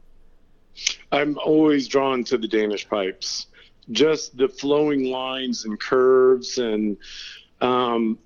I'm 1.12 1.38
always 1.38 1.88
drawn 1.88 2.24
to 2.26 2.38
the 2.38 2.48
Danish 2.48 2.88
pipes 2.88 3.48
just 3.92 4.38
the 4.38 4.48
flowing 4.48 5.06
lines 5.06 5.66
and 5.66 5.80
curves 5.80 6.58
and 6.58 6.98
um, 7.62 8.18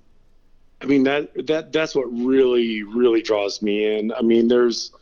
I 0.80 0.86
mean 0.86 1.02
that 1.04 1.46
that 1.46 1.72
that's 1.72 1.94
what 1.94 2.06
really 2.12 2.82
really 2.82 3.22
draws 3.22 3.60
me 3.62 3.98
in. 3.98 4.12
I 4.12 4.22
mean 4.22 4.48
there's 4.48 4.92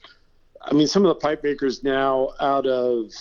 I 0.67 0.73
mean 0.75 0.87
some 0.87 1.05
of 1.05 1.09
the 1.09 1.21
pipe 1.21 1.43
makers 1.43 1.83
now 1.83 2.31
out 2.41 2.67
of 2.67 3.13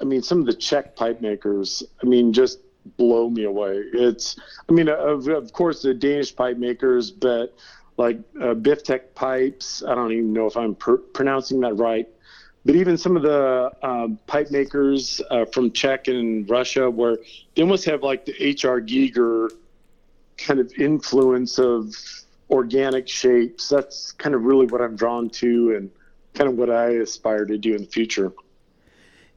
I 0.00 0.04
mean 0.04 0.22
some 0.22 0.40
of 0.40 0.46
the 0.46 0.54
Czech 0.54 0.96
pipe 0.96 1.20
makers 1.20 1.82
I 2.02 2.06
mean 2.06 2.32
just 2.32 2.60
blow 2.96 3.28
me 3.28 3.44
away. 3.44 3.82
It's 3.92 4.38
I 4.68 4.72
mean 4.72 4.88
of, 4.88 5.28
of 5.28 5.52
course 5.52 5.82
the 5.82 5.94
Danish 5.94 6.34
pipe 6.34 6.56
makers 6.56 7.10
but 7.10 7.54
like 7.96 8.18
uh, 8.40 8.54
Biftech 8.54 9.14
pipes 9.14 9.82
I 9.86 9.94
don't 9.94 10.12
even 10.12 10.32
know 10.32 10.46
if 10.46 10.56
I'm 10.56 10.74
pr- 10.74 10.96
pronouncing 11.12 11.60
that 11.60 11.74
right 11.74 12.08
but 12.66 12.74
even 12.74 12.98
some 12.98 13.16
of 13.16 13.22
the 13.22 13.70
um, 13.84 14.18
pipe 14.26 14.50
makers 14.50 15.20
uh, 15.30 15.44
from 15.44 15.70
Czech 15.70 16.08
and 16.08 16.50
Russia, 16.50 16.90
where 16.90 17.16
they 17.54 17.62
almost 17.62 17.84
have 17.84 18.02
like 18.02 18.26
the 18.26 18.34
H.R. 18.42 18.80
Giger 18.80 19.50
kind 20.36 20.58
of 20.58 20.72
influence 20.72 21.60
of 21.60 21.94
organic 22.50 23.06
shapes. 23.06 23.68
That's 23.68 24.10
kind 24.10 24.34
of 24.34 24.42
really 24.42 24.66
what 24.66 24.80
I'm 24.80 24.96
drawn 24.96 25.30
to 25.30 25.76
and 25.76 25.90
kind 26.36 26.50
of 26.50 26.56
what 26.56 26.70
I 26.70 26.90
aspire 26.90 27.44
to 27.46 27.58
do 27.58 27.74
in 27.74 27.82
the 27.82 27.88
future. 27.88 28.32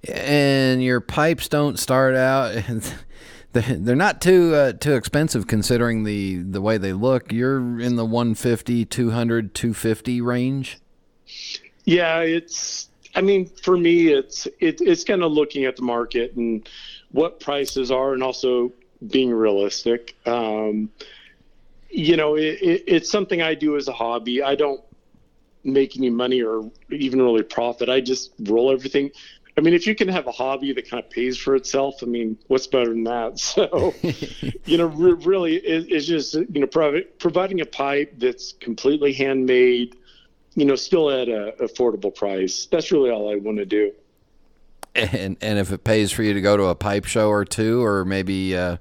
And 0.08 0.84
your 0.84 1.02
pipes 1.02 1.50
don't 1.50 1.78
start 1.78 2.16
out. 2.16 2.64
They're 3.52 3.95
not 3.95 4.22
too 4.22 4.54
uh, 4.54 4.74
too 4.74 4.93
expensive 4.93 5.47
considering 5.47 6.04
the, 6.04 6.38
the 6.38 6.62
way 6.62 6.78
they 6.78 6.93
look. 6.93 7.34
You're 7.34 7.80
in 7.80 7.95
the 7.95 8.06
150, 8.06 8.86
200, 8.86 9.56
250 9.56 10.22
range. 10.22 10.78
Yeah, 11.86 12.20
it's 12.20 12.89
I 13.16 13.22
mean, 13.22 13.50
for 13.64 13.76
me, 13.76 14.10
it's 14.10 14.45
it, 14.60 14.82
it's 14.82 15.04
kind 15.04 15.24
of 15.24 15.32
looking 15.32 15.66
at 15.66 15.76
the 15.76 15.82
market 15.82 16.36
and 16.36 16.68
what 17.12 17.39
prices 17.39 17.91
are, 17.91 18.14
and 18.14 18.22
also 18.22 18.72
being 19.08 19.32
realistic. 19.32 20.16
Um, 20.28 20.89
you 21.89 22.16
know, 22.16 22.36
it, 22.36 22.62
it, 22.62 22.84
it's 22.86 23.10
something 23.10 23.41
I 23.41 23.56
do 23.56 23.78
as 23.78 23.88
a 23.88 23.93
hobby. 23.93 24.43
I 24.43 24.56
don't 24.56 24.82
make 25.64 25.97
any 25.97 26.10
money 26.10 26.41
or 26.41 26.72
even 26.89 27.22
really 27.22 27.43
profit. 27.43 27.89
I 27.89 28.01
just 28.01 28.32
roll 28.39 28.72
everything. 28.72 29.12
I 29.57 29.62
mean, 29.62 29.74
if 29.74 29.86
you 29.86 29.93
can 29.93 30.07
have 30.07 30.26
a 30.28 30.32
hobby 30.32 30.72
that 30.74 30.89
kind 30.89 31.03
of 31.03 31.10
pays 31.10 31.38
for 31.38 31.55
itself, 31.55 31.95
I 32.01 32.05
mean, 32.05 32.38
what's 32.47 32.68
better 32.68 32.89
than 32.89 33.03
that? 33.05 33.39
So, 33.39 33.93
you 34.66 34.78
know, 34.78 34.86
re- 34.86 35.14
really, 35.14 35.55
it, 35.55 35.88
it's 35.89 36.05
just 36.05 36.34
you 36.34 36.47
know, 36.62 36.68
prov- 36.68 37.18
providing 37.20 37.60
a 37.62 37.66
pipe 37.66 38.14
that's 38.18 38.53
completely 38.53 39.12
handmade 39.12 39.95
you 40.55 40.66
know, 40.66 40.76
still 40.76 41.10
at 41.10 41.30
a 41.30 41.53
affordable 41.62 42.14
price. 42.14 42.68
That's 42.72 42.91
really 42.91 43.10
all 43.10 43.32
I 43.32 43.36
want 43.36 43.57
to 43.57 43.66
do. 43.66 43.93
And 44.95 45.38
and 45.39 45.60
if 45.60 45.72
it 45.72 45.84
pays 45.84 46.12
for 46.12 46.24
you 46.24 46.34
to 46.34 46.41
go 46.41 46.57
to 46.57 46.66
a 46.66 46.76
pipe 46.76 47.05
show 47.05 47.30
or 47.30 47.45
two, 47.45 47.84
or 47.84 48.03
maybe 48.03 48.57
uh, 48.57 48.78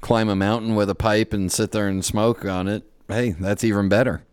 climb 0.00 0.28
a 0.28 0.34
mountain 0.34 0.74
with 0.74 0.88
a 0.88 0.94
pipe 0.94 1.32
and 1.32 1.52
sit 1.52 1.70
there 1.70 1.86
and 1.86 2.04
smoke 2.04 2.44
on 2.44 2.66
it, 2.66 2.82
hey, 3.08 3.30
that's 3.32 3.62
even 3.62 3.88
better. 3.88 4.24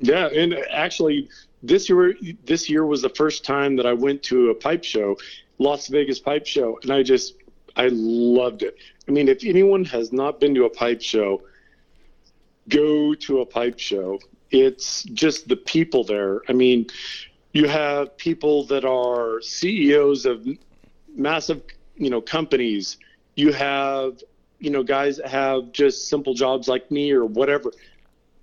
Yeah, 0.00 0.26
and 0.26 0.54
actually, 0.70 1.28
this 1.62 1.88
year 1.88 2.14
this 2.44 2.70
year 2.70 2.86
was 2.86 3.02
the 3.02 3.08
first 3.10 3.44
time 3.44 3.76
that 3.76 3.86
I 3.86 3.92
went 3.92 4.22
to 4.24 4.50
a 4.50 4.54
pipe 4.54 4.84
show, 4.84 5.16
Las 5.58 5.88
Vegas 5.88 6.20
Pipe 6.20 6.46
Show, 6.46 6.78
and 6.82 6.92
I 6.92 7.02
just 7.02 7.34
I 7.76 7.88
loved 7.90 8.62
it. 8.62 8.76
I 9.08 9.10
mean, 9.10 9.28
if 9.28 9.44
anyone 9.44 9.84
has 9.86 10.12
not 10.12 10.38
been 10.38 10.54
to 10.54 10.64
a 10.64 10.70
pipe 10.70 11.02
show, 11.02 11.42
go 12.68 13.14
to 13.14 13.40
a 13.40 13.46
pipe 13.46 13.78
show 13.78 14.18
it's 14.50 15.02
just 15.04 15.48
the 15.48 15.56
people 15.56 16.04
there. 16.04 16.40
I 16.48 16.52
mean, 16.52 16.86
you 17.52 17.68
have 17.68 18.16
people 18.16 18.64
that 18.64 18.84
are 18.84 19.40
CEOs 19.40 20.26
of 20.26 20.46
massive, 21.14 21.62
you 21.96 22.10
know, 22.10 22.20
companies. 22.20 22.98
You 23.36 23.52
have, 23.52 24.22
you 24.58 24.70
know, 24.70 24.82
guys 24.82 25.18
that 25.18 25.28
have 25.28 25.72
just 25.72 26.08
simple 26.08 26.34
jobs 26.34 26.68
like 26.68 26.90
me 26.90 27.12
or 27.12 27.24
whatever. 27.24 27.72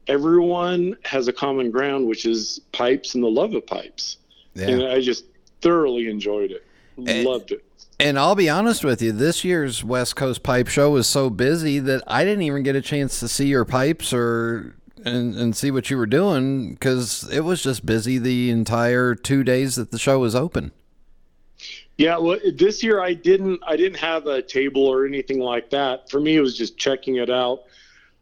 Everyone 0.08 0.96
has 1.04 1.28
a 1.28 1.34
common 1.34 1.72
ground, 1.72 2.08
which 2.08 2.26
is 2.26 2.62
pipes 2.72 3.16
and 3.16 3.24
the 3.24 3.30
love 3.30 3.54
of 3.54 3.66
pipes. 3.66 4.18
Yeah. 4.54 4.68
And 4.68 4.84
I 4.84 5.02
just 5.02 5.26
thoroughly 5.62 6.10
enjoyed 6.10 6.52
it. 6.52 6.66
And, 6.98 7.26
Loved 7.26 7.52
it. 7.52 7.64
And 8.00 8.20
I'll 8.20 8.36
be 8.36 8.50
honest 8.50 8.84
with 8.84 9.02
you, 9.02 9.12
this 9.12 9.44
year's 9.44 9.84
West 9.84 10.16
Coast 10.16 10.44
Pipe 10.44 10.68
Show 10.68 10.92
was 10.92 11.08
so 11.08 11.30
busy 11.30 11.80
that 11.80 12.04
I 12.08 12.24
didn't 12.24 12.44
even 12.44 12.64
get 12.64 12.76
a 12.76 12.82
chance 12.82 13.20
to 13.22 13.28
see 13.28 13.48
your 13.48 13.66
pipes 13.66 14.14
or 14.14 14.76
and, 15.06 15.36
and 15.36 15.56
see 15.56 15.72
what 15.72 15.90
you 15.90 15.98
were 15.98 16.08
doing 16.08 16.74
because 16.74 17.30
it 17.32 17.42
was 17.42 17.62
just 17.62 17.86
busy 17.86 18.18
the 18.18 18.50
entire 18.50 19.16
two 19.16 19.44
days 19.44 19.76
that 19.76 19.92
the 19.92 20.00
show 20.00 20.20
was 20.20 20.36
open. 20.36 20.72
Yeah, 21.98 22.18
well, 22.18 22.38
this 22.54 22.84
year 22.84 23.02
I 23.02 23.14
didn't 23.14 23.62
I 23.66 23.78
didn't 23.78 24.00
have 24.00 24.28
a 24.28 24.42
table 24.42 24.86
or 24.86 25.06
anything 25.06 25.40
like 25.40 25.70
that. 25.70 26.10
For 26.10 26.20
me, 26.20 26.36
it 26.36 26.42
was 26.42 26.58
just 26.58 26.78
checking 26.78 27.16
it 27.16 27.30
out. 27.30 27.64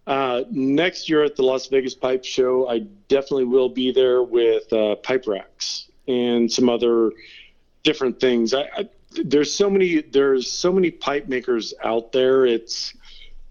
Uh, 0.05 0.43
next 0.51 1.09
year 1.09 1.23
at 1.23 1.35
the 1.35 1.43
Las 1.43 1.67
Vegas 1.67 1.93
Pipe 1.93 2.25
Show, 2.25 2.69
I 2.69 2.79
definitely 3.07 3.45
will 3.45 3.69
be 3.69 3.91
there 3.91 4.21
with 4.21 4.71
uh, 4.73 4.95
pipe 4.95 5.25
racks 5.27 5.89
and 6.07 6.51
some 6.51 6.67
other 6.67 7.11
different 7.83 8.19
things. 8.19 8.53
I, 8.53 8.63
I, 8.75 8.89
there's 9.23 9.53
so 9.53 9.69
many 9.69 10.01
there's 10.01 10.51
so 10.51 10.73
many 10.73 10.91
pipe 10.91 11.27
makers 11.27 11.73
out 11.83 12.11
there. 12.11 12.45
It's 12.45 12.93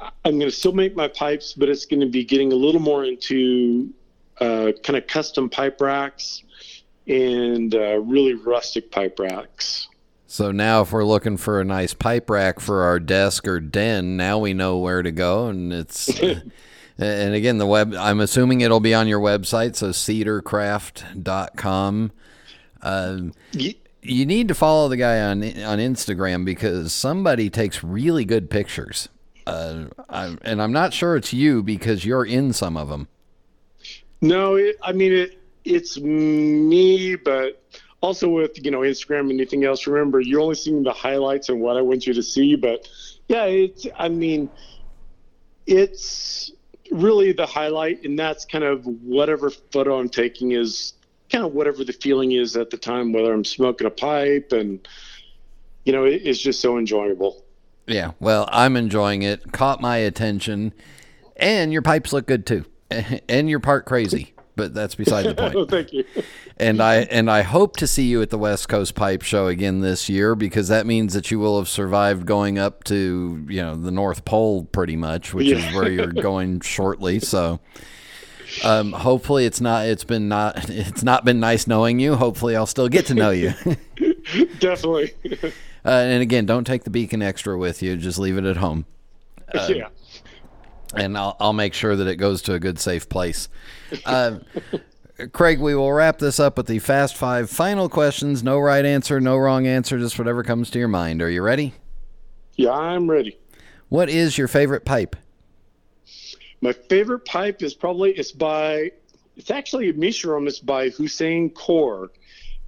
I'm 0.00 0.38
going 0.38 0.50
to 0.50 0.56
still 0.56 0.72
make 0.72 0.96
my 0.96 1.08
pipes, 1.08 1.54
but 1.54 1.68
it's 1.68 1.86
going 1.86 2.00
to 2.00 2.08
be 2.08 2.24
getting 2.24 2.52
a 2.52 2.56
little 2.56 2.80
more 2.80 3.04
into 3.04 3.92
uh, 4.40 4.72
kind 4.82 4.96
of 4.96 5.06
custom 5.06 5.48
pipe 5.48 5.80
racks 5.80 6.42
and 7.06 7.74
uh, 7.74 7.98
really 8.00 8.34
rustic 8.34 8.90
pipe 8.90 9.18
racks. 9.18 9.88
So 10.32 10.50
now, 10.50 10.80
if 10.80 10.92
we're 10.92 11.04
looking 11.04 11.36
for 11.36 11.60
a 11.60 11.64
nice 11.64 11.92
pipe 11.92 12.30
rack 12.30 12.58
for 12.58 12.84
our 12.84 12.98
desk 12.98 13.46
or 13.46 13.60
den, 13.60 14.16
now 14.16 14.38
we 14.38 14.54
know 14.54 14.78
where 14.78 15.02
to 15.02 15.12
go, 15.12 15.48
and 15.48 15.70
it's. 15.74 16.08
and 16.98 17.34
again, 17.34 17.58
the 17.58 17.66
web. 17.66 17.94
I'm 17.94 18.18
assuming 18.18 18.62
it'll 18.62 18.80
be 18.80 18.94
on 18.94 19.08
your 19.08 19.20
website, 19.20 19.76
so 19.76 19.90
sedercraft.com. 19.90 22.12
Uh, 22.80 23.18
you 23.52 24.24
need 24.24 24.48
to 24.48 24.54
follow 24.54 24.88
the 24.88 24.96
guy 24.96 25.20
on 25.20 25.42
on 25.42 25.78
Instagram 25.78 26.46
because 26.46 26.94
somebody 26.94 27.50
takes 27.50 27.84
really 27.84 28.24
good 28.24 28.48
pictures 28.48 29.10
uh, 29.46 29.84
I, 30.08 30.36
and 30.42 30.62
I'm 30.62 30.72
not 30.72 30.92
sure 30.92 31.16
it's 31.16 31.32
you 31.32 31.62
because 31.62 32.04
you're 32.04 32.24
in 32.24 32.52
some 32.52 32.76
of 32.76 32.88
them. 32.88 33.08
No, 34.20 34.54
it, 34.54 34.76
I 34.82 34.92
mean 34.92 35.12
it. 35.12 35.38
It's 35.64 35.98
me, 36.00 37.16
but 37.16 37.62
also 38.02 38.28
with 38.28 38.62
you 38.62 38.70
know 38.70 38.80
Instagram 38.80 39.20
and 39.20 39.32
anything 39.32 39.64
else. 39.64 39.86
Remember, 39.86 40.20
you're 40.20 40.40
only 40.40 40.54
seeing 40.54 40.82
the 40.82 40.92
highlights 40.92 41.48
and 41.48 41.60
what 41.60 41.76
I 41.76 41.82
want 41.82 42.06
you 42.06 42.12
to 42.12 42.22
see. 42.22 42.56
But 42.56 42.86
yeah, 43.28 43.44
it's. 43.44 43.86
I 43.98 44.08
mean, 44.08 44.50
it's 45.66 46.52
really 46.90 47.32
the 47.32 47.46
highlight, 47.46 48.04
and 48.04 48.18
that's 48.18 48.44
kind 48.44 48.64
of 48.64 48.84
whatever 48.84 49.48
photo 49.48 49.98
I'm 49.98 50.10
taking 50.10 50.52
is 50.52 50.92
kind 51.30 51.44
of 51.44 51.54
whatever 51.54 51.82
the 51.82 51.94
feeling 51.94 52.32
is 52.32 52.56
at 52.56 52.68
the 52.68 52.76
time, 52.76 53.12
whether 53.12 53.32
I'm 53.32 53.44
smoking 53.44 53.86
a 53.86 53.90
pipe 53.90 54.52
and 54.52 54.86
you 55.84 55.92
know, 55.92 56.04
it, 56.04 56.22
it's 56.24 56.38
just 56.38 56.60
so 56.60 56.78
enjoyable. 56.78 57.44
Yeah, 57.86 58.12
well, 58.20 58.48
I'm 58.52 58.76
enjoying 58.76 59.22
it. 59.22 59.52
Caught 59.52 59.80
my 59.80 59.96
attention, 59.96 60.72
and 61.36 61.72
your 61.72 61.82
pipes 61.82 62.12
look 62.12 62.26
good 62.26 62.46
too, 62.46 62.64
and 63.28 63.50
you're 63.50 63.60
part 63.60 63.86
crazy. 63.86 64.34
But 64.56 64.74
that's 64.74 64.94
beside 64.94 65.24
the 65.24 65.34
point. 65.34 65.54
Thank 65.70 65.92
you. 65.92 66.04
and 66.56 66.80
I 66.80 66.96
and 67.02 67.30
I 67.30 67.42
hope 67.42 67.76
to 67.78 67.86
see 67.86 68.04
you 68.04 68.22
at 68.22 68.30
the 68.30 68.38
West 68.38 68.68
Coast 68.68 68.94
Pipe 68.94 69.22
Show 69.22 69.46
again 69.46 69.80
this 69.80 70.08
year 70.08 70.34
because 70.34 70.68
that 70.68 70.86
means 70.86 71.14
that 71.14 71.30
you 71.30 71.38
will 71.38 71.58
have 71.58 71.68
survived 71.68 72.26
going 72.26 72.58
up 72.58 72.84
to 72.84 73.44
you 73.48 73.62
know 73.62 73.76
the 73.76 73.90
North 73.90 74.24
Pole 74.24 74.64
pretty 74.64 74.96
much, 74.96 75.32
which 75.34 75.48
is 75.48 75.74
where 75.74 75.90
you're 75.90 76.12
going 76.12 76.60
shortly. 76.62 77.20
So. 77.20 77.60
Um, 78.64 78.92
hopefully 78.92 79.46
it's 79.46 79.62
not 79.62 79.86
it's 79.86 80.04
been 80.04 80.28
not 80.28 80.68
it's 80.68 81.02
not 81.02 81.24
been 81.24 81.40
nice 81.40 81.66
knowing 81.66 81.98
you. 81.98 82.16
Hopefully 82.16 82.54
I'll 82.54 82.66
still 82.66 82.88
get 82.88 83.06
to 83.06 83.14
know 83.14 83.30
you. 83.30 83.54
Definitely. 84.58 85.14
Uh, 85.84 85.88
and 85.88 86.22
again, 86.22 86.44
don't 86.44 86.64
take 86.64 86.84
the 86.84 86.90
beacon 86.90 87.22
extra 87.22 87.56
with 87.56 87.82
you. 87.82 87.96
Just 87.96 88.18
leave 88.18 88.36
it 88.36 88.44
at 88.44 88.58
home, 88.58 88.84
yeah. 89.54 89.88
And 90.94 91.16
I'll 91.16 91.36
I'll 91.40 91.52
make 91.52 91.74
sure 91.74 91.96
that 91.96 92.06
it 92.06 92.16
goes 92.16 92.42
to 92.42 92.54
a 92.54 92.58
good, 92.58 92.78
safe 92.78 93.08
place. 93.08 93.48
Uh, 94.04 94.38
Kraig, 95.32 95.60
we 95.60 95.74
will 95.74 95.92
wrap 95.92 96.18
this 96.18 96.40
up 96.40 96.56
with 96.56 96.66
the 96.66 96.78
fast 96.78 97.16
five 97.16 97.50
final 97.50 97.88
questions. 97.88 98.42
No 98.42 98.58
right 98.58 98.84
answer, 98.84 99.20
no 99.20 99.36
wrong 99.36 99.66
answer, 99.66 99.98
just 99.98 100.18
whatever 100.18 100.42
comes 100.42 100.70
to 100.70 100.78
your 100.78 100.88
mind. 100.88 101.22
Are 101.22 101.30
you 101.30 101.42
ready? 101.42 101.74
Yeah, 102.56 102.72
I'm 102.72 103.08
ready. 103.08 103.38
What 103.88 104.08
is 104.08 104.36
your 104.38 104.48
favorite 104.48 104.84
pipe? 104.84 105.16
My 106.60 106.72
favorite 106.72 107.24
pipe 107.24 107.62
is 107.62 107.74
probably 107.74 108.12
it's 108.12 108.32
by 108.32 108.92
it's 109.36 109.50
actually 109.50 109.88
a 109.88 109.94
Mishram. 109.94 110.46
It's 110.46 110.60
by 110.60 110.90
Hussein 110.90 111.50
Kaur, 111.50 112.08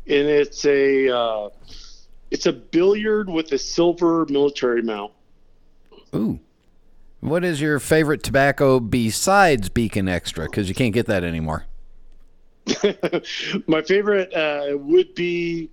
and 0.06 0.28
it's 0.28 0.64
a 0.64 1.16
uh, 1.16 1.48
it's 2.30 2.46
a 2.46 2.52
billiard 2.52 3.28
with 3.30 3.52
a 3.52 3.58
silver 3.58 4.26
military 4.28 4.82
mount. 4.82 5.12
Ooh. 6.14 6.38
What 7.24 7.42
is 7.42 7.58
your 7.58 7.80
favorite 7.80 8.22
tobacco 8.22 8.78
besides 8.80 9.70
Beacon 9.70 10.08
Extra? 10.08 10.44
Because 10.44 10.68
you 10.68 10.74
can't 10.74 10.92
get 10.92 11.06
that 11.06 11.24
anymore. 11.24 11.64
my 13.66 13.80
favorite 13.80 14.34
uh, 14.34 14.76
would 14.76 15.14
be 15.14 15.70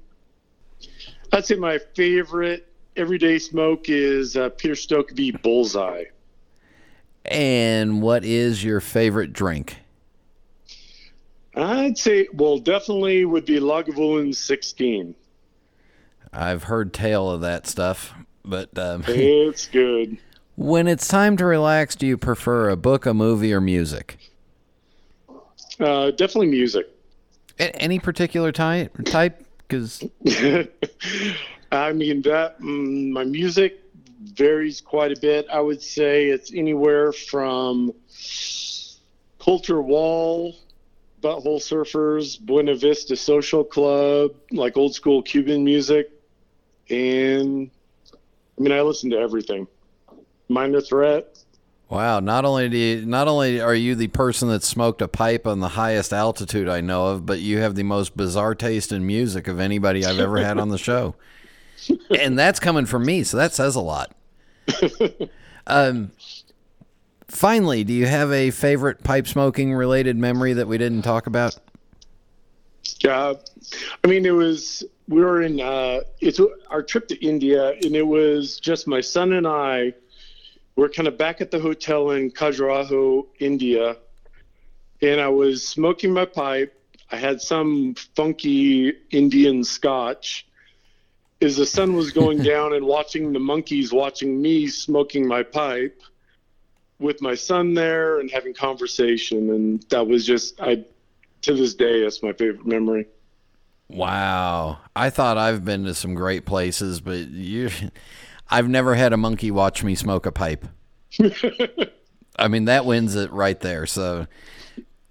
I'd 1.33 1.45
say 1.45 1.55
my 1.55 1.77
favorite 1.93 2.71
everyday 2.95 3.37
smoke 3.37 3.89
is 3.89 4.37
uh, 4.37 4.47
Peter 4.51 4.75
Stokkebye 4.75 5.41
Bullseye. 5.41 6.05
And 7.25 8.01
what 8.01 8.23
is 8.23 8.63
your 8.63 8.79
favorite 8.79 9.33
drink? 9.33 9.79
I'd 11.53 11.97
say 11.97 12.29
well 12.31 12.59
definitely 12.59 13.25
would 13.25 13.43
be 13.43 13.59
Lagavulin 13.59 14.33
16. 14.33 15.15
I've 16.31 16.63
heard 16.63 16.93
tale 16.93 17.29
of 17.29 17.41
that 17.41 17.67
stuff, 17.67 18.13
but 18.45 18.69
um, 18.79 19.03
It's 19.07 19.67
good. 19.67 20.17
When 20.55 20.87
it's 20.87 21.07
time 21.07 21.37
to 21.37 21.45
relax, 21.45 21.95
do 21.95 22.05
you 22.05 22.17
prefer 22.17 22.69
a 22.69 22.75
book, 22.75 23.05
a 23.05 23.13
movie, 23.13 23.53
or 23.53 23.61
music? 23.61 24.17
Uh, 25.79 26.11
definitely 26.11 26.47
music. 26.47 26.87
A- 27.59 27.75
any 27.81 27.99
particular 27.99 28.51
type? 28.51 28.95
Type? 29.05 29.45
Because 29.67 30.03
I 31.71 31.93
mean 31.93 32.21
that 32.23 32.59
mm, 32.59 33.11
my 33.11 33.23
music 33.23 33.79
varies 34.21 34.81
quite 34.81 35.17
a 35.17 35.19
bit. 35.19 35.47
I 35.51 35.59
would 35.59 35.81
say 35.81 36.27
it's 36.27 36.53
anywhere 36.53 37.13
from 37.13 37.93
Colter 39.39 39.81
Wall, 39.81 40.55
Butthole 41.21 41.59
Surfers, 41.59 42.39
Buena 42.39 42.75
Vista 42.75 43.15
Social 43.15 43.63
Club, 43.63 44.31
like 44.51 44.77
old 44.77 44.93
school 44.93 45.21
Cuban 45.21 45.63
music, 45.63 46.11
and 46.89 47.71
I 48.57 48.61
mean 48.61 48.71
I 48.71 48.81
listen 48.81 49.09
to 49.11 49.17
everything. 49.17 49.67
Minor 50.51 50.81
Threat. 50.81 51.37
wow, 51.89 52.19
not 52.19 52.45
only 52.45 52.69
do 52.69 52.77
you, 52.77 53.05
not 53.05 53.27
only 53.27 53.59
are 53.59 53.75
you 53.75 53.95
the 53.95 54.07
person 54.07 54.49
that 54.49 54.63
smoked 54.63 55.01
a 55.01 55.07
pipe 55.07 55.47
on 55.47 55.59
the 55.59 55.69
highest 55.69 56.13
altitude 56.13 56.67
I 56.67 56.81
know 56.81 57.07
of, 57.07 57.25
but 57.25 57.39
you 57.39 57.59
have 57.59 57.75
the 57.75 57.83
most 57.83 58.15
bizarre 58.15 58.55
taste 58.55 58.91
in 58.91 59.05
music 59.05 59.47
of 59.47 59.59
anybody 59.59 60.05
I've 60.05 60.19
ever 60.19 60.37
had 60.37 60.57
on 60.57 60.69
the 60.69 60.77
show, 60.77 61.15
and 62.19 62.37
that's 62.37 62.59
coming 62.59 62.85
from 62.85 63.05
me, 63.05 63.23
so 63.23 63.37
that 63.37 63.53
says 63.53 63.75
a 63.75 63.81
lot. 63.81 64.15
Um, 65.67 66.11
finally, 67.27 67.83
do 67.83 67.93
you 67.93 68.05
have 68.07 68.31
a 68.31 68.51
favorite 68.51 69.03
pipe 69.03 69.27
smoking 69.27 69.73
related 69.73 70.17
memory 70.17 70.53
that 70.53 70.67
we 70.67 70.77
didn't 70.77 71.03
talk 71.03 71.27
about? 71.27 71.57
Yeah, 72.99 73.33
I 74.03 74.07
mean, 74.07 74.25
it 74.25 74.31
was 74.31 74.83
we 75.07 75.21
were 75.21 75.41
in 75.41 75.59
uh, 75.59 76.01
it's 76.19 76.39
our 76.69 76.81
trip 76.83 77.07
to 77.09 77.25
India, 77.25 77.73
and 77.83 77.95
it 77.95 78.05
was 78.05 78.59
just 78.59 78.87
my 78.87 79.01
son 79.01 79.33
and 79.33 79.47
I. 79.47 79.93
We're 80.75 80.89
kind 80.89 81.07
of 81.07 81.17
back 81.17 81.41
at 81.41 81.51
the 81.51 81.59
hotel 81.59 82.11
in 82.11 82.31
Khajuraho, 82.31 83.27
India, 83.39 83.97
and 85.01 85.19
I 85.19 85.27
was 85.27 85.67
smoking 85.67 86.13
my 86.13 86.25
pipe. 86.25 86.77
I 87.11 87.17
had 87.17 87.41
some 87.41 87.95
funky 88.15 88.93
Indian 89.11 89.63
scotch. 89.63 90.47
As 91.41 91.57
the 91.57 91.65
sun 91.65 91.93
was 91.93 92.11
going 92.11 92.43
down 92.43 92.73
and 92.73 92.85
watching 92.85 93.33
the 93.33 93.39
monkeys 93.39 93.91
watching 93.91 94.41
me 94.41 94.67
smoking 94.67 95.27
my 95.27 95.43
pipe 95.43 96.01
with 96.99 97.21
my 97.21 97.35
son 97.35 97.73
there 97.73 98.19
and 98.19 98.29
having 98.29 98.53
conversation, 98.53 99.49
and 99.49 99.81
that 99.89 100.07
was 100.07 100.25
just 100.25 100.61
I 100.61 100.85
to 101.41 101.53
this 101.53 101.73
day, 101.73 102.03
that's 102.03 102.21
my 102.21 102.33
favorite 102.33 102.65
memory. 102.65 103.07
Wow. 103.87 104.77
I 104.95 105.09
thought 105.09 105.37
I've 105.37 105.65
been 105.65 105.83
to 105.85 105.93
some 105.93 106.13
great 106.13 106.45
places, 106.45 107.01
but 107.01 107.27
you 107.27 107.69
I've 108.51 108.69
never 108.69 108.95
had 108.95 109.13
a 109.13 109.17
monkey 109.17 109.49
watch 109.49 109.83
me 109.83 109.95
smoke 109.95 110.25
a 110.25 110.31
pipe. 110.31 110.67
I 112.37 112.47
mean, 112.47 112.65
that 112.65 112.85
wins 112.85 113.15
it 113.15 113.31
right 113.31 113.59
there. 113.59 113.85
So 113.85 114.27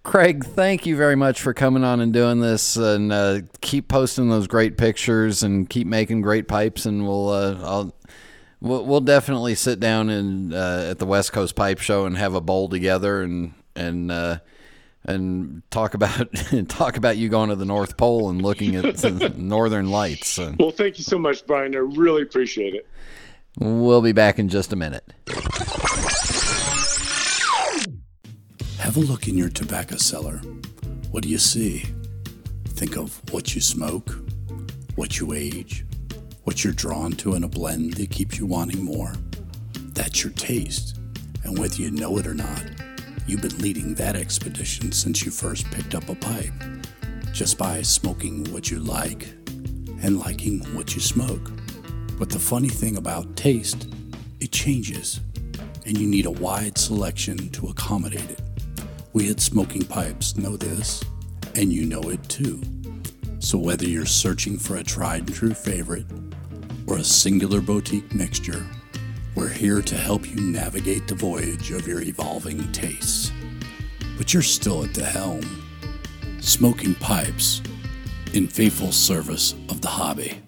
Kraig, 0.03 0.45
thank 0.45 0.87
you 0.87 0.97
very 0.97 1.17
much 1.17 1.41
for 1.41 1.53
coming 1.53 1.85
on 1.85 2.01
and 2.01 2.13
doing 2.13 2.41
this 2.41 2.77
and 2.77 3.13
uh, 3.13 3.41
keep 3.61 3.89
posting 3.89 4.31
those 4.31 4.47
great 4.47 4.79
pictures 4.79 5.43
and 5.43 5.69
keep 5.69 5.87
making 5.87 6.23
great 6.23 6.49
pipes 6.49 6.87
and 6.87 7.07
we'll 7.07 7.29
uh, 7.29 7.59
I'll 7.63 7.95
we'll, 8.61 8.85
we'll 8.85 9.01
definitely 9.01 9.55
sit 9.55 9.79
down 9.79 10.09
and 10.09 10.55
uh, 10.55 10.87
at 10.91 10.99
the 10.99 11.07
West 11.07 11.33
Coast 11.33 11.55
Pipe 11.55 11.81
Show 11.81 12.07
and 12.07 12.17
have 12.17 12.35
a 12.35 12.41
bowl 12.41 12.69
together 12.69 13.23
and 13.23 13.53
and 13.77 14.11
uh, 14.11 14.39
and 15.05 15.63
talk 15.71 15.93
about 15.95 16.29
talk 16.69 16.97
about 16.97 17.19
you 17.19 17.29
going 17.29 17.51
to 17.51 17.57
the 17.57 17.67
North 17.67 17.97
Pole 17.97 18.31
and 18.31 18.41
looking 18.43 18.77
at 18.77 18.97
the 18.97 19.35
Northern 19.37 19.91
Lights. 19.91 20.39
Well, 20.59 20.71
thank 20.71 20.99
you 20.99 21.05
so 21.05 21.19
much, 21.19 21.47
Brian. 21.47 21.75
I 21.75 21.79
really 21.79 22.23
appreciate 22.23 22.75
it. 22.75 22.87
We'll 23.61 24.03
be 24.03 24.13
back 24.13 24.39
in 24.39 24.49
just 24.49 24.73
a 24.73 24.77
minute. 24.77 25.05
Have 28.79 28.97
a 28.97 29.01
look 29.01 29.29
in 29.29 29.39
your 29.39 29.51
tobacco 29.51 29.97
cellar. 29.97 30.39
What 31.11 31.23
do 31.23 31.29
you 31.29 31.39
see? 31.39 31.85
Think 32.69 32.97
of 32.97 33.21
what 33.33 33.55
you 33.55 33.61
smoke, 33.61 34.17
what 34.97 35.21
you 35.21 35.33
age, 35.33 35.85
what 36.45 36.65
you're 36.65 36.73
drawn 36.73 37.13
to 37.13 37.35
in 37.35 37.45
a 37.45 37.49
blend 37.49 37.95
that 37.95 38.11
keeps 38.11 38.39
you 38.39 38.47
wanting 38.47 38.83
more. 38.83 39.13
That's 39.93 40.25
your 40.25 40.33
taste. 40.33 40.99
And 41.45 41.59
whether 41.59 41.77
you 41.77 41.91
know 41.91 42.17
it 42.19 42.27
or 42.27 42.35
not, 42.35 42.65
you've 43.27 43.43
been 43.43 43.59
leading 43.59 43.95
that 43.97 44.17
expedition 44.17 44.93
since 44.93 45.25
you 45.25 45.31
first 45.31 45.71
picked 45.71 45.95
up 45.95 46.09
a 46.09 46.15
pipe, 46.15 46.53
just 47.33 47.59
by 47.59 47.83
smoking 47.83 48.51
what 48.53 48.71
you 48.71 48.81
like 48.81 49.29
and 50.03 50.19
liking 50.19 50.61
what 50.75 50.95
you 50.95 51.01
smoke. 51.01 51.51
But 52.21 52.29
the 52.29 52.39
funny 52.39 52.69
thing 52.69 52.99
about 52.99 53.35
taste, 53.35 53.89
it 54.41 54.53
changes, 54.53 55.21
and 55.87 55.97
you 55.97 56.07
need 56.07 56.27
a 56.27 56.31
wide 56.31 56.77
selection 56.77 57.49
to 57.53 57.69
accommodate 57.69 58.31
it. 58.31 58.43
We 59.15 59.31
at 59.31 59.41
Smoking 59.41 59.87
Pipes 59.87 60.37
know 60.37 60.59
this, 60.59 61.03
and 61.55 61.73
you 61.73 61.87
know 61.87 62.03
it 62.11 62.23
too. 62.29 62.61
So 63.39 63.57
whether 63.57 63.89
you're 63.89 64.05
searching 64.05 64.59
for 64.59 64.77
a 64.77 64.85
tried 64.85 65.21
and 65.29 65.35
true 65.35 65.55
favorite 65.55 66.05
or 66.87 66.99
a 66.99 67.05
singular 67.05 67.63
boutique 67.63 68.15
mixture, 68.15 68.67
we're 69.35 69.49
here 69.49 69.81
to 69.81 69.97
help 69.97 70.29
you 70.29 70.43
navigate 70.43 71.09
the 71.09 71.15
voyage 71.15 71.71
of 71.71 71.89
your 71.89 72.03
evolving 72.03 72.71
tastes. 72.71 73.33
But 74.19 74.35
you're 74.35 74.43
still 74.43 74.85
at 74.85 74.93
the 74.93 75.07
helm. 75.07 75.41
Smoking 76.41 76.97
Pipes, 76.97 77.63
in 78.35 78.47
faithful 78.47 78.93
service 78.93 79.55
of 79.71 79.81
the 79.81 79.89
hobby. 79.89 80.43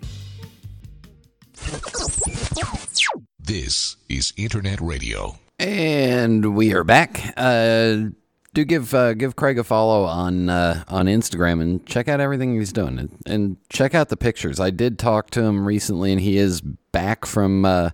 This 3.45 3.97
is 4.09 4.33
Internet 4.37 4.81
Radio. 4.81 5.37
And 5.59 6.55
we 6.55 6.73
are 6.75 6.85
back. 6.85 7.35
Uh, 7.37 8.11
do 8.55 8.65
give 8.65 8.95
uh, 8.95 9.15
give 9.15 9.35
Kraig 9.35 9.59
a 9.59 9.65
follow 9.65 10.05
on 10.05 10.49
uh, 10.49 10.85
on 10.87 11.07
Instagram 11.07 11.61
and 11.61 11.85
check 11.85 12.07
out 12.07 12.21
everything 12.21 12.57
he's 12.57 12.73
doing 12.73 13.01
and, 13.01 13.19
and 13.27 13.57
check 13.69 13.97
out 13.97 14.11
the 14.11 14.17
pictures. 14.17 14.61
I 14.61 14.71
did 14.71 14.97
talk 14.97 15.31
to 15.31 15.43
him 15.43 15.67
recently, 15.67 16.13
and 16.13 16.21
he 16.21 16.37
is 16.37 16.61
back 16.61 17.27
from 17.27 17.65
uh, 17.65 17.91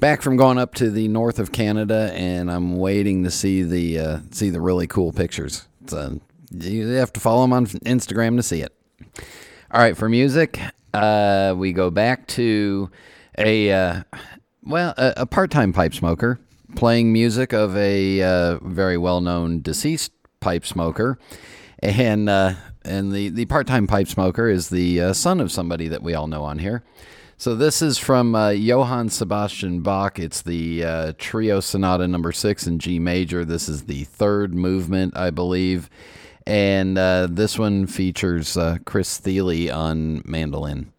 back 0.00 0.20
from 0.20 0.36
going 0.36 0.58
up 0.58 0.74
to 0.74 0.90
the 0.90 1.08
north 1.08 1.38
of 1.38 1.50
Canada, 1.50 2.10
and 2.12 2.50
I'm 2.50 2.76
waiting 2.76 3.24
to 3.24 3.30
see 3.30 3.62
the 3.62 3.98
uh, 3.98 4.18
see 4.32 4.50
the 4.50 4.60
really 4.60 4.86
cool 4.86 5.12
pictures. 5.12 5.66
So 5.86 6.20
you 6.50 6.86
have 6.88 7.14
to 7.14 7.20
follow 7.20 7.44
him 7.44 7.54
on 7.54 7.64
Instagram 7.66 8.36
to 8.36 8.42
see 8.42 8.60
it. 8.60 8.76
All 9.70 9.80
right, 9.80 9.96
for 9.96 10.10
music, 10.10 10.60
uh, 10.92 11.54
we 11.56 11.72
go 11.72 11.90
back 11.90 12.26
to 12.28 12.90
a 13.38 13.72
uh, 13.72 14.02
well, 14.64 14.94
a, 14.96 15.14
a 15.18 15.26
part-time 15.26 15.72
pipe 15.72 15.94
smoker 15.94 16.38
playing 16.76 17.12
music 17.12 17.52
of 17.52 17.76
a 17.76 18.22
uh, 18.22 18.58
very 18.62 18.96
well-known 18.96 19.60
deceased 19.60 20.12
pipe 20.40 20.64
smoker, 20.64 21.18
and 21.80 22.28
uh, 22.28 22.54
and 22.84 23.12
the 23.12 23.28
the 23.28 23.46
part 23.46 23.66
time 23.66 23.86
pipe 23.86 24.08
smoker 24.08 24.48
is 24.48 24.68
the 24.68 25.00
uh, 25.00 25.12
son 25.12 25.40
of 25.40 25.52
somebody 25.52 25.88
that 25.88 26.02
we 26.02 26.14
all 26.14 26.26
know 26.26 26.44
on 26.44 26.58
here. 26.58 26.82
So 27.36 27.54
this 27.54 27.80
is 27.80 27.96
from 27.96 28.34
uh, 28.34 28.50
Johann 28.50 29.08
Sebastian 29.08 29.80
Bach. 29.80 30.18
It's 30.18 30.42
the 30.42 30.84
uh, 30.84 31.12
Trio 31.16 31.60
Sonata 31.60 32.06
Number 32.06 32.32
Six 32.32 32.66
in 32.66 32.78
G 32.78 32.98
major. 32.98 33.44
This 33.44 33.68
is 33.68 33.84
the 33.84 34.04
third 34.04 34.54
movement, 34.54 35.16
I 35.16 35.30
believe, 35.30 35.88
and 36.46 36.98
uh, 36.98 37.28
this 37.30 37.58
one 37.58 37.86
features 37.86 38.58
Chris 38.84 39.16
Thile 39.18 39.72
on 39.72 40.22
mandolin. 40.26 40.92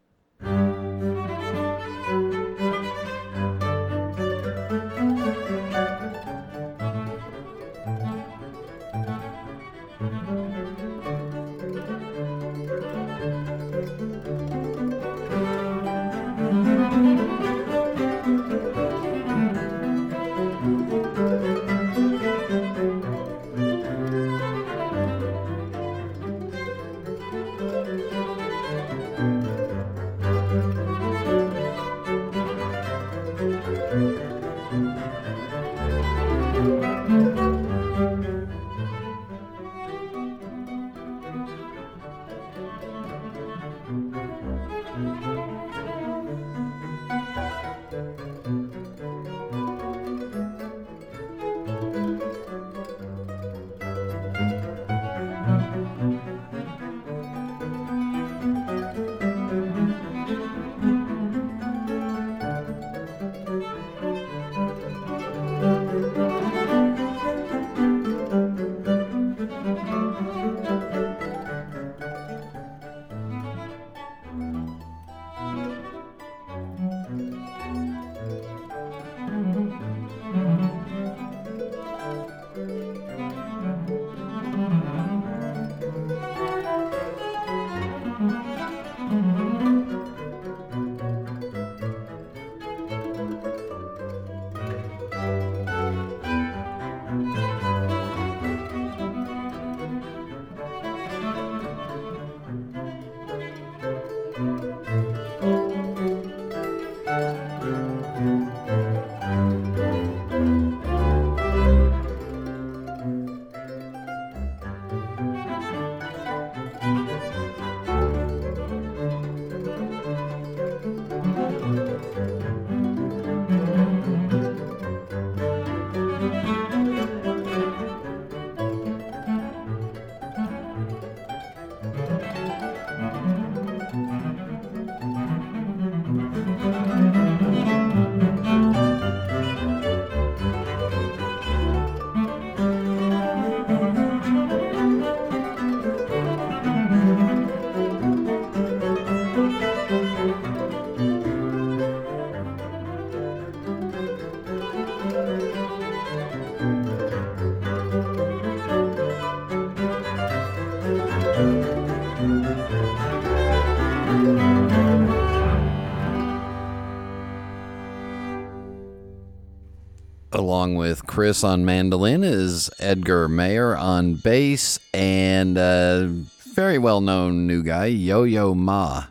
Chris 171.11 171.43
on 171.43 171.65
mandolin 171.65 172.23
is 172.23 172.69
Edgar 172.79 173.27
Meyer 173.27 173.75
on 173.75 174.13
bass 174.13 174.79
and 174.93 175.57
a 175.57 176.07
very 176.55 176.77
well 176.77 177.01
known 177.01 177.45
new 177.45 177.61
guy, 177.63 177.87
Yo 177.87 178.23
Yo 178.23 178.55
Ma. 178.55 179.07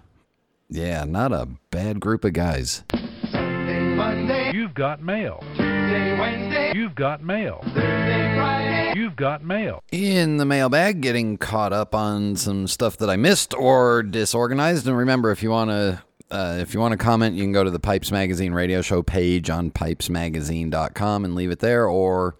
Yeah, 0.71 1.05
not 1.05 1.31
a 1.31 1.47
bad 1.71 2.01
group 2.01 2.25
of 2.25 2.33
guys. 2.33 2.85
Sunday, 3.31 3.95
Monday, 3.95 4.51
You've 4.55 4.73
got 4.73 5.03
mail. 5.03 5.45
Tuesday, 5.51 6.19
Wednesday, 6.19 6.73
You've 6.75 6.95
got 6.95 7.23
mail. 7.23 7.61
Thursday, 7.65 8.35
Friday. 8.35 8.93
You've 8.97 9.17
got 9.17 9.45
mail. 9.45 9.83
In 9.93 10.39
the 10.39 10.47
mailbag, 10.47 11.03
getting 11.03 11.37
caught 11.37 11.75
up 11.75 11.95
on 11.95 12.35
some 12.35 12.67
stuff 12.67 12.97
that 12.97 13.11
I 13.11 13.17
missed 13.17 13.53
or 13.53 14.03
disorganized. 14.03 14.89
And 14.89 14.97
remember, 14.97 15.31
if 15.33 15.43
you 15.43 15.51
want 15.51 15.69
to 15.69 16.03
uh, 16.31 16.59
if 16.61 16.75
you 16.75 16.81
want 16.81 16.93
to 16.93 16.99
comment, 16.99 17.35
you 17.37 17.43
can 17.43 17.53
go 17.53 17.65
to 17.65 17.71
the 17.71 17.81
Pipes 17.81 18.11
Magazine 18.11 18.53
radio 18.53 18.83
show 18.83 19.03
page 19.03 19.51
on 19.51 19.71
pipesmagazine.com 19.71 21.25
and 21.25 21.35
leave 21.35 21.51
it 21.51 21.59
there, 21.59 21.87
or 21.87 22.37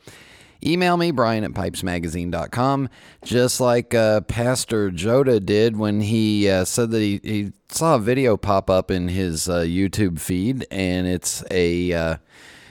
email 0.65 0.97
me, 0.97 1.11
Brian 1.11 1.45
at 1.45 1.53
pipesmagazine.com, 1.53 2.89
just 3.25 3.61
like 3.61 3.95
uh, 3.95 4.21
Pastor 4.23 4.91
Joda 4.91 5.45
did 5.45 5.77
when 5.77 6.01
he 6.01 6.49
uh, 6.49 6.65
said 6.65 6.91
that 6.91 7.01
he, 7.01 7.21
he 7.23 7.53
saw 7.69 7.97
a 7.97 7.99
video 7.99 8.37
pop 8.37 8.71
up 8.71 8.91
in 8.91 9.09
his 9.09 9.49
uh, 9.49 9.61
YouTube 9.61 10.21
feed, 10.21 10.67
and 10.71 11.07
it's 11.07 11.43
a 11.51 11.93
uh, 11.93 12.17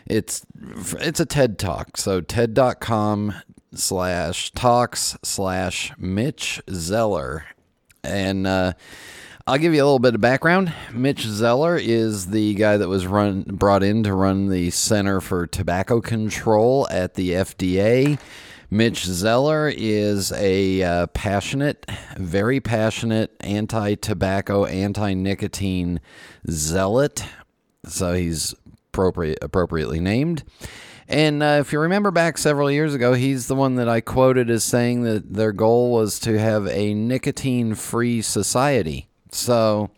it's 0.05 0.45
it's 0.99 1.19
a 1.19 1.25
TED 1.25 1.59
talk. 1.59 1.97
So 1.97 2.21
TED.com 2.21 3.33
slash 3.73 4.51
talks 4.51 5.17
slash 5.23 5.91
Mitch 5.97 6.61
Zeller, 6.69 7.45
and 8.03 8.47
uh, 8.47 8.73
I'll 9.49 9.57
give 9.57 9.73
you 9.73 9.81
a 9.81 9.83
little 9.83 9.97
bit 9.97 10.13
of 10.13 10.21
background. 10.21 10.71
Mitch 10.93 11.23
Zeller 11.23 11.75
is 11.75 12.27
the 12.27 12.53
guy 12.53 12.77
that 12.77 12.87
was 12.87 13.07
run 13.07 13.41
brought 13.41 13.81
in 13.81 14.03
to 14.03 14.13
run 14.13 14.49
the 14.49 14.69
Center 14.69 15.19
for 15.19 15.47
Tobacco 15.47 16.01
Control 16.01 16.87
at 16.91 17.15
the 17.15 17.31
FDA. 17.31 18.19
Mitch 18.69 19.05
Zeller 19.05 19.67
is 19.75 20.31
a 20.33 20.83
uh, 20.83 21.07
passionate, 21.07 21.89
very 22.15 22.59
passionate 22.59 23.35
anti 23.39 23.95
tobacco, 23.95 24.65
anti 24.65 25.15
nicotine 25.15 25.99
zealot. 26.47 27.25
So 27.85 28.13
he's 28.13 28.53
appropriate, 28.89 29.39
appropriately 29.41 29.99
named. 29.99 30.43
And 31.07 31.41
uh, 31.41 31.57
if 31.59 31.73
you 31.73 31.79
remember 31.79 32.11
back 32.11 32.37
several 32.37 32.69
years 32.69 32.93
ago, 32.93 33.15
he's 33.15 33.47
the 33.47 33.55
one 33.55 33.77
that 33.77 33.89
I 33.89 33.99
quoted 33.99 34.51
as 34.51 34.63
saying 34.63 35.01
that 35.05 35.33
their 35.33 35.53
goal 35.53 35.91
was 35.91 36.19
to 36.19 36.37
have 36.37 36.67
a 36.67 36.93
nicotine 36.93 37.73
free 37.73 38.21
society. 38.21 39.08
So, 39.31 39.89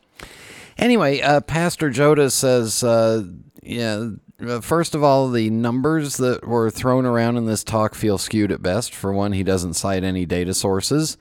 anyway, 0.77 1.21
uh, 1.21 1.41
Pastor 1.41 1.89
Joda 1.89 2.32
says, 2.32 2.84
uh, 2.84 3.23
yeah, 3.63 4.09
uh, 4.45 4.59
first 4.59 4.95
of 4.95 5.03
all, 5.03 5.29
the 5.29 5.49
numbers 5.49 6.17
that 6.17 6.47
were 6.47 6.69
thrown 6.71 7.05
around 7.05 7.38
in 7.38 7.45
this 7.45 7.63
talk 7.63 7.95
feel 7.95 8.17
skewed 8.17 8.51
at 8.51 8.61
best. 8.61 8.93
For 8.93 9.13
one, 9.13 9.34
he 9.34 9.43
doesn't 9.43 9.73
cite 9.75 10.03
any 10.03 10.25
data 10.25 10.53
sources, 10.53 11.17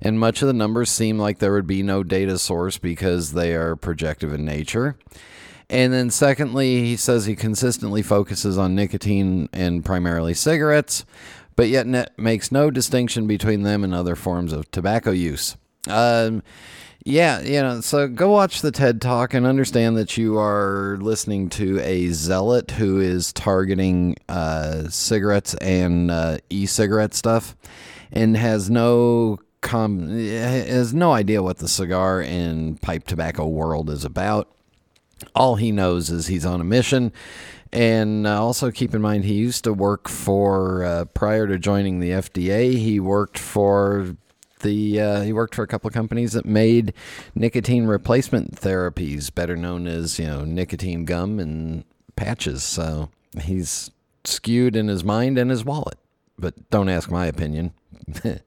and 0.00 0.18
much 0.18 0.42
of 0.42 0.48
the 0.48 0.54
numbers 0.54 0.90
seem 0.90 1.18
like 1.18 1.38
there 1.38 1.52
would 1.52 1.66
be 1.66 1.82
no 1.82 2.02
data 2.02 2.38
source 2.38 2.78
because 2.78 3.32
they 3.32 3.54
are 3.54 3.76
projective 3.76 4.32
in 4.32 4.44
nature. 4.44 4.96
And 5.70 5.92
then, 5.92 6.10
secondly, 6.10 6.82
he 6.84 6.96
says 6.96 7.24
he 7.26 7.36
consistently 7.36 8.02
focuses 8.02 8.58
on 8.58 8.74
nicotine 8.74 9.48
and 9.52 9.84
primarily 9.84 10.34
cigarettes. 10.34 11.04
but 11.56 11.68
yet 11.68 12.18
makes 12.18 12.50
no 12.50 12.70
distinction 12.70 13.26
between 13.26 13.62
them 13.62 13.84
and 13.84 13.94
other 13.94 14.16
forms 14.16 14.52
of 14.52 14.70
tobacco 14.70 15.10
use. 15.10 15.56
Um, 15.88 16.42
yeah, 17.04 17.40
you 17.40 17.60
know, 17.60 17.80
so 17.80 18.06
go 18.06 18.30
watch 18.30 18.62
the 18.62 18.70
TED 18.70 19.00
Talk 19.00 19.34
and 19.34 19.46
understand 19.46 19.96
that 19.96 20.16
you 20.16 20.38
are 20.38 20.98
listening 21.00 21.48
to 21.50 21.80
a 21.80 22.08
zealot 22.08 22.72
who 22.72 23.00
is 23.00 23.32
targeting 23.32 24.16
uh, 24.28 24.88
cigarettes 24.88 25.54
and 25.54 26.10
uh, 26.10 26.38
e-cigarette 26.48 27.14
stuff, 27.14 27.56
and 28.12 28.36
has 28.36 28.70
no 28.70 29.38
com 29.62 30.08
has 30.10 30.92
no 30.92 31.12
idea 31.12 31.42
what 31.42 31.58
the 31.58 31.68
cigar 31.68 32.20
and 32.20 32.80
pipe 32.82 33.06
tobacco 33.06 33.46
world 33.46 33.90
is 33.90 34.04
about. 34.04 34.48
All 35.34 35.56
he 35.56 35.72
knows 35.72 36.10
is 36.10 36.26
he's 36.26 36.46
on 36.46 36.60
a 36.60 36.64
mission. 36.64 37.12
And 37.72 38.26
uh, 38.26 38.42
also 38.42 38.70
keep 38.70 38.94
in 38.94 39.00
mind, 39.00 39.24
he 39.24 39.32
used 39.32 39.64
to 39.64 39.72
work 39.72 40.08
for, 40.08 40.84
uh, 40.84 41.04
prior 41.06 41.46
to 41.46 41.58
joining 41.58 42.00
the 42.00 42.10
FDA, 42.10 42.76
he 42.76 43.00
worked 43.00 43.38
for 43.38 44.14
the 44.62 45.00
uh, 45.00 45.20
he 45.22 45.32
worked 45.32 45.54
for 45.54 45.62
a 45.62 45.66
couple 45.66 45.88
of 45.88 45.94
companies 45.94 46.32
that 46.32 46.46
made 46.46 46.94
nicotine 47.34 47.84
replacement 47.86 48.60
therapies, 48.60 49.32
better 49.32 49.56
known 49.56 49.86
as 49.86 50.18
you 50.18 50.26
know 50.26 50.44
nicotine 50.44 51.04
gum 51.04 51.38
and 51.38 51.84
patches. 52.16 52.64
So 52.64 53.10
he's 53.40 53.90
skewed 54.24 54.76
in 54.76 54.88
his 54.88 55.04
mind 55.04 55.38
and 55.38 55.50
his 55.50 55.64
wallet. 55.64 55.98
But 56.38 56.70
don't 56.70 56.88
ask 56.88 57.10
my 57.10 57.26
opinion. 57.26 57.72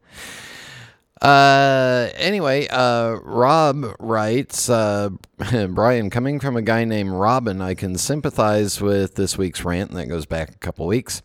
Uh, 1.22 2.10
anyway, 2.18 2.68
uh, 2.68 3.16
Rob 3.24 3.96
writes, 4.00 4.70
uh, 4.70 5.10
Brian, 5.70 6.10
coming 6.10 6.40
from 6.40 6.58
a 6.58 6.62
guy 6.62 6.84
named 6.84 7.12
Robin, 7.12 7.62
I 7.62 7.74
can 7.74 7.98
sympathize 7.98 8.82
with 8.82 9.16
this 9.16 9.38
week's 9.38 9.64
rant, 9.64 9.92
and 9.92 10.00
that 10.00 10.08
goes 10.08 10.26
back 10.26 10.50
a 10.50 10.58
couple 10.58 10.86
weeks. 10.86 11.22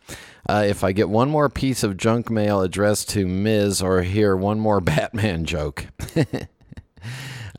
Uh, 0.50 0.64
if 0.64 0.82
I 0.82 0.90
get 0.90 1.08
one 1.08 1.30
more 1.30 1.48
piece 1.48 1.84
of 1.84 1.96
junk 1.96 2.28
mail 2.28 2.60
addressed 2.60 3.08
to 3.10 3.24
Ms. 3.24 3.80
or 3.80 4.02
hear 4.02 4.34
one 4.34 4.58
more 4.58 4.80
Batman 4.80 5.44
joke. 5.44 5.86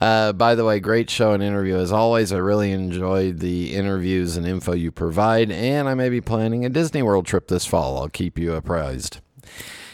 Uh, 0.00 0.32
by 0.32 0.56
the 0.56 0.64
way, 0.64 0.80
great 0.80 1.08
show 1.08 1.32
and 1.32 1.44
interview 1.44 1.76
as 1.76 1.92
always. 1.92 2.32
I 2.32 2.38
really 2.38 2.72
enjoyed 2.72 3.38
the 3.38 3.72
interviews 3.76 4.36
and 4.36 4.44
info 4.44 4.72
you 4.72 4.90
provide, 4.90 5.52
and 5.52 5.88
I 5.88 5.94
may 5.94 6.08
be 6.08 6.20
planning 6.20 6.64
a 6.64 6.68
Disney 6.68 7.02
World 7.02 7.24
trip 7.24 7.46
this 7.46 7.64
fall. 7.64 7.98
I'll 7.98 8.08
keep 8.08 8.36
you 8.36 8.54
apprised. 8.54 9.20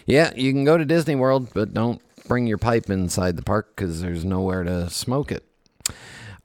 Yeah, 0.06 0.32
you 0.34 0.50
can 0.52 0.64
go 0.64 0.78
to 0.78 0.86
Disney 0.86 1.14
World, 1.14 1.50
but 1.52 1.74
don't 1.74 2.00
bring 2.26 2.46
your 2.46 2.56
pipe 2.56 2.88
inside 2.88 3.36
the 3.36 3.42
park 3.42 3.76
because 3.76 4.00
there's 4.00 4.24
nowhere 4.24 4.64
to 4.64 4.88
smoke 4.88 5.30
it. 5.30 5.44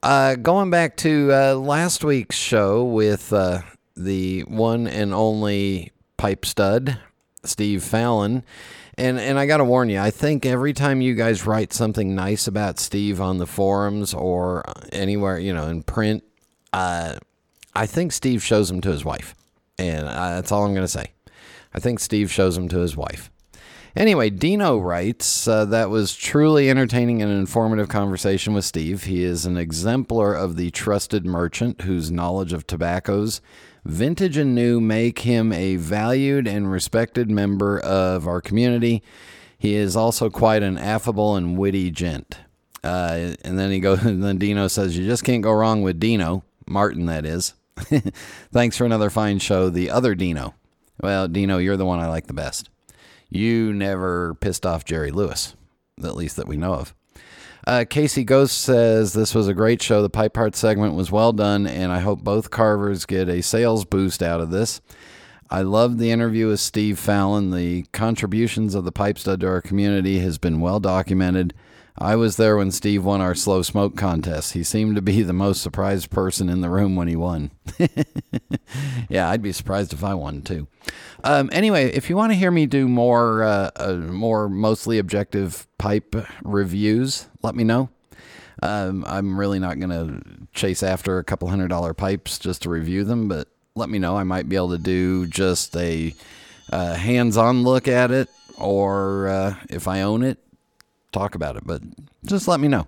Uh, 0.01 0.35
going 0.35 0.69
back 0.69 0.97
to 0.97 1.29
uh, 1.31 1.55
last 1.55 2.03
week's 2.03 2.35
show 2.35 2.83
with 2.83 3.31
uh, 3.31 3.61
the 3.95 4.41
one 4.41 4.87
and 4.87 5.13
only 5.13 5.93
pipe 6.23 6.45
stud, 6.45 6.99
Steve 7.43 7.83
Fallon. 7.83 8.45
And, 8.97 9.19
and 9.19 9.37
I 9.37 9.45
got 9.45 9.57
to 9.57 9.65
warn 9.65 9.89
you, 9.89 9.99
I 9.99 10.09
think 10.09 10.45
every 10.45 10.71
time 10.71 11.01
you 11.01 11.15
guys 11.15 11.45
write 11.45 11.73
something 11.73 12.15
nice 12.15 12.47
about 12.47 12.79
Steve 12.79 13.19
on 13.19 13.39
the 13.39 13.45
forums 13.45 14.13
or 14.13 14.63
anywhere, 14.93 15.37
you 15.37 15.51
know, 15.53 15.67
in 15.67 15.83
print, 15.83 16.23
uh, 16.71 17.17
I 17.75 17.85
think 17.87 18.13
Steve 18.13 18.41
shows 18.41 18.69
them 18.69 18.79
to 18.79 18.89
his 18.89 19.03
wife. 19.03 19.35
And 19.77 20.07
uh, 20.07 20.35
that's 20.35 20.49
all 20.49 20.63
I'm 20.63 20.73
going 20.73 20.85
to 20.85 20.87
say. 20.87 21.11
I 21.73 21.81
think 21.81 21.99
Steve 21.99 22.31
shows 22.31 22.55
them 22.55 22.69
to 22.69 22.77
his 22.77 22.95
wife. 22.95 23.29
Anyway, 23.93 24.29
Dino 24.29 24.77
writes 24.77 25.45
uh, 25.45 25.65
that 25.65 25.89
was 25.89 26.15
truly 26.15 26.69
entertaining 26.69 27.21
and 27.21 27.33
informative 27.33 27.89
conversation 27.89 28.53
with 28.53 28.63
Steve. 28.63 29.03
He 29.03 29.25
is 29.25 29.45
an 29.45 29.57
exemplar 29.57 30.33
of 30.33 30.55
the 30.55 30.71
trusted 30.71 31.25
merchant 31.25 31.81
whose 31.81 32.09
knowledge 32.09 32.53
of 32.53 32.65
tobaccos, 32.65 33.41
vintage 33.85 34.37
and 34.37 34.55
new, 34.55 34.79
make 34.79 35.19
him 35.19 35.51
a 35.51 35.75
valued 35.75 36.47
and 36.47 36.71
respected 36.71 37.29
member 37.29 37.79
of 37.79 38.27
our 38.27 38.41
community. 38.41 39.03
He 39.57 39.75
is 39.75 39.95
also 39.95 40.29
quite 40.29 40.63
an 40.63 40.77
affable 40.77 41.35
and 41.35 41.57
witty 41.57 41.91
gent. 41.91 42.37
Uh, 42.83 43.35
and 43.43 43.57
then 43.57 43.71
he 43.71 43.79
goes, 43.79 44.03
and 44.05 44.23
then 44.23 44.37
Dino 44.37 44.67
says, 44.67 44.97
"You 44.97 45.05
just 45.05 45.23
can't 45.23 45.43
go 45.43 45.51
wrong 45.51 45.81
with 45.81 45.99
Dino, 45.99 46.43
Martin, 46.67 47.05
that 47.05 47.25
is." 47.25 47.53
Thanks 48.51 48.77
for 48.77 48.85
another 48.85 49.09
fine 49.09 49.39
show, 49.39 49.69
the 49.69 49.89
other 49.89 50.15
Dino. 50.15 50.53
Well, 51.01 51.27
Dino, 51.27 51.57
you're 51.57 51.77
the 51.77 51.85
one 51.85 51.99
I 51.99 52.07
like 52.07 52.27
the 52.27 52.33
best. 52.33 52.69
You 53.29 53.73
never 53.73 54.35
pissed 54.35 54.65
off 54.65 54.85
Jerry 54.85 55.11
Lewis, 55.11 55.55
at 56.03 56.15
least 56.15 56.35
that 56.35 56.47
we 56.47 56.55
know 56.55 56.73
of. 56.73 56.93
Uh, 57.65 57.85
Casey 57.89 58.25
Ghost 58.25 58.59
says 58.59 59.13
this 59.13 59.33
was 59.33 59.47
a 59.47 59.53
great 59.53 59.81
show. 59.81 60.01
The 60.01 60.09
pipe 60.09 60.33
part 60.33 60.55
segment 60.55 60.95
was 60.95 61.11
well 61.11 61.31
done, 61.31 61.65
and 61.65 61.93
I 61.93 61.99
hope 61.99 62.23
both 62.23 62.51
carvers 62.51 63.05
get 63.05 63.29
a 63.29 63.41
sales 63.41 63.85
boost 63.85 64.21
out 64.21 64.41
of 64.41 64.49
this. 64.49 64.81
I 65.49 65.61
loved 65.61 65.97
the 65.97 66.11
interview 66.11 66.47
with 66.47 66.59
Steve 66.59 66.99
Fallon. 66.99 67.51
The 67.51 67.83
contributions 67.93 68.75
of 68.75 68.83
the 68.83 68.91
pipe 68.91 69.17
stud 69.17 69.41
to 69.41 69.47
our 69.47 69.61
community 69.61 70.19
has 70.19 70.37
been 70.37 70.59
well 70.59 70.79
documented. 70.79 71.53
I 71.97 72.15
was 72.15 72.37
there 72.37 72.57
when 72.57 72.71
Steve 72.71 73.05
won 73.05 73.21
our 73.21 73.35
slow 73.35 73.61
smoke 73.61 73.95
contest. 73.95 74.53
He 74.53 74.63
seemed 74.63 74.95
to 74.95 75.01
be 75.01 75.21
the 75.21 75.33
most 75.33 75.61
surprised 75.61 76.09
person 76.09 76.49
in 76.49 76.61
the 76.61 76.69
room 76.69 76.95
when 76.95 77.07
he 77.07 77.15
won. 77.15 77.51
yeah, 79.09 79.29
I'd 79.29 79.43
be 79.43 79.51
surprised 79.51 79.93
if 79.93 80.03
I 80.03 80.15
won 80.15 80.41
too. 80.41 80.67
Um, 81.23 81.49
anyway, 81.53 81.91
if 81.91 82.09
you 82.09 82.17
want 82.17 82.31
to 82.31 82.37
hear 82.37 82.51
me 82.51 82.65
do 82.65 82.87
more, 82.87 83.43
uh, 83.43 83.69
uh, 83.75 83.93
more 83.93 84.49
mostly 84.49 84.97
objective 84.97 85.67
pipe 85.77 86.15
reviews, 86.43 87.27
let 87.43 87.55
me 87.55 87.63
know. 87.63 87.89
Um, 88.61 89.03
I'm 89.07 89.39
really 89.39 89.59
not 89.59 89.79
going 89.79 89.89
to 89.89 90.47
chase 90.53 90.83
after 90.83 91.19
a 91.19 91.23
couple 91.23 91.47
hundred 91.47 91.67
dollar 91.67 91.93
pipes 91.93 92.39
just 92.39 92.63
to 92.63 92.69
review 92.69 93.03
them, 93.03 93.27
but 93.27 93.49
let 93.75 93.89
me 93.89 93.99
know. 93.99 94.17
I 94.17 94.23
might 94.23 94.49
be 94.49 94.55
able 94.55 94.71
to 94.71 94.77
do 94.77 95.27
just 95.27 95.75
a 95.75 96.13
uh, 96.71 96.95
hands 96.95 97.37
on 97.37 97.63
look 97.63 97.87
at 97.87 98.11
it, 98.11 98.29
or 98.57 99.27
uh, 99.27 99.55
if 99.69 99.87
I 99.87 100.01
own 100.01 100.23
it, 100.23 100.39
talk 101.13 101.35
about 101.35 101.55
it. 101.55 101.65
But 101.65 101.81
just 102.25 102.47
let 102.47 102.59
me 102.59 102.67
know. 102.67 102.87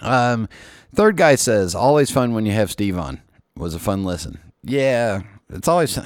Um, 0.00 0.48
third 0.94 1.16
guy 1.16 1.34
says, 1.34 1.74
always 1.74 2.10
fun 2.10 2.34
when 2.34 2.46
you 2.46 2.52
have 2.52 2.70
Steve 2.70 2.98
on. 2.98 3.20
Was 3.56 3.74
a 3.74 3.78
fun 3.78 4.04
listen. 4.04 4.38
Yeah, 4.62 5.22
it's 5.50 5.68
always. 5.68 5.98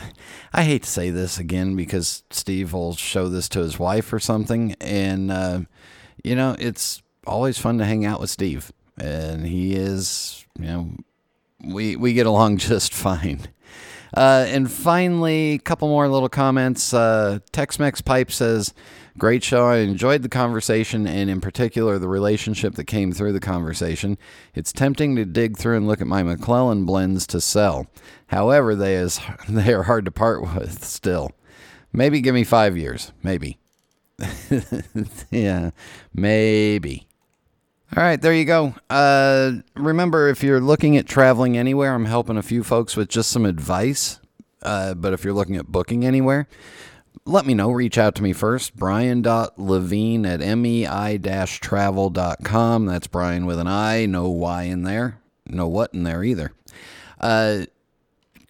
I 0.53 0.65
hate 0.65 0.83
to 0.83 0.91
say 0.91 1.11
this 1.11 1.39
again 1.39 1.77
because 1.77 2.25
Steve 2.31 2.73
will 2.73 2.95
show 2.95 3.29
this 3.29 3.49
to 3.51 3.61
his 3.61 3.79
wife 3.79 4.13
or 4.13 4.19
something, 4.19 4.75
and 4.81 5.31
uh, 5.31 5.61
you 6.25 6.35
know 6.35 6.57
it's 6.59 7.03
always 7.27 7.59
fun 7.59 7.79
to 7.79 7.85
hang 7.85 8.05
out 8.05 8.21
with 8.21 8.31
Steve, 8.31 8.73
and 8.99 9.47
he 9.47 9.75
is. 9.75 10.45
You 10.59 10.67
know, 10.67 10.91
we 11.65 11.95
we 11.95 12.15
get 12.15 12.27
along 12.27 12.57
just 12.59 12.93
fine. 12.93 13.43
Uh, 14.17 14.47
and 14.49 14.71
finally, 14.71 15.55
a 15.55 15.59
couple 15.59 15.89
more 15.89 16.09
little 16.09 16.29
comments. 16.29 16.95
Uh, 16.95 17.41
Tex-Mex 17.53 18.01
Pipe 18.01 18.31
says, 18.31 18.73
"Great 19.19 19.43
show. 19.43 19.67
I 19.67 19.79
enjoyed 19.79 20.23
the 20.23 20.29
conversation, 20.29 21.07
and 21.07 21.31
in 21.31 21.41
particular, 21.41 21.99
the 21.99 22.09
relationship 22.09 22.75
that 22.75 22.85
came 22.85 23.13
through 23.13 23.33
the 23.33 23.41
conversation. 23.41 24.19
It's 24.55 24.73
tempting 24.73 25.17
to 25.17 25.25
dig 25.25 25.57
through 25.57 25.77
and 25.77 25.87
look 25.87 26.01
at 26.01 26.07
my 26.07 26.23
McClelland 26.23 26.87
blends 26.87 27.27
to 27.29 27.41
sell. 27.41 27.87
However, 28.29 28.75
they 28.75 28.95
is 28.95 29.21
they 29.49 29.73
are 29.73 29.85
hard 29.85 30.05
to 30.05 30.11
part 30.11 30.43
with 30.43 30.85
still. 30.85 31.33
Maybe 31.93 32.21
give 32.21 32.35
me 32.35 32.45
five 32.45 32.77
years. 32.77 33.13
Maybe. 33.23 33.59
yeah, 35.31 35.71
maybe." 36.15 37.07
All 37.97 38.03
right, 38.03 38.21
there 38.21 38.35
you 38.35 38.45
go. 38.45 38.75
Uh, 38.91 39.53
remember, 39.77 40.29
if 40.29 40.43
you're 40.43 40.61
looking 40.61 40.97
at 40.97 41.07
traveling 41.07 41.57
anywhere, 41.57 41.95
I'm 41.95 42.05
helping 42.05 42.37
a 42.37 42.43
few 42.43 42.65
folks 42.65 42.97
with 42.97 43.09
just 43.09 43.31
some 43.31 43.47
advice. 43.47 44.19
Uh, 44.61 44.95
but 44.95 45.13
if 45.13 45.23
you're 45.23 45.33
looking 45.33 45.57
at 45.57 45.67
booking 45.67 46.05
anywhere, 46.05 46.49
let 47.25 47.47
me 47.47 47.55
know. 47.55 47.71
Reach 47.71 47.99
out 47.99 48.15
to 48.17 48.23
me 48.23 48.33
first. 48.33 48.77
Brian.levine 48.77 50.27
at 50.27 50.41
mei-travel.com. 50.41 52.87
That's 52.87 53.07
Brian 53.07 53.47
with 53.47 53.59
an 53.59 53.67
I. 53.67 54.07
No 54.07 54.29
Y 54.29 54.63
in 54.65 54.83
there. 54.83 55.21
No 55.49 55.69
what 55.69 55.95
in 55.95 56.03
there 56.03 56.23
either. 56.23 56.53
Uh, 57.21 57.65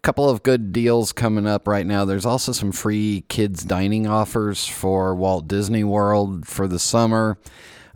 couple 0.07 0.31
of 0.31 0.45
good 0.45 0.73
deals 0.73 1.13
coming 1.13 1.49
up 1.49 1.67
right 1.67 1.85
now. 1.85 2.05
There's 2.05 2.25
also 2.25 2.53
some 2.53 2.71
free 2.71 3.25
kids 3.29 3.65
dining 3.65 4.07
offers 4.07 4.65
for 4.65 5.17
Walt 5.17 5.49
Disney 5.49 5.83
World 5.83 6.47
for 6.47 6.69
the 6.69 6.79
summer. 6.79 7.39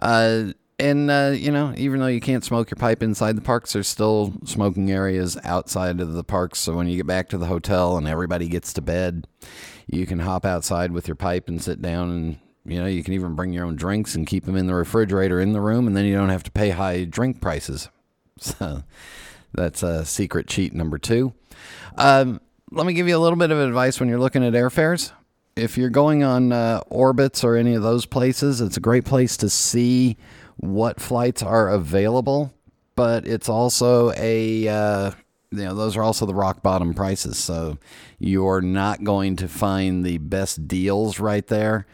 Uh, 0.00 0.54
and 0.80 1.08
uh, 1.08 1.32
you 1.36 1.52
know, 1.52 1.72
even 1.76 2.00
though 2.00 2.08
you 2.08 2.20
can't 2.20 2.42
smoke 2.42 2.68
your 2.68 2.78
pipe 2.78 3.00
inside 3.00 3.36
the 3.36 3.42
parks, 3.42 3.74
there's 3.74 3.86
still 3.86 4.34
smoking 4.44 4.90
areas 4.90 5.38
outside 5.44 6.00
of 6.00 6.14
the 6.14 6.24
parks. 6.24 6.58
So 6.58 6.74
when 6.74 6.88
you 6.88 6.96
get 6.96 7.06
back 7.06 7.28
to 7.28 7.38
the 7.38 7.46
hotel 7.46 7.96
and 7.96 8.08
everybody 8.08 8.48
gets 8.48 8.72
to 8.72 8.80
bed, 8.80 9.28
you 9.92 10.06
can 10.06 10.20
hop 10.20 10.44
outside 10.44 10.92
with 10.92 11.08
your 11.08 11.16
pipe 11.16 11.48
and 11.48 11.60
sit 11.62 11.82
down 11.82 12.10
and 12.10 12.38
you 12.64 12.78
know, 12.80 12.86
you 12.86 13.02
can 13.02 13.14
even 13.14 13.34
bring 13.34 13.52
your 13.52 13.64
own 13.64 13.76
drinks 13.76 14.14
and 14.14 14.26
keep 14.26 14.44
them 14.44 14.56
in 14.56 14.66
the 14.66 14.74
refrigerator 14.74 15.40
in 15.40 15.52
the 15.52 15.60
room, 15.60 15.86
and 15.86 15.96
then 15.96 16.04
you 16.04 16.14
don't 16.14 16.28
have 16.28 16.42
to 16.44 16.50
pay 16.50 16.70
high 16.70 17.04
drink 17.04 17.40
prices. 17.40 17.88
So 18.42 18.84
that's 19.52 19.82
a 19.82 20.06
secret 20.06 20.46
cheat 20.46 20.72
number 20.72 20.96
two. 20.96 21.34
Um, 21.98 22.40
let 22.70 22.86
me 22.86 22.94
give 22.94 23.06
you 23.06 23.14
a 23.14 23.18
little 23.18 23.36
bit 23.36 23.50
of 23.50 23.58
advice 23.58 24.00
when 24.00 24.08
you're 24.08 24.18
looking 24.18 24.42
at 24.42 24.54
airfares. 24.54 25.12
If 25.56 25.76
you're 25.76 25.90
going 25.90 26.24
on 26.24 26.50
uh, 26.50 26.80
Orbitz 26.90 27.44
or 27.44 27.56
any 27.56 27.74
of 27.74 27.82
those 27.82 28.06
places, 28.06 28.62
it's 28.62 28.78
a 28.78 28.80
great 28.80 29.04
place 29.04 29.36
to 29.38 29.50
see 29.50 30.16
what 30.56 31.02
flights 31.02 31.42
are 31.42 31.68
available, 31.68 32.54
but 32.96 33.26
it's 33.26 33.50
also 33.50 34.10
a 34.16 34.68
uh, 34.68 35.10
you 35.50 35.64
know, 35.64 35.74
those 35.74 35.96
are 35.96 36.02
also 36.02 36.26
the 36.26 36.34
rock 36.34 36.62
bottom 36.62 36.94
prices. 36.94 37.36
So 37.36 37.78
you're 38.18 38.60
not 38.60 39.02
going 39.02 39.36
to 39.36 39.48
find 39.48 40.04
the 40.04 40.18
best 40.18 40.68
deals 40.68 41.18
right 41.18 41.46
there. 41.46 41.86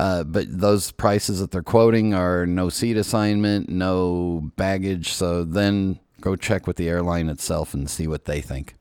Uh, 0.00 0.24
but 0.24 0.46
those 0.48 0.90
prices 0.92 1.40
that 1.40 1.50
they're 1.50 1.62
quoting 1.62 2.14
are 2.14 2.46
no 2.46 2.70
seat 2.70 2.96
assignment, 2.96 3.68
no 3.68 4.50
baggage. 4.56 5.12
So 5.12 5.44
then 5.44 6.00
go 6.20 6.36
check 6.36 6.66
with 6.66 6.76
the 6.76 6.88
airline 6.88 7.28
itself 7.28 7.74
and 7.74 7.90
see 7.90 8.06
what 8.06 8.24
they 8.24 8.40
think. 8.40 8.76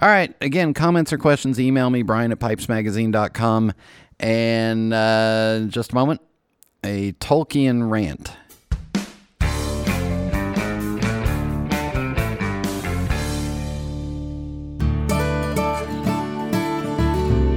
All 0.00 0.08
right. 0.08 0.34
Again, 0.40 0.74
comments 0.74 1.12
or 1.12 1.18
questions, 1.18 1.60
email 1.60 1.90
me, 1.90 2.02
Brian 2.02 2.32
at 2.32 2.40
pipesmagazine.com. 2.40 3.72
And 4.18 4.92
uh, 4.92 5.60
just 5.68 5.92
a 5.92 5.94
moment, 5.94 6.20
a 6.82 7.12
Tolkien 7.12 7.88
rant. 7.90 8.32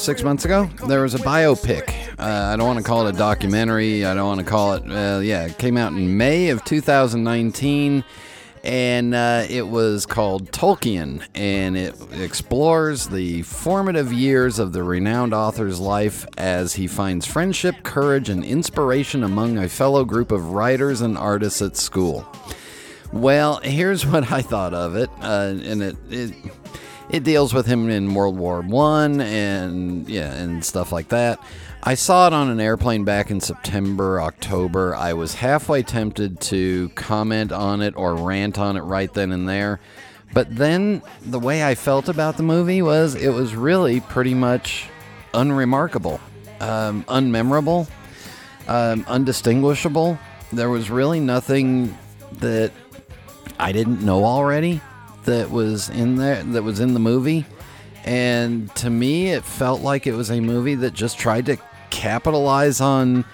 Six 0.00 0.22
months 0.22 0.44
ago? 0.44 0.68
There 0.86 1.02
was 1.02 1.14
a 1.14 1.18
biopic. 1.18 1.88
Uh, 2.18 2.52
I 2.52 2.56
don't 2.56 2.66
want 2.66 2.78
to 2.78 2.84
call 2.84 3.06
it 3.06 3.14
a 3.14 3.18
documentary. 3.18 4.04
I 4.04 4.14
don't 4.14 4.26
want 4.26 4.40
to 4.40 4.46
call 4.46 4.74
it, 4.74 4.82
uh, 4.90 5.20
yeah, 5.20 5.46
it 5.46 5.58
came 5.58 5.76
out 5.76 5.92
in 5.92 6.16
May 6.16 6.48
of 6.48 6.64
2019. 6.64 8.04
And 8.62 9.14
uh, 9.14 9.46
it 9.48 9.66
was 9.66 10.04
called 10.04 10.52
Tolkien, 10.52 11.26
and 11.34 11.78
it 11.78 11.94
explores 12.12 13.08
the 13.08 13.40
formative 13.40 14.12
years 14.12 14.58
of 14.58 14.74
the 14.74 14.82
renowned 14.82 15.32
author's 15.32 15.80
life 15.80 16.26
as 16.36 16.74
he 16.74 16.86
finds 16.86 17.24
friendship, 17.24 17.76
courage, 17.84 18.28
and 18.28 18.44
inspiration 18.44 19.24
among 19.24 19.56
a 19.56 19.66
fellow 19.66 20.04
group 20.04 20.30
of 20.30 20.52
writers 20.52 21.00
and 21.00 21.16
artists 21.16 21.62
at 21.62 21.78
school. 21.78 22.26
Well, 23.12 23.60
here's 23.62 24.04
what 24.06 24.30
I 24.30 24.42
thought 24.42 24.74
of 24.74 24.94
it, 24.94 25.08
uh, 25.22 25.54
and 25.64 25.82
it, 25.82 25.96
it 26.10 26.34
it 27.12 27.24
deals 27.24 27.52
with 27.52 27.66
him 27.66 27.90
in 27.90 28.14
World 28.14 28.38
War 28.38 28.60
One 28.60 29.20
and 29.20 30.08
yeah, 30.08 30.32
and 30.32 30.64
stuff 30.64 30.92
like 30.92 31.08
that. 31.08 31.40
I 31.82 31.94
saw 31.94 32.26
it 32.26 32.32
on 32.32 32.50
an 32.50 32.60
airplane 32.60 33.04
back 33.04 33.30
in 33.30 33.40
September, 33.40 34.20
October. 34.20 34.94
I 34.94 35.14
was 35.14 35.34
halfway 35.34 35.82
tempted 35.82 36.40
to 36.42 36.90
comment 36.90 37.52
on 37.52 37.80
it 37.80 37.96
or 37.96 38.14
rant 38.14 38.58
on 38.58 38.76
it 38.76 38.82
right 38.82 39.12
then 39.12 39.32
and 39.32 39.48
there. 39.48 39.80
But 40.32 40.54
then 40.54 41.02
the 41.22 41.38
way 41.38 41.64
I 41.64 41.74
felt 41.74 42.08
about 42.08 42.36
the 42.36 42.42
movie 42.42 42.82
was 42.82 43.14
it 43.14 43.30
was 43.30 43.54
really 43.54 44.00
pretty 44.00 44.34
much 44.34 44.88
unremarkable, 45.34 46.20
um, 46.60 47.02
unmemorable, 47.04 47.88
um, 48.68 49.04
undistinguishable. 49.08 50.18
There 50.52 50.68
was 50.68 50.90
really 50.90 51.18
nothing 51.18 51.96
that 52.34 52.72
I 53.58 53.72
didn't 53.72 54.02
know 54.02 54.24
already 54.24 54.80
that 55.24 55.50
was 55.50 55.88
in 55.88 56.16
there 56.16 56.42
that 56.42 56.62
was 56.62 56.80
in 56.80 56.94
the 56.94 57.00
movie. 57.00 57.46
And 58.04 58.74
to 58.76 58.88
me, 58.88 59.30
it 59.30 59.44
felt 59.44 59.82
like 59.82 60.06
it 60.06 60.14
was 60.14 60.30
a 60.30 60.40
movie 60.40 60.74
that 60.76 60.94
just 60.94 61.18
tried 61.18 61.46
to 61.46 61.58
capitalize 61.90 62.80
on 62.80 63.24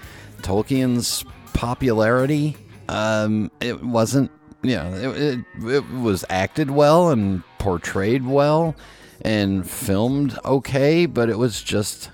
Tolkien's 0.41 1.23
popularity. 1.53 2.57
Um, 2.89 3.49
it 3.61 3.81
wasn't, 3.83 4.31
you 4.61 4.75
know, 4.75 4.93
it, 4.93 5.17
it, 5.17 5.45
it 5.65 5.89
was 5.91 6.25
acted 6.29 6.69
well 6.69 7.09
and 7.09 7.43
portrayed 7.59 8.25
well 8.25 8.75
and 9.21 9.69
filmed 9.69 10.37
okay, 10.45 11.05
but 11.05 11.29
it 11.29 11.37
was 11.37 11.61
just 11.63 12.11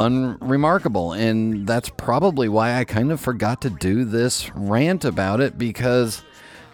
unremarkable. 0.00 1.12
And 1.12 1.66
that's 1.66 1.88
probably 1.90 2.48
why 2.48 2.74
I 2.78 2.84
kind 2.84 3.12
of 3.12 3.20
forgot 3.20 3.60
to 3.62 3.70
do 3.70 4.04
this 4.04 4.50
rant 4.54 5.04
about 5.04 5.40
it 5.40 5.58
because 5.58 6.22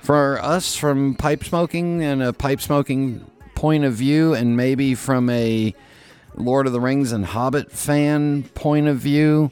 for 0.03 0.39
us 0.43 0.77
from 0.77 1.15
pipe 1.15 1.45
smoking 1.45 2.03
and 2.03 2.23
a 2.23 2.33
pipe 2.33 2.61
smoking 2.61 3.25
point 3.55 3.85
of 3.85 3.95
view, 3.95 4.35
and 4.35 4.57
maybe 4.57 4.95
from 4.95 5.31
a 5.31 5.75
Lord 6.35 6.67
of 6.67 6.73
the 6.73 6.81
Rings 6.81 7.13
and 7.13 7.25
Hobbit 7.25 7.71
fan 7.71 8.43
point 8.55 8.89
of 8.89 8.99
view, 8.99 9.51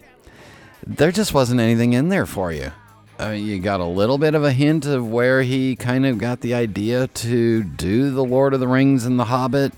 there 0.86 1.12
just 1.12 1.32
wasn't 1.32 1.60
anything 1.60 1.92
in 1.92 2.08
there 2.08 2.26
for 2.26 2.52
you. 2.52 2.72
Uh, 3.20 3.30
you 3.30 3.60
got 3.60 3.80
a 3.80 3.84
little 3.84 4.18
bit 4.18 4.34
of 4.34 4.42
a 4.42 4.52
hint 4.52 4.86
of 4.86 5.08
where 5.08 5.42
he 5.42 5.76
kind 5.76 6.06
of 6.06 6.18
got 6.18 6.40
the 6.40 6.54
idea 6.54 7.06
to 7.08 7.62
do 7.62 8.10
the 8.10 8.24
Lord 8.24 8.54
of 8.54 8.60
the 8.60 8.68
Rings 8.68 9.04
and 9.04 9.20
the 9.20 9.26
Hobbit. 9.26 9.72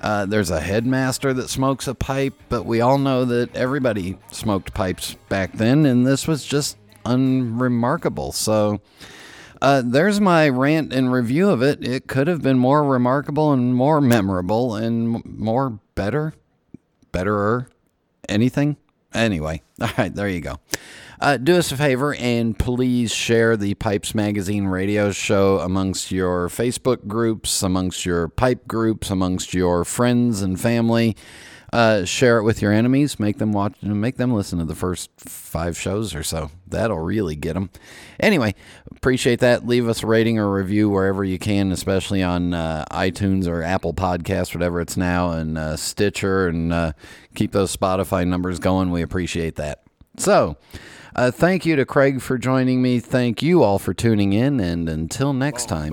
Uh, 0.00 0.26
there's 0.26 0.50
a 0.50 0.60
headmaster 0.60 1.32
that 1.32 1.48
smokes 1.48 1.86
a 1.86 1.94
pipe, 1.94 2.34
but 2.48 2.66
we 2.66 2.80
all 2.80 2.98
know 2.98 3.24
that 3.24 3.54
everybody 3.54 4.18
smoked 4.32 4.74
pipes 4.74 5.14
back 5.28 5.52
then, 5.52 5.86
and 5.86 6.04
this 6.04 6.26
was 6.26 6.44
just 6.44 6.76
unremarkable. 7.06 8.32
So, 8.32 8.80
uh, 9.62 9.80
there's 9.84 10.20
my 10.20 10.48
rant 10.48 10.92
and 10.92 11.12
review 11.12 11.48
of 11.48 11.62
it. 11.62 11.86
It 11.86 12.08
could 12.08 12.26
have 12.26 12.42
been 12.42 12.58
more 12.58 12.82
remarkable 12.82 13.52
and 13.52 13.72
more 13.72 14.00
memorable 14.00 14.74
and 14.74 15.24
more 15.24 15.78
better, 15.94 16.34
betterer, 17.12 17.68
anything. 18.28 18.76
Anyway, 19.14 19.62
all 19.80 19.88
right, 19.96 20.12
there 20.12 20.28
you 20.28 20.40
go. 20.40 20.56
Uh, 21.20 21.36
do 21.36 21.54
us 21.54 21.70
a 21.70 21.76
favor 21.76 22.12
and 22.16 22.58
please 22.58 23.14
share 23.14 23.56
the 23.56 23.74
Pipes 23.74 24.16
Magazine 24.16 24.66
radio 24.66 25.12
show 25.12 25.60
amongst 25.60 26.10
your 26.10 26.48
Facebook 26.48 27.06
groups, 27.06 27.62
amongst 27.62 28.04
your 28.04 28.26
pipe 28.26 28.66
groups, 28.66 29.10
amongst 29.10 29.54
your 29.54 29.84
friends 29.84 30.42
and 30.42 30.60
family. 30.60 31.16
Uh, 31.72 32.04
share 32.04 32.36
it 32.36 32.42
with 32.42 32.60
your 32.60 32.70
enemies. 32.70 33.18
Make 33.18 33.38
them 33.38 33.52
watch. 33.52 33.80
Make 33.82 34.18
them 34.18 34.34
listen 34.34 34.58
to 34.58 34.66
the 34.66 34.74
first 34.74 35.10
five 35.16 35.78
shows 35.78 36.14
or 36.14 36.22
so. 36.22 36.50
That'll 36.66 36.98
really 36.98 37.34
get 37.34 37.54
them. 37.54 37.70
Anyway, 38.20 38.54
appreciate 38.94 39.40
that. 39.40 39.66
Leave 39.66 39.88
us 39.88 40.02
a 40.02 40.06
rating 40.06 40.38
or 40.38 40.52
review 40.52 40.90
wherever 40.90 41.24
you 41.24 41.38
can, 41.38 41.72
especially 41.72 42.22
on 42.22 42.52
uh, 42.52 42.84
iTunes 42.90 43.46
or 43.46 43.62
Apple 43.62 43.94
Podcasts, 43.94 44.54
whatever 44.54 44.82
it's 44.82 44.98
now, 44.98 45.30
and 45.30 45.56
uh, 45.56 45.76
Stitcher, 45.76 46.46
and 46.46 46.72
uh, 46.74 46.92
keep 47.34 47.52
those 47.52 47.74
Spotify 47.74 48.26
numbers 48.26 48.58
going. 48.58 48.90
We 48.90 49.00
appreciate 49.00 49.56
that. 49.56 49.81
So, 50.16 50.56
uh, 51.14 51.30
thank 51.30 51.66
you 51.66 51.76
to 51.76 51.84
Kraig 51.84 52.20
for 52.20 52.38
joining 52.38 52.80
me. 52.80 53.00
Thank 53.00 53.42
you 53.42 53.62
all 53.62 53.78
for 53.78 53.92
tuning 53.92 54.32
in, 54.32 54.60
and 54.60 54.88
until 54.88 55.32
next 55.32 55.68
time. 55.68 55.92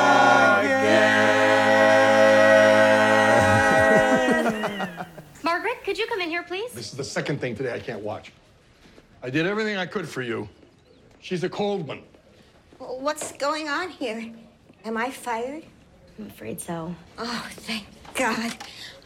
here, 6.41 6.61
please? 6.61 6.71
This 6.73 6.91
is 6.91 6.97
the 6.97 7.03
second 7.03 7.39
thing 7.39 7.55
today 7.55 7.73
I 7.73 7.79
can't 7.79 8.01
watch. 8.01 8.31
I 9.23 9.29
did 9.29 9.45
everything 9.45 9.77
I 9.77 9.85
could 9.85 10.07
for 10.07 10.21
you. 10.21 10.47
She's 11.19 11.43
a 11.43 11.49
cold 11.49 11.87
one. 11.87 12.01
Well, 12.79 12.99
What's 12.99 13.31
going 13.33 13.69
on 13.69 13.89
here? 13.89 14.31
Am 14.85 14.97
I 14.97 15.11
fired? 15.11 15.63
I'm 16.17 16.27
afraid 16.27 16.59
so. 16.59 16.95
Oh, 17.17 17.47
thank 17.51 17.85
God. 18.15 18.55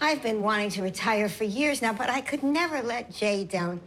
I've 0.01 0.23
been 0.23 0.41
wanting 0.41 0.69
to 0.71 0.83
retire 0.83 1.27
for 1.29 1.43
years 1.43 1.81
now, 1.81 1.93
but 1.93 2.09
I 2.09 2.21
could 2.21 2.43
never 2.43 2.81
let 2.81 3.13
Jay 3.13 3.43
down. 3.43 3.81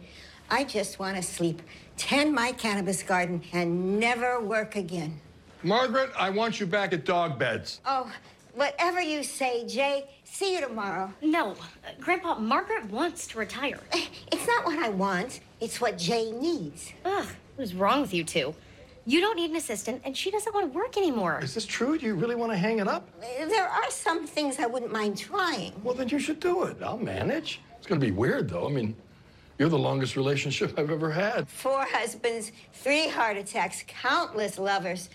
I 0.51 0.63
just 0.63 0.99
want 0.99 1.15
to 1.17 1.23
sleep, 1.23 1.61
tend 1.97 2.33
my 2.33 2.51
cannabis 2.51 3.03
garden, 3.03 3.43
and 3.53 3.99
never 3.99 4.39
work 4.39 4.75
again. 4.75 5.19
Margaret, 5.61 6.11
I 6.17 6.29
want 6.29 6.59
you 6.59 6.65
back 6.65 6.93
at 6.93 7.05
dog 7.05 7.37
beds. 7.37 7.81
Oh, 7.85 8.11
whatever 8.59 9.01
you 9.01 9.23
say, 9.23 9.65
Jay. 9.65 10.03
See 10.25 10.53
you 10.53 10.61
tomorrow. 10.61 11.13
No, 11.21 11.51
uh, 11.51 11.55
Grandpa, 11.99 12.37
Margaret 12.39 12.91
wants 12.91 13.25
to 13.27 13.39
retire. 13.39 13.79
It's 14.31 14.45
not 14.45 14.65
what 14.65 14.77
I 14.77 14.89
want, 14.89 15.39
it's 15.61 15.79
what 15.79 15.97
Jay 15.97 16.31
needs. 16.31 16.91
Ugh, 17.05 17.25
what 17.55 17.63
is 17.63 17.73
wrong 17.73 18.01
with 18.01 18.13
you 18.13 18.23
two? 18.23 18.53
You 19.05 19.21
don't 19.21 19.37
need 19.37 19.49
an 19.49 19.55
assistant, 19.55 20.01
and 20.03 20.15
she 20.15 20.29
doesn't 20.29 20.53
want 20.53 20.71
to 20.71 20.77
work 20.77 20.97
anymore. 20.97 21.39
Is 21.41 21.55
this 21.55 21.65
true? 21.65 21.97
Do 21.97 22.05
you 22.05 22.15
really 22.15 22.35
want 22.35 22.51
to 22.51 22.57
hang 22.57 22.79
it 22.79 22.87
up? 22.87 23.09
There 23.21 23.67
are 23.67 23.89
some 23.89 24.27
things 24.27 24.59
I 24.59 24.65
wouldn't 24.65 24.91
mind 24.91 25.17
trying. 25.17 25.71
Well, 25.83 25.95
then 25.95 26.09
you 26.09 26.19
should 26.19 26.39
do 26.39 26.65
it. 26.65 26.77
I'll 26.83 26.97
manage. 26.97 27.61
It's 27.77 27.87
going 27.87 27.99
to 27.99 28.05
be 28.05 28.11
weird, 28.11 28.49
though. 28.49 28.67
I 28.67 28.69
mean, 28.69 28.93
you're 29.57 29.69
the 29.69 29.79
longest 29.79 30.15
relationship 30.15 30.73
I've 30.77 30.91
ever 30.91 31.09
had. 31.09 31.47
Four 31.47 31.85
husbands, 31.85 32.51
three 32.73 33.07
heart 33.07 33.37
attacks, 33.37 33.83
countless 33.87 34.59
lovers. 34.59 35.09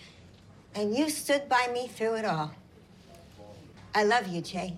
And 0.73 0.93
you 0.93 1.09
stood 1.09 1.47
by 1.47 1.69
me 1.71 1.87
through 1.87 2.15
it 2.15 2.25
all. 2.25 2.51
I 3.95 4.03
love 4.03 4.27
you, 4.27 4.41
Jay. 4.41 4.75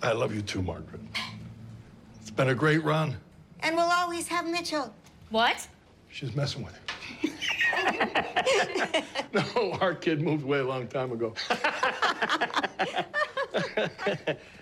I 0.00 0.12
love 0.12 0.32
you 0.32 0.42
too, 0.42 0.62
Margaret. 0.62 1.00
It's 2.20 2.30
been 2.30 2.50
a 2.50 2.54
great 2.54 2.84
run. 2.84 3.16
And 3.60 3.74
we'll 3.74 3.90
always 3.90 4.28
have 4.28 4.46
Mitchell. 4.48 4.94
What? 5.30 5.66
She's 6.08 6.36
messing 6.36 6.64
with 6.64 6.74
him. 6.74 7.32
no, 9.32 9.72
our 9.80 9.92
kid 9.94 10.22
moved 10.22 10.44
away 10.44 10.60
a 10.60 10.64
long 10.64 10.86
time 10.86 11.10
ago. 11.10 11.34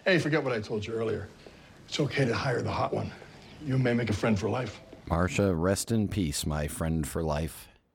hey, 0.06 0.18
forget 0.18 0.42
what 0.42 0.54
I 0.54 0.60
told 0.60 0.86
you 0.86 0.94
earlier. 0.94 1.28
It's 1.86 2.00
okay 2.00 2.24
to 2.24 2.34
hire 2.34 2.62
the 2.62 2.70
hot 2.70 2.94
one. 2.94 3.10
You 3.62 3.76
may 3.76 3.92
make 3.92 4.08
a 4.08 4.14
friend 4.14 4.38
for 4.38 4.48
life. 4.48 4.80
Marcia, 5.06 5.54
rest 5.54 5.92
in 5.92 6.08
peace, 6.08 6.46
my 6.46 6.66
friend 6.66 7.06
for 7.06 7.22
life. 7.22 7.69